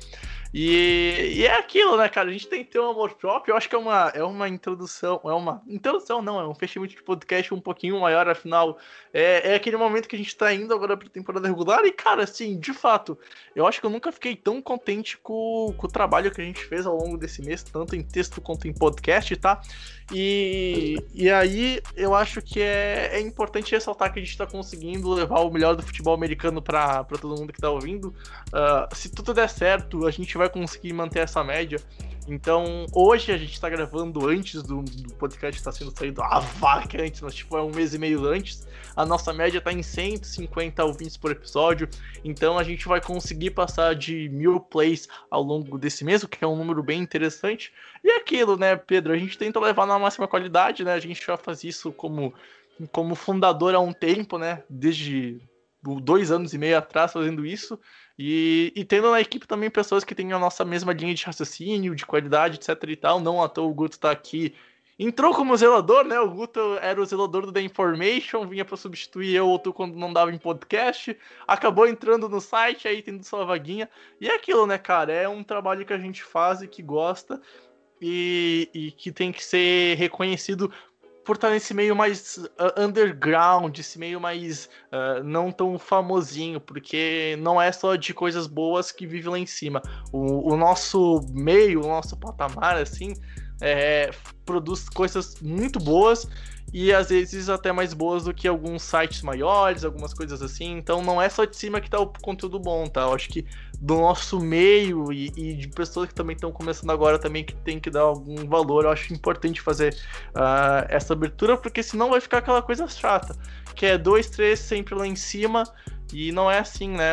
[0.52, 2.28] E, e, é aquilo, né, cara?
[2.28, 3.52] A gente tem que ter um amor próprio.
[3.52, 5.20] Eu acho que é uma, é uma introdução.
[5.24, 5.62] É uma.
[5.66, 8.78] Introdução, não, é um fechamento de podcast um pouquinho maior, afinal.
[9.12, 11.84] É, é aquele momento que a gente tá indo agora pra temporada regular.
[11.84, 13.18] E, cara, assim, de fato,
[13.54, 16.64] eu acho que eu nunca fiquei tão contente com, com o trabalho que a gente
[16.64, 19.60] fez ao longo desse mês, tanto em texto quanto em podcast, tá?
[20.12, 25.12] E, e aí eu acho que é, é importante ressaltar que a gente está conseguindo
[25.12, 28.14] levar o melhor do futebol americano para todo mundo que está ouvindo.
[28.48, 31.78] Uh, se tudo der certo, a gente vai conseguir manter essa média.
[32.28, 36.38] Então, hoje a gente está gravando antes do, do podcast estar tá sendo saído a
[36.38, 38.68] vaca antes, mas tipo, é um mês e meio antes.
[38.94, 41.88] A nossa média está em 150 ouvintes por episódio.
[42.22, 46.44] Então a gente vai conseguir passar de mil plays ao longo desse mês, o que
[46.44, 47.72] é um número bem interessante.
[48.04, 49.14] E é aquilo, né, Pedro?
[49.14, 50.92] A gente tenta levar na máxima qualidade, né?
[50.92, 52.34] A gente já faz isso como,
[52.92, 54.62] como fundador há um tempo, né?
[54.68, 55.40] Desde
[56.02, 57.80] dois anos e meio atrás fazendo isso.
[58.18, 61.94] E, e tendo na equipe também pessoas que têm a nossa mesma linha de raciocínio,
[61.94, 63.20] de qualidade, etc e tal.
[63.20, 64.54] Não à toa o Guto tá aqui.
[64.98, 66.18] Entrou como zelador, né?
[66.18, 69.94] O Guto era o zelador do The Information, vinha para substituir eu ou tu quando
[69.96, 71.16] não dava em podcast.
[71.46, 73.88] Acabou entrando no site, aí tendo sua vaguinha.
[74.20, 75.12] E é aquilo, né, cara?
[75.12, 77.40] É um trabalho que a gente faz e que gosta.
[78.00, 80.72] E, e, que tem que ser reconhecido
[81.28, 87.36] por estar nesse meio mais uh, underground, esse meio mais uh, não tão famosinho, porque
[87.38, 89.82] não é só de coisas boas que vive lá em cima.
[90.10, 93.12] O, o nosso meio, o nosso patamar, assim,
[93.60, 94.08] é,
[94.46, 96.26] produz coisas muito boas
[96.72, 100.76] e às vezes até mais boas do que alguns sites maiores, algumas coisas assim.
[100.76, 103.02] Então não é só de cima que tá o conteúdo bom, tá?
[103.02, 103.46] Eu acho que
[103.80, 107.78] do nosso meio e, e de pessoas que também estão começando agora também que tem
[107.78, 109.94] que dar algum valor, eu acho importante fazer
[110.34, 113.36] uh, essa abertura, porque senão vai ficar aquela coisa chata,
[113.74, 115.64] que é dois, três sempre lá em cima
[116.12, 117.12] E não é assim, né?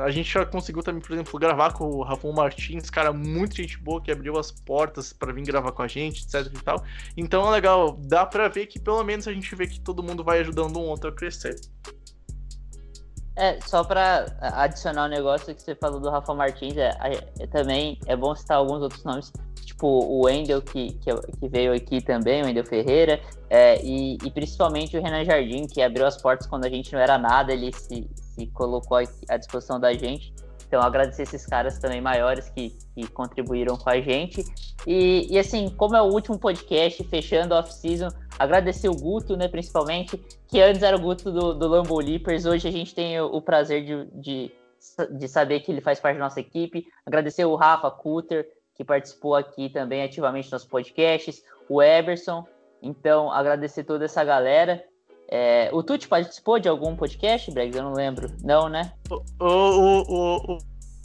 [0.00, 3.76] A gente já conseguiu também, por exemplo, gravar com o Rafael Martins, cara, muito gente
[3.78, 6.84] boa que abriu as portas para vir gravar com a gente, etc e tal.
[7.16, 10.22] Então é legal, dá para ver que pelo menos a gente vê que todo mundo
[10.22, 11.56] vai ajudando um outro a crescer.
[13.34, 16.90] É, só para adicionar um negócio que você falou do Rafa Martins, é,
[17.38, 19.32] é, também é bom citar alguns outros nomes,
[19.64, 24.30] tipo o Wendel, que, que, que veio aqui também, o Wendel Ferreira, é, e, e,
[24.32, 27.72] principalmente o Renan Jardim, que abriu as portas quando a gente não era nada, ele
[27.72, 28.98] se, se colocou
[29.28, 30.32] à disposição da gente.
[30.66, 34.44] Então, agradecer esses caras também maiores que, que contribuíram com a gente.
[34.86, 38.08] E, e, assim, como é o último podcast, fechando off-season,
[38.38, 42.68] agradecer o Guto, né, principalmente, que antes era o Guto do, do Lambo Leapers, hoje
[42.68, 44.52] a gente tem o, o prazer de, de,
[45.18, 46.86] de, saber que ele faz parte da nossa equipe.
[47.04, 52.46] Agradecer o Rafa Cutter, que participou aqui também ativamente nos podcasts, o Eberson.
[52.82, 54.84] Então, agradecer toda essa galera.
[55.30, 57.76] É, o Tuti participou de algum podcast, Bregs?
[57.76, 58.32] Eu não lembro.
[58.42, 58.92] Não, né?
[59.10, 60.58] O, o, o,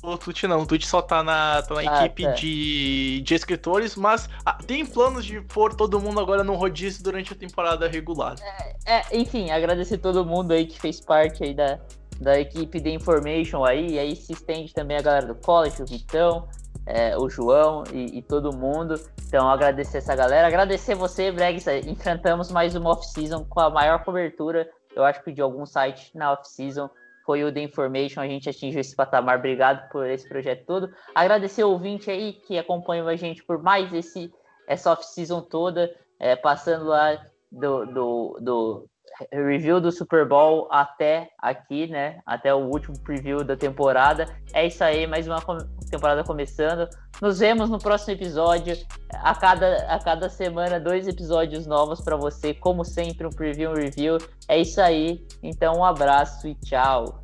[0.03, 0.61] o, o Tuti não.
[0.61, 2.31] O Tuti só tá na, tá na ah, equipe tá.
[2.31, 7.33] De, de escritores, mas ah, tem planos de pôr todo mundo agora no rodízio durante
[7.33, 8.35] a temporada regular.
[8.41, 11.79] É, é, enfim, agradecer todo mundo aí que fez parte aí da,
[12.21, 13.91] da equipe de Information aí.
[13.91, 16.47] E aí se estende também a galera do college, o Vitão,
[16.85, 18.99] é, o João e, e, todo mundo.
[19.33, 20.45] Então, agradecer essa galera.
[20.45, 21.65] Agradecer você, Bregs.
[21.87, 26.33] Enfrentamos mais uma off-season com a maior cobertura, eu acho que de algum site na
[26.33, 26.87] off-season.
[27.25, 29.39] Foi o The Information, a gente atingiu esse patamar.
[29.39, 30.93] Obrigado por esse projeto todo.
[31.15, 34.31] Agradecer o ouvinte aí que acompanhou a gente por mais esse,
[34.67, 37.19] essa off-season toda, é, passando lá
[37.51, 38.89] do, do, do
[39.31, 42.19] review do Super Bowl até aqui, né?
[42.25, 44.27] Até o último preview da temporada.
[44.53, 45.41] É isso aí, mais uma
[45.89, 46.87] temporada começando.
[47.21, 48.75] Nos vemos no próximo episódio.
[49.13, 52.53] A cada, a cada semana, dois episódios novos para você.
[52.53, 54.17] Como sempre, um preview, um review.
[54.47, 55.25] É isso aí.
[55.41, 57.23] Então, um abraço e tchau.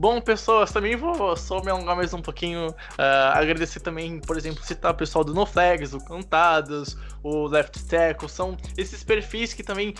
[0.00, 2.68] Bom, pessoas, também vou só me alongar mais um pouquinho.
[2.68, 7.84] Uh, agradecer também, por exemplo, citar o pessoal do No Flags, o Cantadas, o Left
[7.84, 8.28] Tackle.
[8.28, 9.94] São esses perfis que também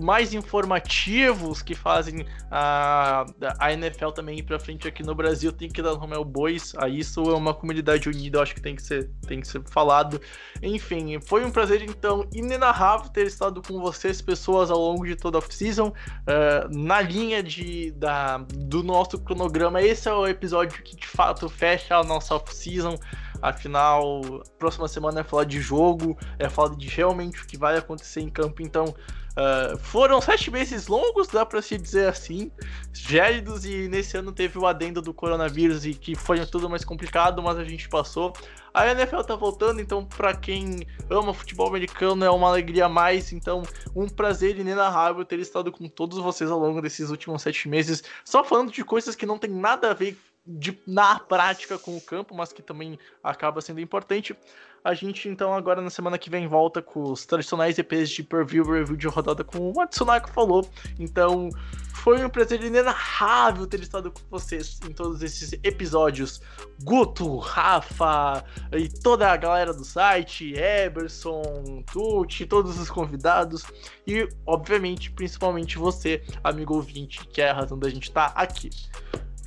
[0.00, 3.24] mais informativos que fazem a,
[3.58, 5.52] a NFL também ir pra frente aqui no Brasil.
[5.52, 6.72] Tem que dar nome ao Bois.
[6.76, 9.62] A isso é uma comunidade unida, eu acho que tem que ser, tem que ser
[9.70, 10.20] falado.
[10.62, 15.38] Enfim, foi um prazer então inenarrável ter estado com vocês, pessoas, ao longo de toda
[15.38, 15.88] a off-season.
[15.88, 21.48] Uh, na linha de, da, do nosso cronograma, esse é o episódio que de fato
[21.48, 22.98] fecha a nossa off-season.
[23.42, 24.22] Afinal,
[24.58, 28.30] próxima semana é falar de jogo, é falar de realmente o que vai acontecer em
[28.30, 28.62] campo.
[28.62, 28.94] Então,
[29.34, 32.52] Uh, foram sete meses longos, dá para se dizer assim,
[32.92, 37.42] gélidos, e nesse ano teve o adendo do coronavírus e que foi tudo mais complicado,
[37.42, 38.32] mas a gente passou.
[38.72, 43.32] A NFL tá voltando, então para quem ama futebol americano é uma alegria a mais,
[43.32, 48.04] então um prazer inenarrável ter estado com todos vocês ao longo desses últimos sete meses,
[48.24, 50.16] só falando de coisas que não tem nada a ver
[50.46, 54.36] de, na prática com o campo, mas que também acaba sendo importante.
[54.84, 58.44] A gente, então, agora na semana que vem volta com os tradicionais EPs de per
[58.44, 60.68] view, review de rodada, como o Matsunako falou.
[60.98, 61.48] Então,
[61.94, 66.42] foi um prazer inenarrável ter estado com vocês em todos esses episódios.
[66.82, 68.44] Guto, Rafa
[68.74, 73.64] e toda a galera do site, Eberson, Tuti, todos os convidados.
[74.06, 78.68] E, obviamente, principalmente você, amigo ouvinte, que é a razão da gente estar tá aqui.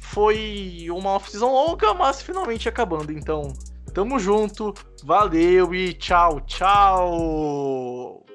[0.01, 3.11] Foi uma off-season longa, mas finalmente acabando.
[3.11, 3.53] Então,
[3.97, 8.26] tamo junto, valeu e tchau, tchau!